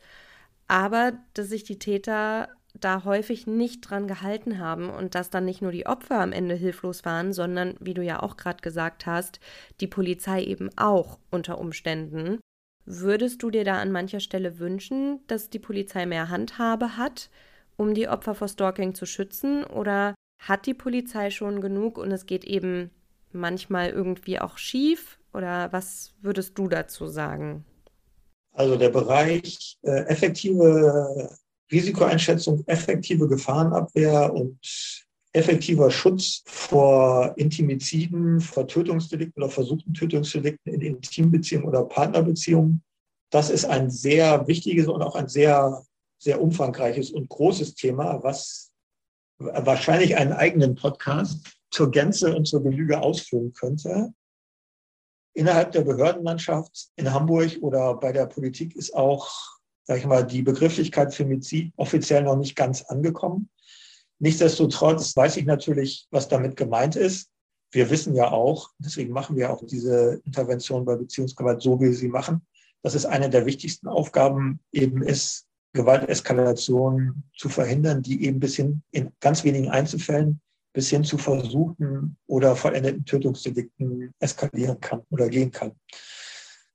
aber 0.67 1.13
dass 1.35 1.49
sich 1.49 1.63
die 1.63 1.77
Täter 1.77 2.49
da 2.73 3.03
häufig 3.03 3.45
nicht 3.45 3.81
dran 3.81 4.07
gehalten 4.07 4.57
haben 4.57 4.89
und 4.89 5.13
dass 5.13 5.29
dann 5.29 5.45
nicht 5.45 5.61
nur 5.61 5.71
die 5.71 5.85
Opfer 5.85 6.21
am 6.21 6.31
Ende 6.31 6.55
hilflos 6.55 7.05
waren, 7.05 7.33
sondern, 7.33 7.75
wie 7.79 7.93
du 7.93 8.03
ja 8.03 8.23
auch 8.23 8.35
gerade 8.35 8.61
gesagt 8.63 9.05
hast, 9.05 9.39
die 9.79 9.87
Polizei 9.87 10.43
eben 10.43 10.71
auch 10.75 11.19
unter 11.29 11.59
Umständen 11.59 12.39
Würdest 12.91 13.43
du 13.43 13.51
dir 13.51 13.63
da 13.63 13.77
an 13.77 13.91
mancher 13.91 14.19
Stelle 14.19 14.57
wünschen, 14.57 15.19
dass 15.27 15.51
die 15.51 15.59
Polizei 15.59 16.07
mehr 16.07 16.29
Handhabe 16.29 16.97
hat, 16.97 17.29
um 17.77 17.93
die 17.93 18.07
Opfer 18.07 18.33
vor 18.33 18.47
Stalking 18.47 18.95
zu 18.95 19.05
schützen? 19.05 19.63
Oder 19.63 20.15
hat 20.39 20.65
die 20.65 20.73
Polizei 20.73 21.29
schon 21.29 21.61
genug 21.61 21.99
und 21.99 22.11
es 22.11 22.25
geht 22.25 22.45
eben 22.45 22.89
manchmal 23.31 23.91
irgendwie 23.91 24.39
auch 24.39 24.57
schief? 24.57 25.19
Oder 25.35 25.71
was 25.71 26.15
würdest 26.23 26.57
du 26.57 26.67
dazu 26.67 27.05
sagen? 27.05 27.63
Also 28.53 28.75
der 28.75 28.89
Bereich 28.89 29.77
äh, 29.83 30.05
effektive 30.07 31.29
Risikoeinschätzung, 31.71 32.63
effektive 32.65 33.27
Gefahrenabwehr 33.27 34.33
und 34.33 34.57
effektiver 35.33 35.91
Schutz 35.91 36.43
vor 36.45 37.33
Intimiziden, 37.37 38.39
vor 38.39 38.67
Tötungsdelikten 38.67 39.43
oder 39.43 39.51
versuchten 39.51 39.93
Tötungsdelikten 39.93 40.73
in 40.73 40.81
Intimbeziehungen 40.81 41.67
oder 41.67 41.83
Partnerbeziehungen. 41.83 42.83
Das 43.29 43.49
ist 43.49 43.65
ein 43.65 43.91
sehr 43.91 44.47
wichtiges 44.47 44.87
und 44.87 45.01
auch 45.03 45.15
ein 45.15 45.27
sehr, 45.27 45.83
sehr 46.17 46.41
umfangreiches 46.41 47.11
und 47.11 47.29
großes 47.29 47.75
Thema, 47.75 48.23
was 48.23 48.71
wahrscheinlich 49.37 50.17
einen 50.17 50.33
eigenen 50.33 50.75
Podcast 50.75 51.57
zur 51.71 51.91
Gänze 51.91 52.35
und 52.35 52.45
zur 52.45 52.63
Genüge 52.63 52.99
ausführen 52.99 53.53
könnte. 53.53 54.13
Innerhalb 55.33 55.71
der 55.71 55.81
Behördenlandschaft 55.81 56.89
in 56.95 57.13
Hamburg 57.13 57.57
oder 57.61 57.93
bei 57.95 58.11
der 58.11 58.25
Politik 58.25 58.75
ist 58.75 58.93
auch, 58.95 59.31
sag 59.83 59.99
ich 59.99 60.05
mal, 60.05 60.25
die 60.25 60.41
Begrifflichkeit 60.41 61.13
Femizid 61.13 61.71
offiziell 61.77 62.23
noch 62.23 62.35
nicht 62.35 62.55
ganz 62.55 62.81
angekommen. 62.81 63.49
Nichtsdestotrotz 64.19 65.15
weiß 65.15 65.37
ich 65.37 65.45
natürlich, 65.45 66.07
was 66.11 66.27
damit 66.27 66.55
gemeint 66.55 66.95
ist. 66.95 67.29
Wir 67.71 67.89
wissen 67.89 68.15
ja 68.15 68.31
auch, 68.31 68.71
deswegen 68.79 69.13
machen 69.13 69.35
wir 69.35 69.51
auch 69.51 69.63
diese 69.65 70.21
Intervention 70.25 70.85
bei 70.85 70.95
Beziehungsgewalt 70.95 71.61
so, 71.61 71.79
wie 71.79 71.85
wir 71.85 71.95
sie 71.95 72.09
machen, 72.09 72.45
dass 72.81 72.95
es 72.95 73.05
eine 73.05 73.29
der 73.29 73.45
wichtigsten 73.45 73.87
Aufgaben 73.87 74.59
eben 74.71 75.01
ist, 75.03 75.45
Gewalteskalation 75.73 77.23
zu 77.37 77.47
verhindern, 77.47 78.01
die 78.01 78.25
eben 78.25 78.39
bis 78.39 78.55
hin 78.55 78.81
in 78.91 79.11
ganz 79.19 79.43
wenigen 79.43 79.69
Einzelfällen 79.69 80.41
bis 80.73 80.89
hin 80.89 81.03
zu 81.03 81.17
versuchten 81.17 82.17
oder 82.27 82.55
vollendeten 82.55 83.05
Tötungsdelikten 83.05 84.13
eskalieren 84.19 84.79
kann 84.79 85.01
oder 85.09 85.29
gehen 85.29 85.51
kann. 85.51 85.73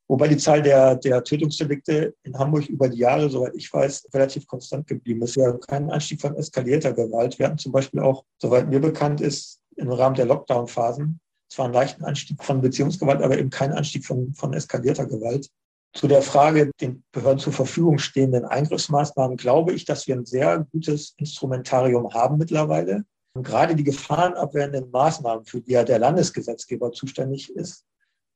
Wobei 0.07 0.29
die 0.29 0.37
Zahl 0.37 0.63
der, 0.63 0.97
der 0.97 1.25
Tötungsdelikte 1.25 2.15
in 2.25 2.39
Hamburg 2.39 2.67
über 2.67 2.89
die 2.89 2.99
Jahre, 2.99 3.31
soweit 3.31 3.55
ich 3.55 3.73
weiß, 3.73 4.09
relativ 4.13 4.47
konstant 4.47 4.87
geblieben 4.87 5.23
ist. 5.23 5.37
Wir 5.37 5.47
haben 5.47 5.61
keinen 5.61 5.91
Anstieg 5.91 6.21
von 6.21 6.37
eskalierter 6.37 6.93
Gewalt. 6.93 7.39
Wir 7.39 7.47
hatten 7.47 7.59
zum 7.59 7.73
Beispiel 7.73 8.01
auch, 8.01 8.25
soweit 8.39 8.69
mir 8.69 8.81
bekannt 8.81 9.23
ist, 9.23 9.61
im 9.77 9.91
Rahmen 9.91 10.15
der 10.15 10.27
Lockdown-Phasen 10.27 11.21
zwar 11.49 11.67
einen 11.67 11.75
leichten 11.75 12.05
Anstieg 12.05 12.43
von 12.43 12.61
Beziehungsgewalt, 12.61 13.23
aber 13.23 13.39
eben 13.39 13.51
keinen 13.51 13.73
Anstieg 13.73 14.05
von, 14.05 14.35
von 14.35 14.53
eskalierter 14.53 15.07
Gewalt. 15.07 15.49
Zu 15.95 16.09
der 16.09 16.23
Frage, 16.23 16.71
den 16.81 17.05
Behörden 17.13 17.39
zur 17.39 17.53
Verfügung 17.53 17.99
stehenden 17.99 18.45
Eingriffsmaßnahmen, 18.45 19.37
glaube 19.37 19.73
ich, 19.73 19.85
dass 19.85 20.07
wir 20.07 20.17
ein 20.17 20.27
sehr 20.27 20.67
gutes 20.73 21.15
Instrumentarium 21.19 22.13
haben 22.13 22.37
mittlerweile. 22.37 23.05
Und 23.37 23.47
gerade 23.47 23.75
die 23.75 23.85
gefahrenabwehrenden 23.85 24.91
Maßnahmen, 24.91 25.45
für 25.45 25.61
die 25.61 25.73
ja 25.73 25.85
der 25.85 26.01
Landesgesetzgeber 26.01 26.93
zuständig 26.93 27.55
ist, 27.55 27.85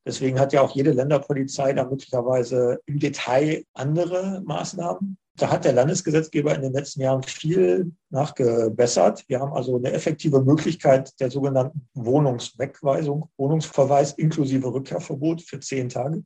Deswegen 0.08 0.40
hat 0.40 0.54
ja 0.54 0.62
auch 0.62 0.74
jede 0.74 0.92
Länderpolizei 0.92 1.74
da 1.74 1.84
möglicherweise 1.84 2.80
im 2.86 2.98
Detail 2.98 3.62
andere 3.74 4.42
Maßnahmen. 4.42 5.18
Da 5.36 5.50
hat 5.50 5.66
der 5.66 5.74
Landesgesetzgeber 5.74 6.54
in 6.54 6.62
den 6.62 6.72
letzten 6.72 7.02
Jahren 7.02 7.22
viel 7.22 7.92
nachgebessert. 8.08 9.22
Wir 9.28 9.40
haben 9.40 9.52
also 9.52 9.76
eine 9.76 9.92
effektive 9.92 10.42
Möglichkeit 10.42 11.12
der 11.20 11.30
sogenannten 11.30 11.86
Wohnungswegweisung, 11.92 13.28
Wohnungsverweis 13.36 14.14
inklusive 14.14 14.72
Rückkehrverbot 14.72 15.42
für 15.42 15.60
zehn 15.60 15.90
Tage. 15.90 16.24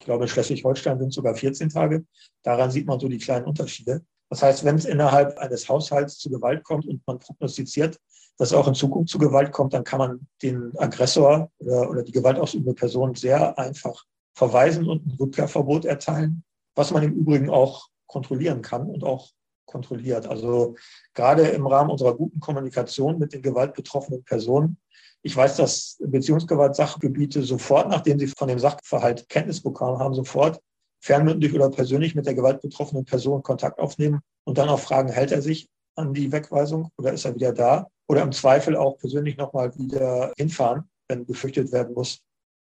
Ich 0.00 0.06
glaube, 0.06 0.24
in 0.24 0.28
Schleswig-Holstein 0.28 0.98
sind 0.98 1.08
es 1.08 1.14
sogar 1.14 1.34
14 1.34 1.68
Tage. 1.68 2.06
Daran 2.42 2.70
sieht 2.70 2.86
man 2.86 2.98
so 2.98 3.06
die 3.06 3.18
kleinen 3.18 3.44
Unterschiede. 3.44 4.00
Das 4.30 4.42
heißt, 4.42 4.64
wenn 4.64 4.76
es 4.76 4.86
innerhalb 4.86 5.36
eines 5.36 5.68
Haushalts 5.68 6.16
zu 6.16 6.30
Gewalt 6.30 6.64
kommt 6.64 6.86
und 6.86 7.06
man 7.06 7.18
prognostiziert, 7.18 7.98
dass 8.40 8.54
auch 8.54 8.66
in 8.66 8.74
Zukunft 8.74 9.10
zu 9.10 9.18
Gewalt 9.18 9.52
kommt, 9.52 9.74
dann 9.74 9.84
kann 9.84 9.98
man 9.98 10.26
den 10.42 10.72
Aggressor 10.78 11.50
oder, 11.58 11.90
oder 11.90 12.02
die 12.02 12.10
gewaltausübende 12.10 12.72
Person 12.72 13.14
sehr 13.14 13.58
einfach 13.58 14.06
verweisen 14.34 14.88
und 14.88 15.06
ein 15.06 15.16
Rückkehrverbot 15.20 15.84
erteilen, 15.84 16.42
was 16.74 16.90
man 16.90 17.02
im 17.02 17.12
Übrigen 17.12 17.50
auch 17.50 17.88
kontrollieren 18.06 18.62
kann 18.62 18.88
und 18.88 19.04
auch 19.04 19.28
kontrolliert. 19.66 20.26
Also 20.26 20.74
gerade 21.12 21.48
im 21.48 21.66
Rahmen 21.66 21.90
unserer 21.90 22.16
guten 22.16 22.40
Kommunikation 22.40 23.18
mit 23.18 23.34
den 23.34 23.42
gewaltbetroffenen 23.42 24.24
Personen. 24.24 24.78
Ich 25.20 25.36
weiß, 25.36 25.56
dass 25.56 25.98
Beziehungsgewalt-Sachgebiete 26.00 27.42
sofort, 27.42 27.90
nachdem 27.90 28.18
sie 28.18 28.28
von 28.28 28.48
dem 28.48 28.58
Sachverhalt 28.58 29.28
Kenntnis 29.28 29.62
bekommen 29.62 29.98
haben, 29.98 30.14
sofort 30.14 30.62
fernmündlich 31.02 31.52
oder 31.52 31.68
persönlich 31.68 32.14
mit 32.14 32.24
der 32.24 32.34
gewaltbetroffenen 32.34 33.04
Person 33.04 33.42
Kontakt 33.42 33.78
aufnehmen 33.78 34.20
und 34.44 34.56
dann 34.56 34.70
auch 34.70 34.80
fragen, 34.80 35.12
hält 35.12 35.30
er 35.30 35.42
sich 35.42 35.68
an 35.96 36.14
die 36.14 36.30
Wegweisung 36.32 36.90
oder 36.96 37.12
ist 37.12 37.24
er 37.24 37.34
wieder 37.34 37.52
da? 37.52 37.88
Oder 38.08 38.22
im 38.22 38.32
Zweifel 38.32 38.76
auch 38.76 38.98
persönlich 38.98 39.36
nochmal 39.36 39.76
wieder 39.78 40.32
hinfahren, 40.36 40.84
wenn 41.08 41.24
befürchtet 41.26 41.70
werden 41.70 41.94
muss, 41.94 42.20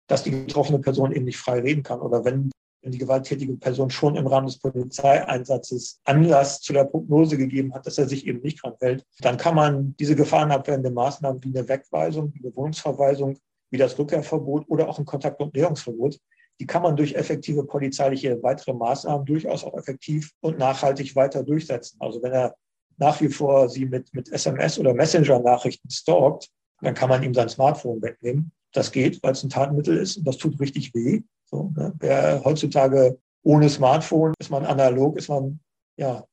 dass 0.08 0.24
die 0.24 0.30
betroffene 0.30 0.80
Person 0.80 1.12
eben 1.12 1.24
nicht 1.24 1.38
frei 1.38 1.60
reden 1.60 1.82
kann 1.82 2.00
oder 2.00 2.24
wenn 2.24 2.50
die 2.82 2.98
gewalttätige 2.98 3.54
Person 3.54 3.90
schon 3.90 4.16
im 4.16 4.26
Rahmen 4.26 4.46
des 4.46 4.58
Polizeieinsatzes 4.58 6.00
Anlass 6.04 6.60
zu 6.60 6.72
der 6.72 6.84
Prognose 6.84 7.36
gegeben 7.36 7.74
hat, 7.74 7.86
dass 7.86 7.98
er 7.98 8.08
sich 8.08 8.26
eben 8.26 8.40
nicht 8.40 8.62
dran 8.62 8.74
hält, 8.80 9.04
dann 9.20 9.36
kann 9.36 9.54
man 9.54 9.94
diese 9.98 10.16
gefahrenabwehrende 10.16 10.90
Maßnahmen 10.90 11.44
wie 11.44 11.56
eine 11.56 11.68
Wegweisung, 11.68 12.32
wie 12.34 12.42
eine 12.42 12.56
Wohnungsverweisung, 12.56 13.38
wie 13.70 13.78
das 13.78 13.98
Rückkehrverbot 13.98 14.64
oder 14.68 14.88
auch 14.88 14.98
ein 14.98 15.04
Kontakt- 15.04 15.40
und 15.40 15.54
Näherungsverbot, 15.54 16.18
die 16.58 16.66
kann 16.66 16.82
man 16.82 16.96
durch 16.96 17.14
effektive 17.14 17.64
polizeiliche 17.64 18.42
weitere 18.42 18.72
Maßnahmen 18.72 19.24
durchaus 19.24 19.64
auch 19.64 19.74
effektiv 19.74 20.32
und 20.40 20.58
nachhaltig 20.58 21.14
weiter 21.16 21.42
durchsetzen. 21.42 21.96
Also 22.00 22.22
wenn 22.22 22.32
er 22.32 22.54
nach 23.00 23.20
wie 23.20 23.28
vor 23.28 23.68
sie 23.68 23.86
mit, 23.86 24.14
mit 24.14 24.30
SMS 24.30 24.78
oder 24.78 24.94
Messenger-Nachrichten 24.94 25.90
stalkt, 25.90 26.50
dann 26.82 26.94
kann 26.94 27.08
man 27.08 27.22
ihm 27.22 27.34
sein 27.34 27.48
Smartphone 27.48 28.00
wegnehmen. 28.02 28.52
Das 28.72 28.92
geht, 28.92 29.22
weil 29.22 29.32
es 29.32 29.42
ein 29.42 29.48
Tatmittel 29.48 29.96
ist 29.96 30.18
und 30.18 30.26
das 30.26 30.36
tut 30.36 30.60
richtig 30.60 30.94
weh. 30.94 31.22
So, 31.46 31.72
ne? 31.74 31.92
Wer 31.98 32.42
heutzutage 32.44 33.18
ohne 33.42 33.68
Smartphone 33.68 34.34
ist 34.38 34.50
man 34.50 34.66
analog, 34.66 35.16
ist 35.16 35.28
man, 35.28 35.60
ja, 35.96 36.24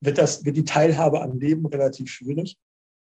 wird 0.00 0.18
das, 0.18 0.44
wird 0.44 0.56
die 0.56 0.64
Teilhabe 0.64 1.22
am 1.22 1.38
Leben 1.38 1.66
relativ 1.66 2.10
schwierig. 2.10 2.58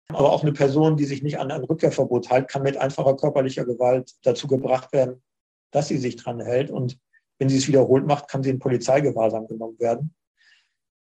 Aber 0.10 0.32
auch 0.32 0.44
eine 0.44 0.54
Person, 0.54 0.98
die 0.98 1.06
sich 1.06 1.24
nicht 1.24 1.40
an 1.40 1.52
ein 1.52 1.64
Rückkehrverbot 1.64 2.30
hält, 2.30 2.50
kann 2.50 2.64
mit 2.64 2.78
einfacher 2.78 3.16
körperlicher 3.16 3.66
Gewalt 3.66 4.14
dazu 4.24 4.48
gebracht 4.48 4.92
werden, 4.94 5.22
dass 5.72 5.88
sie 5.88 5.98
sich 5.98 6.18
dran 6.18 6.40
hält. 6.40 6.70
Und 6.72 6.98
wenn 7.40 7.50
sie 7.50 7.58
es 7.58 7.68
wiederholt 7.68 8.06
macht, 8.06 8.28
kann 8.28 8.44
sie 8.44 8.50
in 8.50 8.60
Polizeigewahrsam 8.60 9.48
genommen 9.48 9.80
werden. 9.80 10.14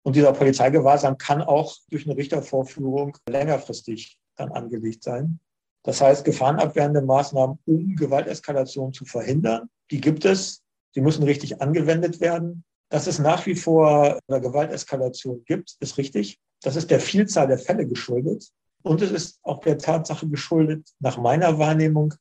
Und 0.07 0.15
dieser 0.15 0.31
Polizeigewahrsam 0.31 1.17
kann 1.17 1.41
auch 1.41 1.75
durch 1.89 2.05
eine 2.05 2.15
Richtervorführung 2.15 3.17
längerfristig 3.27 4.17
dann 4.37 4.53
angelegt 4.53 5.03
sein. 5.03 5.41
Das 5.83 5.99
heißt, 5.99 6.23
gefahrenabwehrende 6.23 7.01
Maßnahmen, 7.01 7.59
um 7.65 7.95
Gewalteskalation 7.97 8.93
zu 8.93 9.03
verhindern, 9.03 9.69
die 9.91 9.99
gibt 9.99 10.23
es. 10.23 10.63
Sie 10.93 11.01
müssen 11.01 11.23
richtig 11.23 11.61
angewendet 11.61 12.21
werden. 12.21 12.63
Dass 12.87 13.07
es 13.07 13.19
nach 13.19 13.45
wie 13.47 13.55
vor 13.55 14.17
eine 14.29 14.39
Gewalteskalation 14.39 15.43
gibt, 15.43 15.75
ist 15.81 15.97
richtig. 15.97 16.39
Das 16.61 16.77
ist 16.77 16.89
der 16.89 17.01
Vielzahl 17.01 17.47
der 17.47 17.59
Fälle 17.59 17.85
geschuldet. 17.85 18.49
Und 18.83 19.01
es 19.01 19.11
ist 19.11 19.39
auch 19.43 19.59
der 19.59 19.77
Tatsache 19.77 20.29
geschuldet, 20.29 20.87
nach 20.99 21.17
meiner 21.17 21.59
Wahrnehmung, 21.59 22.13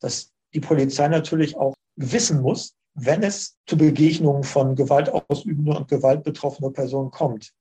dass 0.00 0.32
die 0.54 0.60
Polizei 0.60 1.08
natürlich 1.08 1.54
auch 1.54 1.74
wissen 1.96 2.40
muss, 2.40 2.75
wenn 2.96 3.22
es 3.22 3.56
zu 3.66 3.76
Begegnungen 3.76 4.42
von 4.42 4.74
gewaltausübenden 4.74 5.76
und 5.76 5.88
gewaltbetroffener 5.88 6.70
Personen 6.70 7.10
kommt. 7.10 7.52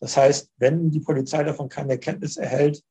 Das 0.00 0.16
heißt, 0.16 0.50
wenn 0.58 0.90
die 0.90 1.00
Polizei 1.00 1.42
davon 1.42 1.68
keine 1.68 1.92
Erkenntnis 1.92 2.36
erhält, 2.36 2.82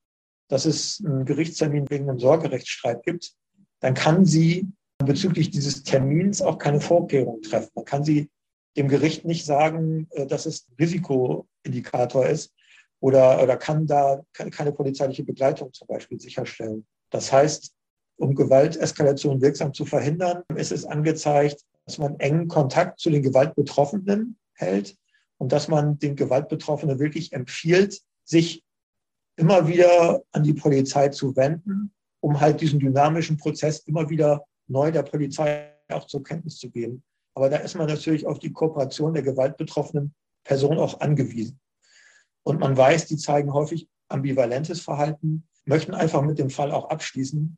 dass 0.50 0.66
es 0.66 1.02
einen 1.04 1.26
Gerichtstermin 1.26 1.90
wegen 1.90 2.10
einem 2.10 2.20
Sorgerechtsstreit 2.20 3.04
gibt, 3.04 3.34
dann 3.80 3.94
kann 3.94 4.26
sie 4.26 4.68
bezüglich 4.98 5.52
dieses 5.52 5.84
Termins 5.84 6.42
auch 6.42 6.58
keine 6.58 6.82
Vorkehrungen 6.82 7.42
treffen. 7.42 7.72
Man 7.76 7.86
kann 7.86 8.04
sie 8.04 8.30
dem 8.76 8.90
Gericht 8.90 9.24
nicht 9.24 9.46
sagen, 9.46 10.08
äh, 10.12 10.28
dass 10.28 10.46
es 10.46 10.68
ein 10.68 10.76
Risikoindikator 10.80 12.26
ist 12.28 12.54
oder, 13.00 13.42
oder 13.42 13.56
kann 13.56 13.88
da 13.88 14.22
keine 14.36 14.74
polizeiliche 14.74 15.24
Begleitung 15.24 15.72
zum 15.72 15.88
Beispiel 15.88 16.20
sicherstellen. 16.20 16.86
Das 17.10 17.32
heißt, 17.32 17.74
um 18.18 18.36
Gewalteskalation 18.36 19.42
wirksam 19.42 19.74
zu 19.74 19.86
verhindern, 19.86 20.44
ist 20.56 20.72
es 20.72 20.86
angezeigt, 20.86 21.64
dass 21.86 21.98
man 21.98 22.20
engen 22.20 22.48
Kontakt 22.48 23.00
zu 23.00 23.10
den 23.10 23.22
Gewaltbetroffenen 23.22 24.38
hält 24.54 24.98
und 25.38 25.52
dass 25.52 25.68
man 25.68 26.00
den 26.00 26.16
Gewaltbetroffenen 26.16 27.00
wirklich 27.00 27.34
empfiehlt, 27.34 28.02
sich 28.24 28.64
immer 29.36 29.68
wieder 29.68 30.24
an 30.32 30.44
die 30.44 30.54
Polizei 30.54 31.10
zu 31.10 31.36
wenden, 31.36 31.94
um 32.22 32.40
halt 32.40 32.62
diesen 32.62 32.80
dynamischen 32.80 33.38
Prozess 33.38 33.80
immer 33.80 34.10
wieder 34.10 34.46
neu 34.68 34.92
der 34.92 35.04
Polizei 35.04 35.72
auch 35.90 36.06
zur 36.08 36.24
Kenntnis 36.24 36.58
zu 36.58 36.70
geben. 36.70 37.04
Aber 37.36 37.50
da 37.50 37.58
ist 37.58 37.76
man 37.76 37.88
natürlich 37.88 38.26
auf 38.26 38.40
die 38.40 38.52
Kooperation 38.52 39.14
der 39.14 39.24
gewaltbetroffenen 39.24 40.16
Person 40.44 40.78
auch 40.78 41.02
angewiesen. 41.02 41.60
Und 42.44 42.60
man 42.60 42.78
weiß, 42.78 43.08
die 43.08 43.18
zeigen 43.18 43.54
häufig 43.54 43.88
ambivalentes 44.08 44.82
Verhalten, 44.82 45.48
möchten 45.66 45.94
einfach 45.94 46.22
mit 46.22 46.40
dem 46.40 46.50
Fall 46.50 46.72
auch 46.72 46.90
abschließen 46.90 47.58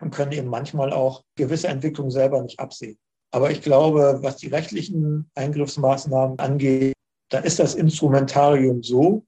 und 0.00 0.10
können 0.14 0.32
eben 0.32 0.48
manchmal 0.48 0.92
auch 0.92 1.24
gewisse 1.36 1.68
Entwicklungen 1.68 2.10
selber 2.10 2.40
nicht 2.42 2.58
absehen. 2.58 2.98
Aber 3.32 3.50
ich 3.50 3.62
glaube, 3.62 4.18
was 4.20 4.36
die 4.36 4.48
rechtlichen 4.48 5.30
Eingriffsmaßnahmen 5.34 6.38
angeht, 6.38 6.94
da 7.30 7.38
ist 7.38 7.58
das 7.58 7.74
Instrumentarium 7.74 8.82
so, 8.82 9.24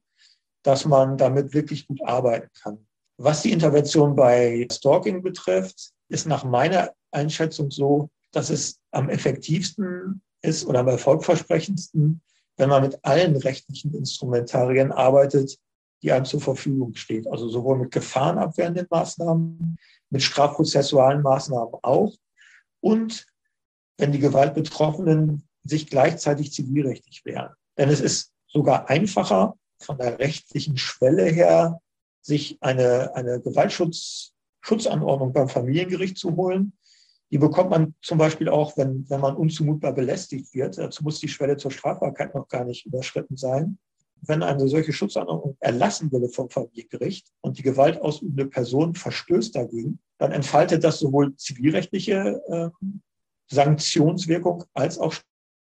dass 0.62 0.84
man 0.84 1.16
damit 1.16 1.54
wirklich 1.54 1.86
gut 1.86 2.02
arbeiten 2.04 2.50
kann. 2.62 2.86
Was 3.16 3.42
die 3.42 3.52
Intervention 3.52 4.14
bei 4.14 4.66
Stalking 4.70 5.22
betrifft, 5.22 5.92
ist 6.08 6.26
nach 6.26 6.44
meiner 6.44 6.92
Einschätzung 7.12 7.70
so, 7.70 8.10
dass 8.30 8.50
es 8.50 8.78
am 8.90 9.08
effektivsten 9.08 10.20
ist 10.42 10.66
oder 10.66 10.80
am 10.80 10.88
erfolgversprechendsten, 10.88 12.20
wenn 12.58 12.68
man 12.68 12.82
mit 12.82 12.98
allen 13.04 13.36
rechtlichen 13.36 13.94
Instrumentarien 13.94 14.92
arbeitet, 14.92 15.58
die 16.02 16.12
einem 16.12 16.26
zur 16.26 16.40
Verfügung 16.40 16.94
steht. 16.94 17.26
Also 17.28 17.48
sowohl 17.48 17.78
mit 17.78 17.90
gefahrenabwehrenden 17.90 18.86
Maßnahmen, 18.90 19.78
mit 20.10 20.22
strafprozessualen 20.22 21.22
Maßnahmen 21.22 21.74
auch 21.82 22.12
und 22.80 23.26
wenn 23.98 24.12
die 24.12 24.18
Gewaltbetroffenen 24.18 25.46
sich 25.64 25.86
gleichzeitig 25.86 26.52
zivilrechtlich 26.52 27.24
wehren. 27.24 27.50
Denn 27.78 27.88
es 27.88 28.00
ist 28.00 28.32
sogar 28.46 28.88
einfacher, 28.88 29.54
von 29.78 29.98
der 29.98 30.18
rechtlichen 30.18 30.76
Schwelle 30.76 31.24
her, 31.24 31.80
sich 32.22 32.58
eine, 32.60 33.14
eine 33.14 33.40
Gewaltschutzanordnung 33.40 35.32
beim 35.32 35.48
Familiengericht 35.48 36.16
zu 36.16 36.36
holen. 36.36 36.72
Die 37.30 37.38
bekommt 37.38 37.70
man 37.70 37.94
zum 38.00 38.18
Beispiel 38.18 38.48
auch, 38.48 38.76
wenn, 38.76 39.08
wenn 39.10 39.20
man 39.20 39.36
unzumutbar 39.36 39.92
belästigt 39.92 40.54
wird. 40.54 40.78
Dazu 40.78 41.02
muss 41.02 41.20
die 41.20 41.28
Schwelle 41.28 41.56
zur 41.56 41.70
Strafbarkeit 41.70 42.34
noch 42.34 42.48
gar 42.48 42.64
nicht 42.64 42.86
überschritten 42.86 43.36
sein. 43.36 43.78
Wenn 44.22 44.42
eine 44.42 44.68
solche 44.68 44.92
Schutzanordnung 44.92 45.56
erlassen 45.60 46.10
würde 46.10 46.30
vom 46.30 46.48
Familiengericht 46.48 47.26
und 47.42 47.58
die 47.58 47.62
gewaltausübende 47.62 48.46
Person 48.46 48.94
verstößt 48.94 49.54
dagegen, 49.54 49.98
dann 50.16 50.32
entfaltet 50.32 50.82
das 50.82 50.98
sowohl 50.98 51.36
zivilrechtliche 51.36 52.40
äh, 52.48 52.86
Sanktionswirkung 53.50 54.64
als 54.74 54.98
auch 54.98 55.14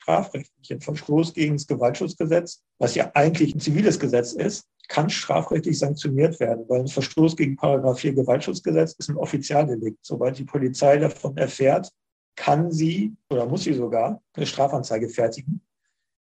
strafrechtliche. 0.03 0.81
Verstoß 0.81 1.35
gegen 1.35 1.55
das 1.55 1.67
Gewaltschutzgesetz, 1.67 2.63
was 2.79 2.95
ja 2.95 3.11
eigentlich 3.15 3.55
ein 3.55 3.61
ziviles 3.61 3.99
Gesetz 3.99 4.33
ist, 4.33 4.67
kann 4.89 5.09
strafrechtlich 5.09 5.79
sanktioniert 5.79 6.39
werden, 6.41 6.65
weil 6.69 6.81
ein 6.81 6.89
Verstoß 6.89 7.37
gegen 7.37 7.57
Paragraph 7.57 8.01
4 8.01 8.15
Gewaltschutzgesetz 8.15 8.95
ist 8.99 9.09
ein 9.09 9.17
Offizialdelikt. 9.17 9.99
Sobald 10.03 10.39
die 10.39 10.45
Polizei 10.45 10.99
davon 10.99 11.37
erfährt, 11.37 11.91
kann 12.37 12.71
sie 12.71 13.15
oder 13.31 13.47
muss 13.47 13.65
sie 13.65 13.75
sogar 13.75 14.23
eine 14.35 14.47
Strafanzeige 14.47 15.09
fertigen. 15.09 15.63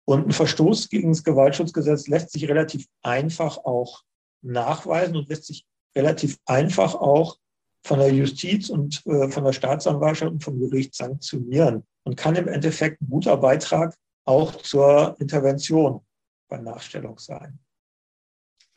Und 0.06 0.28
ein 0.28 0.32
Verstoß 0.32 0.90
gegen 0.90 1.12
das 1.12 1.24
Gewaltschutzgesetz 1.24 2.08
lässt 2.08 2.32
sich 2.32 2.48
relativ 2.48 2.86
einfach 3.02 3.58
auch 3.58 4.04
nachweisen 4.42 5.18
und 5.18 5.28
lässt 5.30 5.46
sich 5.46 5.66
relativ 5.96 6.38
einfach 6.46 6.94
auch 6.96 7.38
von 7.86 8.00
der 8.00 8.12
Justiz 8.12 8.70
und 8.70 9.06
äh, 9.06 9.30
von 9.30 9.44
der 9.44 9.54
Staatsanwaltschaft 9.54 10.32
und 10.32 10.44
vom 10.44 10.60
Gericht 10.60 10.96
sanktionieren 10.96 11.86
und 12.04 12.18
kann 12.18 12.36
im 12.36 12.48
Endeffekt 12.48 13.00
ein 13.00 13.10
guter 13.10 13.38
Beitrag 13.38 13.96
auch 14.26 14.56
zur 14.56 15.16
Intervention 15.20 16.02
bei 16.48 16.58
Nachstellung 16.58 17.20
sein. 17.20 17.60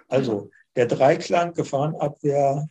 Also 0.09 0.51
der 0.77 0.87
Dreiklang 0.87 1.55
Gefahrenabwehr, 1.55 2.69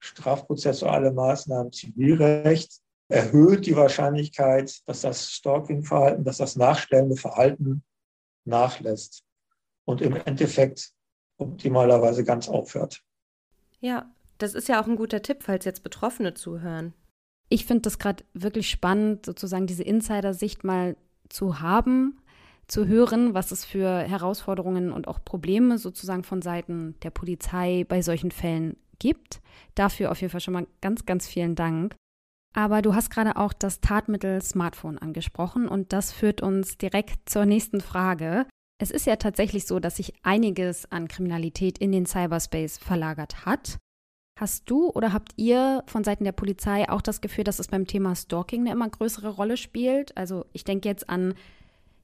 strafprozessuale 0.00 1.12
Maßnahmen, 1.12 1.72
Zivilrecht 1.72 2.80
erhöht 3.08 3.64
die 3.64 3.74
Wahrscheinlichkeit, 3.74 4.82
dass 4.86 5.00
das 5.00 5.32
Stalking-Verhalten, 5.32 6.24
dass 6.24 6.36
das 6.36 6.56
nachstellende 6.56 7.16
Verhalten 7.16 7.82
nachlässt 8.44 9.24
und 9.86 10.02
im 10.02 10.14
Endeffekt 10.14 10.92
optimalerweise 11.38 12.22
ganz 12.22 12.50
aufhört. 12.50 13.02
Ja, 13.80 14.10
das 14.42 14.54
ist 14.54 14.68
ja 14.68 14.82
auch 14.82 14.86
ein 14.86 14.96
guter 14.96 15.22
Tipp, 15.22 15.42
falls 15.42 15.64
jetzt 15.64 15.82
Betroffene 15.82 16.34
zuhören. 16.34 16.94
Ich 17.48 17.66
finde 17.66 17.82
das 17.82 17.98
gerade 17.98 18.24
wirklich 18.32 18.70
spannend, 18.70 19.26
sozusagen 19.26 19.66
diese 19.66 19.82
Insider-Sicht 19.82 20.64
mal 20.64 20.96
zu 21.28 21.60
haben, 21.60 22.20
zu 22.68 22.86
hören, 22.86 23.34
was 23.34 23.50
es 23.50 23.64
für 23.64 24.00
Herausforderungen 24.00 24.92
und 24.92 25.08
auch 25.08 25.24
Probleme 25.24 25.78
sozusagen 25.78 26.22
von 26.22 26.42
Seiten 26.42 26.94
der 27.02 27.10
Polizei 27.10 27.84
bei 27.88 28.02
solchen 28.02 28.30
Fällen 28.30 28.76
gibt. 29.00 29.40
Dafür 29.74 30.12
auf 30.12 30.20
jeden 30.20 30.30
Fall 30.30 30.40
schon 30.40 30.54
mal 30.54 30.66
ganz, 30.80 31.04
ganz 31.06 31.26
vielen 31.26 31.56
Dank. 31.56 31.96
Aber 32.54 32.82
du 32.82 32.94
hast 32.94 33.10
gerade 33.10 33.36
auch 33.36 33.52
das 33.52 33.80
Tatmittel 33.80 34.42
Smartphone 34.42 34.98
angesprochen 34.98 35.68
und 35.68 35.92
das 35.92 36.12
führt 36.12 36.42
uns 36.42 36.78
direkt 36.78 37.28
zur 37.28 37.46
nächsten 37.46 37.80
Frage. 37.80 38.46
Es 38.80 38.90
ist 38.90 39.06
ja 39.06 39.16
tatsächlich 39.16 39.66
so, 39.66 39.78
dass 39.78 39.96
sich 39.96 40.14
einiges 40.22 40.90
an 40.90 41.08
Kriminalität 41.08 41.78
in 41.78 41.92
den 41.92 42.06
Cyberspace 42.06 42.78
verlagert 42.78 43.44
hat. 43.44 43.78
Hast 44.40 44.70
du 44.70 44.88
oder 44.88 45.12
habt 45.12 45.32
ihr 45.36 45.84
von 45.86 46.02
Seiten 46.02 46.24
der 46.24 46.32
Polizei 46.32 46.88
auch 46.88 47.02
das 47.02 47.20
Gefühl, 47.20 47.44
dass 47.44 47.58
es 47.58 47.68
beim 47.68 47.86
Thema 47.86 48.16
Stalking 48.16 48.62
eine 48.62 48.72
immer 48.72 48.88
größere 48.88 49.28
Rolle 49.28 49.58
spielt? 49.58 50.16
Also 50.16 50.46
ich 50.54 50.64
denke 50.64 50.88
jetzt 50.88 51.10
an 51.10 51.34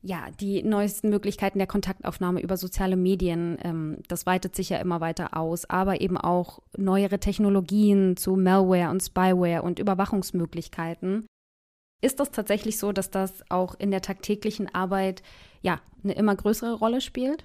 ja, 0.03 0.27
die 0.39 0.63
neuesten 0.63 1.09
Möglichkeiten 1.09 1.57
der 1.57 1.67
Kontaktaufnahme 1.67 2.43
über 2.43 2.59
soziale 2.59 2.97
Medien, 2.97 3.57
ähm, 3.63 4.03
das 4.09 4.27
weitet 4.27 4.55
sich 4.55 4.69
ja 4.69 4.77
immer 4.81 5.01
weiter 5.01 5.35
aus, 5.35 5.65
aber 5.71 6.03
eben 6.03 6.19
auch 6.19 6.61
neuere 6.77 7.19
Technologien 7.19 8.19
zu 8.19 8.37
Malware 8.37 8.91
und 8.91 9.03
Spyware 9.03 9.63
und 9.63 9.79
Überwachungsmöglichkeiten. 9.79 11.25
Ist 12.03 12.21
das 12.21 12.33
tatsächlich 12.33 12.77
so, 12.77 12.93
dass 12.93 13.11
das 13.11 13.51
auch 13.51 13.75
in 13.81 13.91
der 13.91 14.03
tagtäglichen 14.03 14.73
Arbeit 14.75 15.23
ja 15.63 15.81
eine 16.05 16.13
immer 16.13 16.37
größere 16.37 16.75
Rolle 16.75 17.01
spielt? 17.01 17.45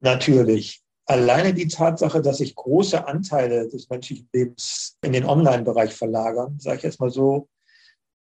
Natürlich 0.00 0.80
alleine 1.10 1.52
die 1.52 1.66
Tatsache, 1.66 2.22
dass 2.22 2.38
sich 2.38 2.54
große 2.54 3.06
Anteile 3.06 3.68
des 3.68 3.90
menschlichen 3.90 4.28
Lebens 4.32 4.96
in 5.02 5.12
den 5.12 5.24
Online-Bereich 5.24 5.92
verlagern, 5.92 6.56
sage 6.60 6.76
ich 6.76 6.82
jetzt 6.84 7.00
mal 7.00 7.10
so, 7.10 7.48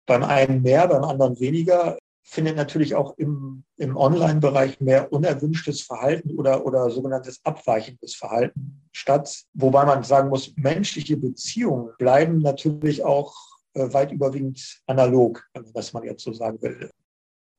beim 0.08 0.24
einen 0.24 0.64
mehr, 0.64 0.88
beim 0.88 1.04
anderen 1.04 1.40
weniger, 1.40 2.00
findet 2.24 2.56
natürlich 2.56 2.96
auch 2.96 3.16
im, 3.18 3.64
im 3.78 3.96
Online-Bereich 3.96 4.82
mehr 4.82 5.14
unerwünschtes 5.14 5.82
Verhalten 5.82 6.36
oder, 6.36 6.66
oder 6.66 6.90
sogenanntes 6.90 7.40
abweichendes 7.44 8.16
Verhalten 8.16 8.82
statt. 8.92 9.44
Wobei 9.54 9.86
man 9.86 10.04
sagen 10.04 10.30
muss, 10.30 10.56
menschliche 10.56 11.16
Beziehungen 11.16 11.92
bleiben 12.00 12.40
natürlich 12.40 13.04
auch 13.04 13.36
äh, 13.76 13.94
weit 13.94 14.12
überwiegend 14.12 14.82
analog, 14.88 15.44
was 15.74 15.94
man 15.94 16.04
jetzt 16.04 16.24
so 16.24 16.34
sagen 16.34 16.60
will. 16.64 16.90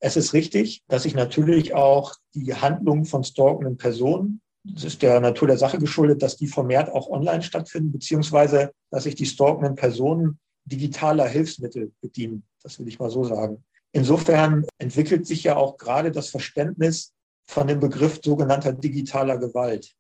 Es 0.01 0.17
ist 0.17 0.33
richtig, 0.33 0.83
dass 0.89 1.05
sich 1.05 1.15
natürlich 1.15 1.73
auch 1.75 2.17
die 2.35 2.53
Handlungen 2.53 3.05
von 3.05 3.23
stalkenden 3.23 3.77
Personen 3.77 4.41
es 4.75 4.85
ist 4.85 5.03
der 5.03 5.21
Natur 5.21 5.49
der 5.49 5.59
Sache 5.59 5.79
geschuldet, 5.79 6.23
dass 6.23 6.37
die 6.37 6.47
vermehrt 6.47 6.91
auch 6.91 7.09
online 7.09 7.43
stattfinden, 7.43 7.93
beziehungsweise 7.93 8.73
dass 8.91 9.05
sich 9.05 9.15
die 9.15 9.27
stalkenden 9.27 9.75
Personen 9.75 10.39
digitaler 10.65 11.27
Hilfsmittel 11.27 11.93
bedienen. 12.01 12.45
Das 12.63 12.79
will 12.79 12.89
ich 12.89 12.99
mal 12.99 13.11
so 13.11 13.25
sagen. 13.25 13.65
Insofern 13.93 14.67
entwickelt 14.79 15.27
sich 15.27 15.43
ja 15.45 15.57
auch 15.57 15.79
gerade 15.79 16.13
das 16.13 16.29
Verständnis 16.29 17.13
von 17.47 17.67
dem 17.67 17.81
Begriff 17.81 18.21
sogenannter 18.23 18.73
digitaler 18.73 19.39
Gewalt. 19.39 19.93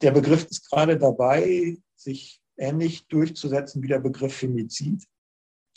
Der 0.00 0.10
Begriff 0.10 0.46
ist 0.50 0.68
gerade 0.70 0.98
dabei, 0.98 1.76
sich 1.94 2.40
ähnlich 2.56 3.06
durchzusetzen 3.06 3.82
wie 3.82 3.88
der 3.88 4.00
Begriff 4.00 4.34
Femizid. 4.34 5.04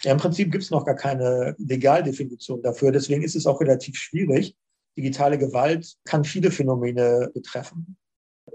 Ja, 0.02 0.14
Im 0.14 0.18
Prinzip 0.18 0.52
gibt 0.52 0.64
es 0.64 0.72
noch 0.72 0.86
gar 0.86 0.96
keine 0.96 1.56
Legaldefinition 1.60 2.62
dafür. 2.62 2.92
Deswegen 2.92 3.22
ist 3.22 3.36
es 3.36 3.46
auch 3.46 3.60
relativ 3.60 3.98
schwierig. 3.98 4.56
Digitale 4.98 5.38
Gewalt 5.38 5.98
kann 6.06 6.24
viele 6.24 6.52
Phänomene 6.52 7.30
betreffen 7.34 7.98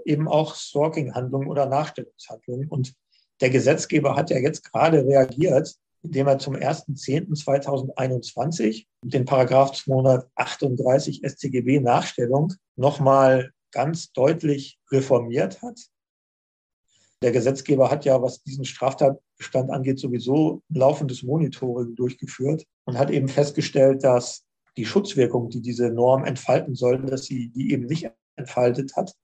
eben 0.05 0.27
auch 0.27 0.55
Stalking-Handlungen 0.55 1.47
oder 1.47 1.65
Nachstellungshandlungen. 1.65 2.67
Und 2.69 2.93
der 3.41 3.49
Gesetzgeber 3.49 4.15
hat 4.15 4.29
ja 4.29 4.37
jetzt 4.37 4.71
gerade 4.71 5.05
reagiert, 5.05 5.75
indem 6.03 6.27
er 6.27 6.39
zum 6.39 6.55
1.10.2021 6.55 8.85
den 9.03 9.25
Paragraph 9.25 9.73
238 9.73 11.21
StGB 11.25 11.79
Nachstellung 11.79 12.53
nochmal 12.75 13.51
ganz 13.71 14.11
deutlich 14.13 14.77
reformiert 14.91 15.61
hat. 15.61 15.79
Der 17.21 17.31
Gesetzgeber 17.31 17.89
hat 17.89 18.03
ja, 18.05 18.21
was 18.21 18.43
diesen 18.43 18.65
Straftatbestand 18.65 19.71
angeht, 19.71 19.99
sowieso 19.99 20.61
ein 20.69 20.75
laufendes 20.75 21.23
Monitoring 21.23 21.95
durchgeführt 21.95 22.65
und 22.85 22.99
hat 22.99 23.09
eben 23.09 23.27
festgestellt, 23.27 24.03
dass 24.03 24.45
die 24.77 24.85
Schutzwirkung, 24.85 25.49
die 25.49 25.61
diese 25.61 25.89
Norm 25.89 26.23
entfalten 26.23 26.75
soll, 26.75 27.01
dass 27.01 27.25
sie 27.25 27.49
die 27.49 27.71
eben 27.71 27.87
nicht 27.87 28.11
entfaltet 28.35 28.95
hat 28.95 29.15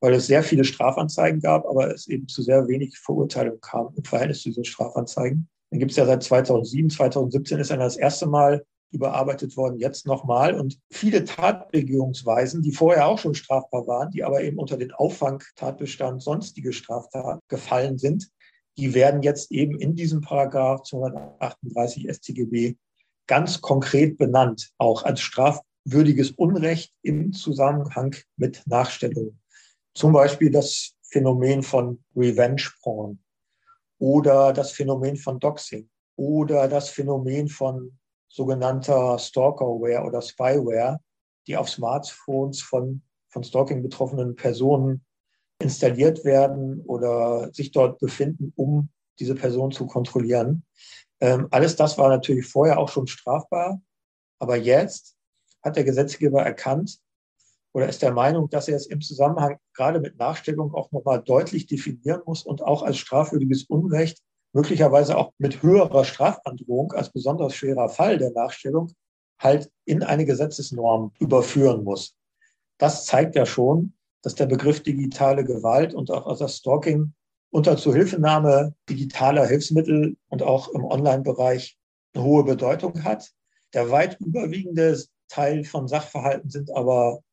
weil 0.00 0.14
es 0.14 0.26
sehr 0.26 0.42
viele 0.42 0.64
Strafanzeigen 0.64 1.40
gab, 1.40 1.66
aber 1.66 1.92
es 1.92 2.06
eben 2.06 2.28
zu 2.28 2.42
sehr 2.42 2.68
wenig 2.68 2.98
Verurteilung 2.98 3.60
kam 3.60 3.92
im 3.96 4.04
Verhältnis 4.04 4.42
zu 4.42 4.50
diesen 4.50 4.64
Strafanzeigen. 4.64 5.48
Dann 5.70 5.80
gibt 5.80 5.90
es 5.90 5.96
ja 5.96 6.06
seit 6.06 6.22
2007, 6.22 6.90
2017 6.90 7.58
ist 7.58 7.70
dann 7.70 7.80
das 7.80 7.96
erste 7.96 8.26
Mal 8.26 8.64
überarbeitet 8.94 9.56
worden, 9.56 9.78
jetzt 9.78 10.06
nochmal. 10.06 10.54
Und 10.54 10.78
viele 10.90 11.24
Tatbegehungsweisen, 11.24 12.62
die 12.62 12.72
vorher 12.72 13.08
auch 13.08 13.18
schon 13.18 13.34
strafbar 13.34 13.86
waren, 13.86 14.10
die 14.10 14.22
aber 14.22 14.42
eben 14.42 14.58
unter 14.58 14.76
den 14.76 14.92
Auffangtatbestand 14.92 16.22
sonstige 16.22 16.72
Straftaten 16.72 17.40
gefallen 17.48 17.98
sind, 17.98 18.28
die 18.78 18.94
werden 18.94 19.22
jetzt 19.22 19.52
eben 19.52 19.78
in 19.78 19.94
diesem 19.94 20.20
Paragraph 20.20 20.82
238 20.84 22.08
StGB 22.10 22.76
ganz 23.26 23.60
konkret 23.60 24.18
benannt, 24.18 24.70
auch 24.78 25.04
als 25.04 25.20
strafwürdiges 25.20 26.32
Unrecht 26.32 26.92
im 27.02 27.32
Zusammenhang 27.32 28.14
mit 28.36 28.62
Nachstellungen. 28.66 29.40
Zum 29.94 30.12
Beispiel 30.12 30.50
das 30.50 30.96
Phänomen 31.02 31.62
von 31.62 32.02
Revenge 32.16 32.68
Porn 32.82 33.20
oder 33.98 34.52
das 34.52 34.72
Phänomen 34.72 35.16
von 35.16 35.38
Doxing 35.38 35.88
oder 36.16 36.66
das 36.66 36.88
Phänomen 36.88 37.48
von 37.48 37.96
sogenannter 38.28 39.16
Stalkerware 39.20 40.04
oder 40.04 40.20
Spyware, 40.20 41.00
die 41.46 41.56
auf 41.56 41.70
Smartphones 41.70 42.60
von, 42.60 43.02
von 43.28 43.44
Stalking 43.44 43.82
betroffenen 43.82 44.34
Personen 44.34 45.04
installiert 45.60 46.24
werden 46.24 46.80
oder 46.80 47.52
sich 47.52 47.70
dort 47.70 48.00
befinden, 48.00 48.52
um 48.56 48.88
diese 49.20 49.36
Person 49.36 49.70
zu 49.70 49.86
kontrollieren. 49.86 50.64
Ähm, 51.20 51.46
alles 51.52 51.76
das 51.76 51.96
war 51.96 52.08
natürlich 52.08 52.46
vorher 52.46 52.80
auch 52.80 52.88
schon 52.88 53.06
strafbar, 53.06 53.80
aber 54.40 54.56
jetzt 54.56 55.16
hat 55.62 55.76
der 55.76 55.84
Gesetzgeber 55.84 56.42
erkannt 56.42 56.98
oder 57.74 57.88
ist 57.88 58.02
der 58.02 58.12
Meinung, 58.12 58.48
dass 58.48 58.68
er 58.68 58.76
es 58.76 58.86
im 58.86 59.00
Zusammenhang 59.00 59.58
gerade 59.74 60.00
mit 60.00 60.16
Nachstellung 60.16 60.72
auch 60.74 60.92
nochmal 60.92 61.20
deutlich 61.20 61.66
definieren 61.66 62.22
muss 62.24 62.44
und 62.44 62.62
auch 62.62 62.82
als 62.82 62.98
strafwürdiges 62.98 63.64
Unrecht, 63.64 64.22
möglicherweise 64.52 65.18
auch 65.18 65.32
mit 65.38 65.62
höherer 65.62 66.04
Strafandrohung 66.04 66.92
als 66.92 67.10
besonders 67.10 67.56
schwerer 67.56 67.88
Fall 67.88 68.18
der 68.18 68.30
Nachstellung, 68.30 68.92
halt 69.40 69.68
in 69.84 70.04
eine 70.04 70.24
Gesetzesnorm 70.24 71.10
überführen 71.18 71.82
muss. 71.82 72.16
Das 72.78 73.06
zeigt 73.06 73.34
ja 73.34 73.44
schon, 73.44 73.94
dass 74.22 74.36
der 74.36 74.46
Begriff 74.46 74.82
digitale 74.84 75.42
Gewalt 75.42 75.94
und 75.94 76.12
auch 76.12 76.38
das 76.38 76.58
Stalking 76.58 77.12
unter 77.50 77.76
Zuhilfenahme 77.76 78.74
digitaler 78.88 79.46
Hilfsmittel 79.46 80.16
und 80.28 80.42
auch 80.44 80.68
im 80.68 80.84
Online-Bereich 80.84 81.76
eine 82.14 82.24
hohe 82.24 82.44
Bedeutung 82.44 83.02
hat. 83.02 83.32
Der 83.74 83.90
weit 83.90 84.20
überwiegende 84.20 84.96
Teil 85.28 85.64
von 85.64 85.88
Sachverhalten 85.88 86.50
sind 86.50 86.70
aber 86.70 87.23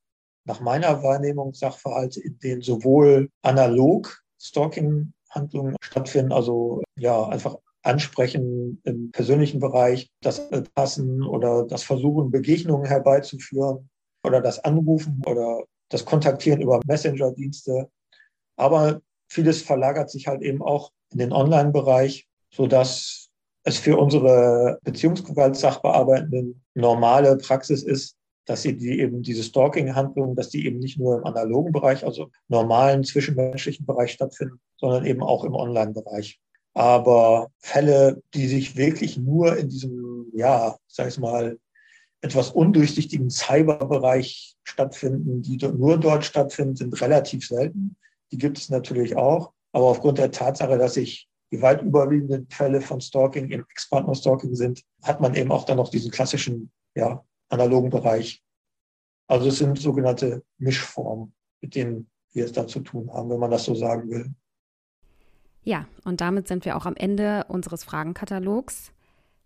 nach 0.46 0.60
meiner 0.60 1.04
Wahrnehmung 1.04 1.54
Sachverhalte, 1.54 2.22
in 2.22 2.40
denen 2.40 2.62
sowohl 2.62 3.30
analog 3.42 4.22
Stalking-Handlungen 4.40 5.76
stattfinden, 5.82 6.32
also 6.32 6.82
ja, 6.98 7.28
einfach 7.28 7.58
ansprechen 7.84 8.82
im 8.84 9.12
persönlichen 9.12 9.60
Bereich, 9.60 10.10
das 10.22 10.50
Passen 10.76 11.24
oder 11.24 11.66
das 11.66 11.84
Versuchen, 11.84 12.32
Begegnungen 12.32 12.86
herbeizuführen 12.86 13.90
oder 14.24 14.42
das 14.42 14.60
Anrufen 14.64 15.22
oder 15.26 15.64
das 15.90 16.06
Kontaktieren 16.06 16.62
über 16.62 16.80
Messenger-Dienste. 16.86 17.90
Aber 18.56 19.02
vieles 19.30 19.62
verlagert 19.62 20.10
sich 20.10 20.28
halt 20.28 20.42
eben 20.42 20.62
auch 20.62 20.92
in 21.12 21.20
den 21.20 21.34
Online-Bereich, 21.34 22.28
sodass 22.54 23.30
es 23.64 23.78
für 23.78 23.98
unsere 23.98 24.80
Beziehungsgewaltsachbearbeitenden 24.84 26.64
normale 26.74 27.38
Praxis 27.38 27.84
ist, 27.84 28.16
dass 28.52 28.64
sie 28.64 28.76
die 28.76 29.00
eben 29.00 29.24
diese 29.24 29.44
Stalking-Handlungen, 29.44 30.36
dass 30.36 30.50
die 30.50 30.66
eben 30.66 30.80
nicht 30.80 31.00
nur 31.00 31.18
im 31.18 31.24
analogen 31.24 31.72
Bereich, 31.72 32.04
also 32.04 32.32
normalen 32.50 33.06
zwischenmenschlichen 33.06 33.86
Bereich 33.86 34.12
stattfinden, 34.12 34.60
sondern 34.76 35.06
eben 35.06 35.24
auch 35.24 35.46
im 35.46 35.56
Online-Bereich. 35.56 36.42
Aber 36.74 37.50
Fälle, 37.60 38.22
die 38.34 38.50
sich 38.50 38.76
wirklich 38.76 39.18
nur 39.18 39.56
in 39.56 39.70
diesem, 39.70 40.26
ja, 40.34 40.76
sag 40.88 41.08
ich 41.08 41.18
mal, 41.18 41.60
etwas 42.20 42.52
undurchsichtigen 42.52 43.30
Cyberbereich 43.30 44.58
stattfinden, 44.66 45.42
die 45.42 45.58
nur 45.58 45.98
dort 45.98 46.26
stattfinden, 46.26 46.76
sind 46.76 47.00
relativ 47.00 47.48
selten. 47.48 47.96
Die 48.34 48.38
gibt 48.38 48.58
es 48.58 48.70
natürlich 48.70 49.16
auch. 49.16 49.54
Aber 49.72 49.86
aufgrund 49.86 50.18
der 50.18 50.32
Tatsache, 50.32 50.78
dass 50.78 50.96
sich 50.96 51.30
die 51.54 51.62
weit 51.62 51.82
überwiegenden 51.82 52.48
Fälle 52.50 52.82
von 52.82 53.00
Stalking 53.00 53.50
im 53.50 53.66
Ex-Partner-Stalking 53.72 54.56
sind, 54.56 54.84
hat 55.04 55.22
man 55.22 55.36
eben 55.36 55.54
auch 55.54 55.64
dann 55.64 55.78
noch 55.78 55.90
diesen 55.90 56.12
klassischen, 56.12 56.70
ja, 56.96 57.24
analogen 57.52 57.90
Bereich. 57.90 58.44
Also 59.28 59.50
es 59.50 59.58
sind 59.58 59.80
sogenannte 59.80 60.44
Mischformen, 60.58 61.34
mit 61.62 61.76
denen 61.76 62.10
wir 62.34 62.46
es 62.46 62.52
da 62.52 62.68
zu 62.68 62.80
tun 62.80 63.12
haben, 63.14 63.30
wenn 63.30 63.40
man 63.40 63.52
das 63.52 63.66
so 63.66 63.76
sagen 63.76 64.10
will. 64.10 64.34
Ja, 65.64 65.88
und 66.06 66.22
damit 66.22 66.48
sind 66.48 66.66
wir 66.66 66.76
auch 66.76 66.86
am 66.86 66.96
Ende 66.96 67.46
unseres 67.48 67.84
Fragenkatalogs. 67.84 68.92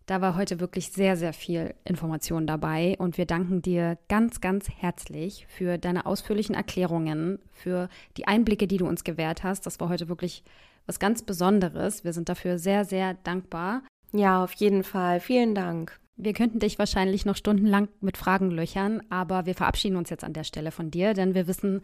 Da 0.06 0.22
war 0.22 0.36
heute 0.36 0.60
wirklich 0.60 0.92
sehr, 0.92 1.18
sehr 1.18 1.34
viel 1.34 1.74
Information 1.84 2.46
dabei 2.46 2.96
und 3.00 3.18
wir 3.18 3.26
danken 3.26 3.64
dir 3.64 3.98
ganz, 4.08 4.40
ganz 4.40 4.70
herzlich 4.70 5.48
für 5.50 5.80
deine 5.80 6.06
ausführlichen 6.06 6.54
Erklärungen, 6.54 7.40
für 7.52 7.90
die 8.16 8.28
Einblicke, 8.28 8.68
die 8.68 8.78
du 8.78 8.88
uns 8.88 9.04
gewährt 9.04 9.44
hast. 9.44 9.66
Das 9.66 9.80
war 9.80 9.90
heute 9.90 10.08
wirklich 10.08 10.44
was 10.86 11.00
ganz 11.00 11.24
Besonderes. 11.24 12.04
Wir 12.04 12.14
sind 12.14 12.30
dafür 12.30 12.60
sehr, 12.60 12.86
sehr 12.86 13.16
dankbar. 13.16 13.82
Ja, 14.12 14.44
auf 14.44 14.54
jeden 14.54 14.84
Fall. 14.84 15.20
Vielen 15.20 15.56
Dank. 15.56 16.00
Wir 16.18 16.34
könnten 16.34 16.60
dich 16.60 16.80
wahrscheinlich 16.80 17.26
noch 17.26 17.36
stundenlang 17.36 17.90
mit 18.00 18.18
Fragen 18.18 18.50
löchern, 18.50 19.02
aber 19.10 19.46
wir 19.46 19.54
verabschieden 19.54 19.98
uns 19.98 20.10
jetzt 20.10 20.24
an 20.24 20.34
der 20.34 20.46
Stelle 20.46 20.72
von 20.72 20.90
dir, 20.90 21.14
denn 21.14 21.36
wir 21.36 21.48
wissen, 21.48 21.82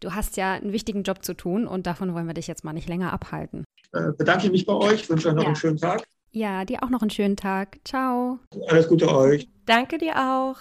du 0.00 0.14
hast 0.14 0.36
ja 0.36 0.52
einen 0.52 0.72
wichtigen 0.72 1.02
Job 1.02 1.24
zu 1.24 1.34
tun 1.34 1.66
und 1.66 1.86
davon 1.86 2.14
wollen 2.14 2.26
wir 2.26 2.34
dich 2.34 2.46
jetzt 2.46 2.64
mal 2.64 2.72
nicht 2.72 2.88
länger 2.88 3.12
abhalten. 3.12 3.64
Äh, 3.92 4.12
bedanke 4.16 4.50
mich 4.50 4.66
bei 4.66 4.74
euch, 4.74 5.08
wünsche 5.10 5.28
euch 5.28 5.34
noch 5.34 5.42
ja. 5.42 5.48
einen 5.48 5.56
schönen 5.56 5.78
Tag. 5.78 6.04
Ja, 6.30 6.64
dir 6.64 6.82
auch 6.82 6.90
noch 6.90 7.02
einen 7.02 7.10
schönen 7.10 7.36
Tag. 7.36 7.78
Ciao. 7.84 8.38
Alles 8.68 8.88
Gute 8.88 9.14
euch. 9.14 9.48
Danke 9.66 9.98
dir 9.98 10.16
auch. 10.16 10.56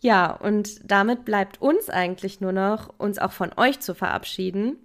Ja, 0.00 0.32
und 0.32 0.78
damit 0.84 1.24
bleibt 1.24 1.60
uns 1.60 1.88
eigentlich 1.88 2.40
nur 2.40 2.52
noch, 2.52 2.94
uns 2.98 3.18
auch 3.18 3.32
von 3.32 3.50
euch 3.56 3.80
zu 3.80 3.94
verabschieden. 3.94 4.76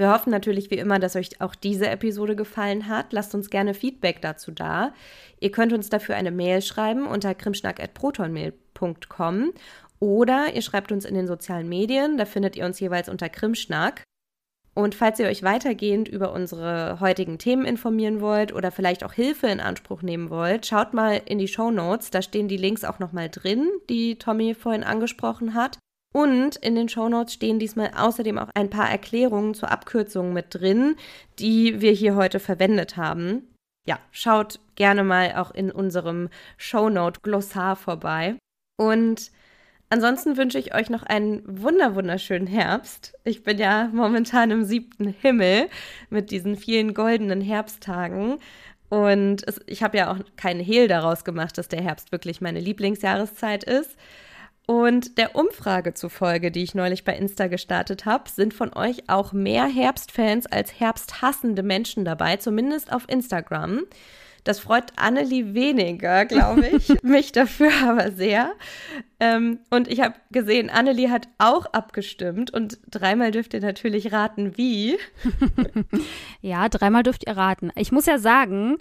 Wir 0.00 0.10
hoffen 0.10 0.30
natürlich 0.30 0.70
wie 0.70 0.78
immer, 0.78 0.98
dass 0.98 1.14
euch 1.14 1.42
auch 1.42 1.54
diese 1.54 1.86
Episode 1.86 2.34
gefallen 2.34 2.88
hat. 2.88 3.12
Lasst 3.12 3.34
uns 3.34 3.50
gerne 3.50 3.74
Feedback 3.74 4.22
dazu 4.22 4.50
da. 4.50 4.94
Ihr 5.40 5.50
könnt 5.50 5.74
uns 5.74 5.90
dafür 5.90 6.16
eine 6.16 6.30
Mail 6.30 6.62
schreiben 6.62 7.06
unter 7.06 7.34
krimschnack.protonmail.com 7.34 9.52
oder 9.98 10.54
ihr 10.54 10.62
schreibt 10.62 10.90
uns 10.90 11.04
in 11.04 11.14
den 11.14 11.26
sozialen 11.26 11.68
Medien, 11.68 12.16
da 12.16 12.24
findet 12.24 12.56
ihr 12.56 12.64
uns 12.64 12.80
jeweils 12.80 13.10
unter 13.10 13.28
Krimschnack. 13.28 14.02
Und 14.72 14.94
falls 14.94 15.18
ihr 15.18 15.26
euch 15.26 15.42
weitergehend 15.42 16.08
über 16.08 16.32
unsere 16.32 16.98
heutigen 17.00 17.36
Themen 17.36 17.66
informieren 17.66 18.22
wollt 18.22 18.54
oder 18.54 18.70
vielleicht 18.70 19.04
auch 19.04 19.12
Hilfe 19.12 19.48
in 19.48 19.60
Anspruch 19.60 20.00
nehmen 20.00 20.30
wollt, 20.30 20.64
schaut 20.64 20.94
mal 20.94 21.20
in 21.26 21.38
die 21.38 21.48
Show 21.48 21.70
Notes. 21.70 22.10
Da 22.10 22.22
stehen 22.22 22.48
die 22.48 22.56
Links 22.56 22.84
auch 22.84 23.00
nochmal 23.00 23.28
drin, 23.28 23.68
die 23.90 24.16
Tommy 24.16 24.54
vorhin 24.54 24.82
angesprochen 24.82 25.52
hat. 25.52 25.76
Und 26.12 26.56
in 26.56 26.74
den 26.74 26.88
Show 26.88 27.08
Notes 27.08 27.34
stehen 27.34 27.58
diesmal 27.58 27.92
außerdem 27.96 28.38
auch 28.38 28.50
ein 28.54 28.70
paar 28.70 28.90
Erklärungen 28.90 29.54
zur 29.54 29.70
Abkürzung 29.70 30.32
mit 30.32 30.46
drin, 30.50 30.96
die 31.38 31.80
wir 31.80 31.92
hier 31.92 32.16
heute 32.16 32.40
verwendet 32.40 32.96
haben. 32.96 33.48
Ja, 33.86 33.98
schaut 34.10 34.60
gerne 34.74 35.04
mal 35.04 35.36
auch 35.36 35.52
in 35.52 35.70
unserem 35.70 36.28
Show 36.56 36.88
Note 36.88 37.20
Glossar 37.22 37.76
vorbei. 37.76 38.36
Und 38.76 39.30
Ansonsten 39.92 40.36
wünsche 40.36 40.56
ich 40.56 40.72
euch 40.72 40.88
noch 40.88 41.02
einen 41.02 41.42
wunder 41.44 41.96
wunderschönen 41.96 42.46
Herbst. 42.46 43.18
Ich 43.24 43.42
bin 43.42 43.58
ja 43.58 43.90
momentan 43.92 44.52
im 44.52 44.62
siebten 44.62 45.08
Himmel 45.08 45.68
mit 46.10 46.30
diesen 46.30 46.56
vielen 46.56 46.94
goldenen 46.94 47.40
Herbsttagen. 47.40 48.38
Und 48.88 49.46
es, 49.48 49.60
ich 49.66 49.82
habe 49.82 49.98
ja 49.98 50.12
auch 50.12 50.18
keinen 50.36 50.60
Hehl 50.60 50.86
daraus 50.86 51.24
gemacht, 51.24 51.58
dass 51.58 51.66
der 51.66 51.82
Herbst 51.82 52.12
wirklich 52.12 52.40
meine 52.40 52.60
Lieblingsjahreszeit 52.60 53.64
ist. 53.64 53.96
Und 54.70 55.18
der 55.18 55.34
Umfrage 55.34 55.94
zufolge, 55.94 56.52
die 56.52 56.62
ich 56.62 56.76
neulich 56.76 57.02
bei 57.02 57.16
Insta 57.16 57.48
gestartet 57.48 58.04
habe, 58.04 58.30
sind 58.30 58.54
von 58.54 58.72
euch 58.72 59.08
auch 59.08 59.32
mehr 59.32 59.66
Herbstfans 59.66 60.46
als 60.46 60.78
herbsthassende 60.78 61.64
Menschen 61.64 62.04
dabei, 62.04 62.36
zumindest 62.36 62.92
auf 62.92 63.02
Instagram. 63.08 63.80
Das 64.44 64.60
freut 64.60 64.92
Annelie 64.94 65.54
weniger, 65.54 66.24
glaube 66.24 66.68
ich. 66.68 66.88
Mich 67.02 67.32
dafür 67.32 67.72
aber 67.84 68.12
sehr. 68.12 68.52
Ähm, 69.18 69.58
und 69.70 69.88
ich 69.88 70.02
habe 70.02 70.14
gesehen, 70.30 70.70
Annelie 70.70 71.10
hat 71.10 71.26
auch 71.38 71.66
abgestimmt 71.66 72.52
und 72.52 72.78
dreimal 72.88 73.32
dürft 73.32 73.54
ihr 73.54 73.60
natürlich 73.60 74.12
raten, 74.12 74.56
wie. 74.56 74.96
ja, 76.42 76.68
dreimal 76.68 77.02
dürft 77.02 77.26
ihr 77.26 77.36
raten. 77.36 77.72
Ich 77.74 77.90
muss 77.90 78.06
ja 78.06 78.20
sagen, 78.20 78.76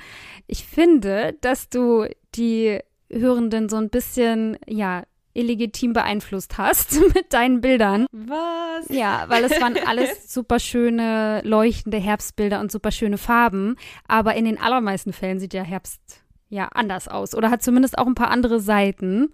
ich 0.46 0.66
finde, 0.66 1.36
dass 1.42 1.68
du 1.68 2.06
die 2.36 2.78
Hörenden 3.10 3.70
so 3.70 3.78
ein 3.78 3.90
bisschen, 3.90 4.56
ja, 4.68 5.02
illegitim 5.34 5.94
beeinflusst 5.94 6.58
hast 6.58 7.00
mit 7.14 7.34
deinen 7.34 7.62
Bildern. 7.62 8.06
Was? 8.12 8.90
Ja, 8.90 9.26
weil 9.28 9.44
es 9.44 9.60
waren 9.62 9.78
alles 9.86 10.34
super 10.34 10.60
schöne, 10.60 11.42
leuchtende 11.44 11.98
Herbstbilder 11.98 12.60
und 12.60 12.72
super 12.72 12.92
schöne 12.92 13.18
Farben. 13.18 13.76
Aber 14.08 14.36
in 14.36 14.46
den 14.46 14.60
allermeisten 14.60 15.14
Fällen 15.14 15.40
sieht 15.40 15.54
der 15.54 15.64
Herbst 15.64 16.24
ja 16.50 16.68
anders 16.74 17.08
aus 17.08 17.36
oder 17.36 17.52
hat 17.52 17.62
zumindest 17.62 17.98
auch 17.98 18.08
ein 18.08 18.16
paar 18.16 18.32
andere 18.32 18.60
Seiten. 18.60 19.32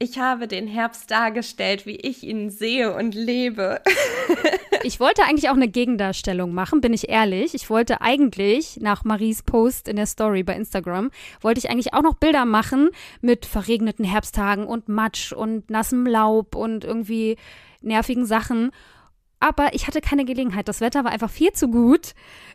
Ich 0.00 0.18
habe 0.18 0.48
den 0.48 0.66
Herbst 0.66 1.10
dargestellt, 1.10 1.86
wie 1.86 1.96
ich 1.96 2.24
ihn 2.24 2.50
sehe 2.50 2.94
und 2.94 3.14
lebe. 3.14 3.80
ich 4.84 5.00
wollte 5.00 5.22
eigentlich 5.24 5.48
auch 5.48 5.54
eine 5.54 5.68
Gegendarstellung 5.68 6.52
machen, 6.54 6.80
bin 6.80 6.92
ich 6.92 7.08
ehrlich. 7.08 7.54
Ich 7.54 7.70
wollte 7.70 8.00
eigentlich 8.00 8.78
nach 8.80 9.04
Maries 9.04 9.42
Post 9.42 9.88
in 9.88 9.96
der 9.96 10.06
Story 10.06 10.42
bei 10.42 10.54
Instagram, 10.54 11.10
wollte 11.40 11.58
ich 11.58 11.70
eigentlich 11.70 11.94
auch 11.94 12.02
noch 12.02 12.14
Bilder 12.14 12.44
machen 12.44 12.90
mit 13.20 13.46
verregneten 13.46 14.04
Herbsttagen 14.04 14.66
und 14.66 14.88
Matsch 14.88 15.32
und 15.32 15.70
nassem 15.70 16.06
Laub 16.06 16.54
und 16.54 16.84
irgendwie 16.84 17.36
nervigen 17.80 18.26
Sachen 18.26 18.70
aber 19.44 19.74
ich 19.74 19.86
hatte 19.86 20.00
keine 20.00 20.24
Gelegenheit. 20.24 20.68
Das 20.68 20.80
Wetter 20.80 21.04
war 21.04 21.10
einfach 21.10 21.28
viel 21.28 21.52
zu 21.52 21.68
gut. 21.68 22.14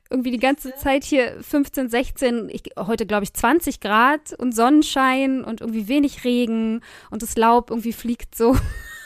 Irgendwie 0.09 0.31
die 0.31 0.39
ganze 0.39 0.73
Zeit 0.75 1.03
hier 1.03 1.37
15, 1.39 1.87
16, 1.87 2.49
ich, 2.49 2.63
heute 2.77 3.05
glaube 3.05 3.25
ich 3.25 3.33
20 3.33 3.79
Grad 3.79 4.33
und 4.39 4.55
Sonnenschein 4.55 5.43
und 5.43 5.61
irgendwie 5.61 5.87
wenig 5.87 6.23
Regen 6.23 6.81
und 7.11 7.21
das 7.21 7.37
Laub 7.37 7.69
irgendwie 7.69 7.93
fliegt 7.93 8.33
so. 8.33 8.55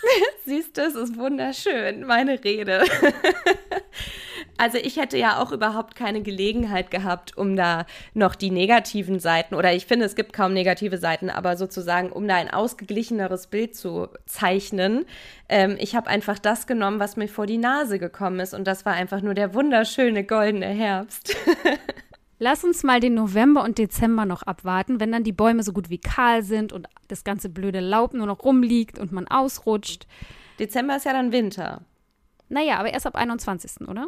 Siehst 0.46 0.78
du, 0.78 0.82
es 0.82 0.96
ist 0.96 1.18
wunderschön, 1.18 2.06
meine 2.06 2.44
Rede. 2.44 2.84
Also 4.56 4.78
ich 4.78 4.98
hätte 4.98 5.18
ja 5.18 5.42
auch 5.42 5.52
überhaupt 5.52 5.96
keine 5.96 6.22
Gelegenheit 6.22 6.92
gehabt, 6.92 7.36
um 7.36 7.56
da 7.56 7.86
noch 8.14 8.36
die 8.36 8.52
negativen 8.52 9.20
Seiten, 9.20 9.56
oder 9.56 9.74
ich 9.74 9.88
finde, 9.88 10.06
es 10.06 10.16
gibt 10.16 10.32
kaum 10.32 10.54
negative 10.54 10.98
Seiten, 11.00 11.30
aber 11.30 11.58
sozusagen, 11.58 12.12
um 12.12 12.28
da 12.28 12.36
ein 12.36 12.52
ausgeglicheneres 12.52 13.48
Bild 13.48 13.76
zu 13.76 14.10
zeichnen. 14.26 15.06
Ähm, 15.50 15.76
ich 15.80 15.96
habe 15.96 16.08
einfach 16.08 16.38
das 16.38 16.68
genommen, 16.68 17.00
was 17.00 17.18
mir 17.18 17.28
vor 17.28 17.48
die 17.48 17.58
Nase 17.58 17.98
gekommen 17.98 18.40
ist. 18.40 18.54
Und 18.54 18.66
das 18.66 18.86
war 18.86 18.94
einfach 18.94 19.22
nur 19.22 19.34
der 19.34 19.54
wunderschöne 19.56 20.24
goldene 20.24 20.68
Herbst. 20.68 21.36
Lass 22.40 22.64
uns 22.64 22.84
mal 22.84 23.00
den 23.00 23.14
November 23.14 23.64
und 23.64 23.78
Dezember 23.78 24.26
noch 24.26 24.44
abwarten, 24.44 25.00
wenn 25.00 25.12
dann 25.12 25.24
die 25.24 25.32
Bäume 25.32 25.64
so 25.64 25.72
gut 25.72 25.90
wie 25.90 26.00
kahl 26.00 26.44
sind 26.44 26.74
und 26.74 26.88
das 27.08 27.24
ganze 27.24 27.50
blöde 27.50 27.80
Laub 27.80 28.14
nur 28.14 28.28
noch 28.28 28.44
rumliegt 28.44 29.00
und 29.00 29.12
man 29.12 29.28
ausrutscht. 29.28 30.08
Dezember 30.60 30.96
ist 30.98 31.06
ja 31.06 31.14
dann 31.14 31.32
Winter. 31.32 31.82
Naja, 32.50 32.78
aber 32.78 32.92
erst 32.92 33.08
ab 33.08 33.16
21., 33.16 33.88
oder? 33.88 34.08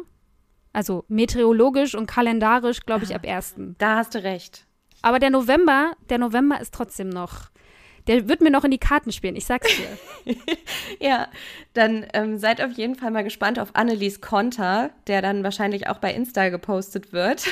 Also 0.72 1.04
meteorologisch 1.08 1.94
und 1.94 2.06
kalendarisch, 2.06 2.80
glaube 2.80 3.04
ich, 3.04 3.14
ab 3.14 3.26
1. 3.26 3.54
Da 3.78 3.96
hast 3.96 4.14
du 4.14 4.22
recht. 4.22 4.66
Aber 5.02 5.18
der 5.18 5.30
November, 5.30 5.92
der 6.10 6.18
November 6.18 6.60
ist 6.60 6.74
trotzdem 6.74 7.08
noch 7.08 7.50
der 8.06 8.28
wird 8.28 8.40
mir 8.40 8.50
noch 8.50 8.64
in 8.64 8.70
die 8.70 8.78
Karten 8.78 9.12
spielen, 9.12 9.36
ich 9.36 9.46
sag's 9.46 9.68
dir. 9.76 10.34
ja, 11.00 11.28
dann 11.72 12.06
ähm, 12.12 12.38
seid 12.38 12.62
auf 12.62 12.72
jeden 12.72 12.94
Fall 12.94 13.10
mal 13.10 13.24
gespannt 13.24 13.58
auf 13.58 13.74
Annelies 13.74 14.20
Konter, 14.20 14.90
der 15.06 15.22
dann 15.22 15.42
wahrscheinlich 15.42 15.88
auch 15.88 15.98
bei 15.98 16.14
Insta 16.14 16.48
gepostet 16.48 17.12
wird. 17.12 17.44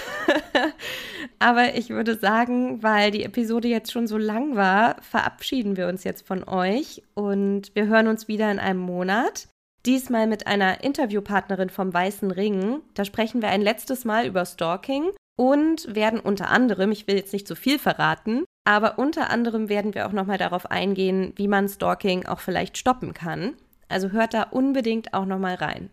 Aber 1.38 1.74
ich 1.74 1.90
würde 1.90 2.16
sagen, 2.16 2.82
weil 2.82 3.10
die 3.10 3.24
Episode 3.24 3.68
jetzt 3.68 3.92
schon 3.92 4.06
so 4.06 4.16
lang 4.16 4.54
war, 4.56 4.96
verabschieden 5.02 5.76
wir 5.76 5.88
uns 5.88 6.04
jetzt 6.04 6.26
von 6.26 6.44
euch 6.44 7.02
und 7.14 7.74
wir 7.74 7.86
hören 7.86 8.06
uns 8.06 8.28
wieder 8.28 8.50
in 8.50 8.58
einem 8.58 8.80
Monat. 8.80 9.48
Diesmal 9.86 10.26
mit 10.26 10.46
einer 10.46 10.82
Interviewpartnerin 10.82 11.68
vom 11.68 11.92
Weißen 11.92 12.30
Ring. 12.30 12.80
Da 12.94 13.04
sprechen 13.04 13.42
wir 13.42 13.50
ein 13.50 13.60
letztes 13.60 14.04
Mal 14.04 14.26
über 14.26 14.46
Stalking 14.46 15.10
und 15.36 15.94
werden 15.94 16.20
unter 16.20 16.48
anderem, 16.48 16.90
ich 16.92 17.06
will 17.06 17.16
jetzt 17.16 17.32
nicht 17.32 17.46
zu 17.46 17.54
viel 17.54 17.78
verraten, 17.78 18.44
aber 18.64 18.98
unter 18.98 19.30
anderem 19.30 19.68
werden 19.68 19.94
wir 19.94 20.06
auch 20.06 20.12
nochmal 20.12 20.38
darauf 20.38 20.70
eingehen, 20.70 21.32
wie 21.36 21.48
man 21.48 21.68
Stalking 21.68 22.26
auch 22.26 22.40
vielleicht 22.40 22.78
stoppen 22.78 23.14
kann. 23.14 23.54
Also 23.88 24.10
hört 24.10 24.34
da 24.34 24.44
unbedingt 24.44 25.12
auch 25.14 25.26
nochmal 25.26 25.54
rein. 25.54 25.90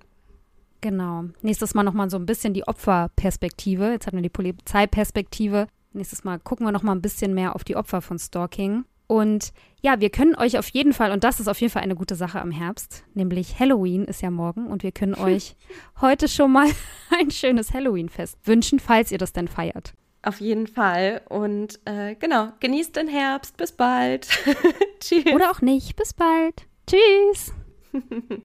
Genau. 0.80 1.26
Nächstes 1.41 1.73
Mal 1.76 1.84
nochmal 1.84 2.10
so 2.10 2.18
ein 2.18 2.26
bisschen 2.26 2.53
die 2.53 2.68
Opferperspektive. 2.68 3.91
Jetzt 3.91 4.07
hatten 4.07 4.18
wir 4.18 4.23
die 4.23 4.30
Polizeiperspektive. 4.30 5.68
Nächstes 5.93 6.23
Mal 6.23 6.39
gucken 6.39 6.65
wir 6.65 6.72
nochmal 6.72 6.95
ein 6.95 7.02
bisschen 7.02 7.34
mehr 7.34 7.56
auf 7.56 7.64
die 7.64 7.76
Opfer 7.76 8.02
von 8.02 8.18
Stalking. 8.18 8.85
Und 9.11 9.52
ja, 9.81 9.99
wir 9.99 10.10
können 10.10 10.35
euch 10.35 10.57
auf 10.57 10.69
jeden 10.69 10.93
Fall, 10.93 11.11
und 11.11 11.26
das 11.26 11.41
ist 11.41 11.49
auf 11.49 11.60
jeden 11.60 11.73
Fall 11.73 11.84
eine 11.84 11.95
gute 11.95 12.15
Sache 12.15 12.39
am 12.41 12.49
Herbst, 12.49 13.03
nämlich 13.14 13.60
Halloween 13.60 14.06
ist 14.06 14.22
ja 14.22 14.31
morgen 14.31 14.68
und 14.68 14.84
wir 14.84 14.93
können 14.93 15.15
euch 15.19 15.57
heute 15.99 16.30
schon 16.30 16.53
mal 16.53 16.68
ein 17.19 17.30
schönes 17.30 17.73
Halloween-Fest 17.73 18.38
wünschen, 18.45 18.80
falls 18.80 19.11
ihr 19.11 19.18
das 19.18 19.34
denn 19.34 19.49
feiert. 19.49 19.93
Auf 20.23 20.39
jeden 20.39 20.68
Fall. 20.68 21.22
Und 21.30 21.80
äh, 21.85 22.15
genau, 22.15 22.49
genießt 22.60 22.95
den 22.95 23.07
Herbst. 23.07 23.57
Bis 23.57 23.72
bald. 23.72 24.27
Tschüss. 24.99 25.26
Oder 25.34 25.52
auch 25.52 25.61
nicht. 25.61 25.95
Bis 25.95 26.14
bald. 26.14 26.68
Tschüss. 26.88 27.53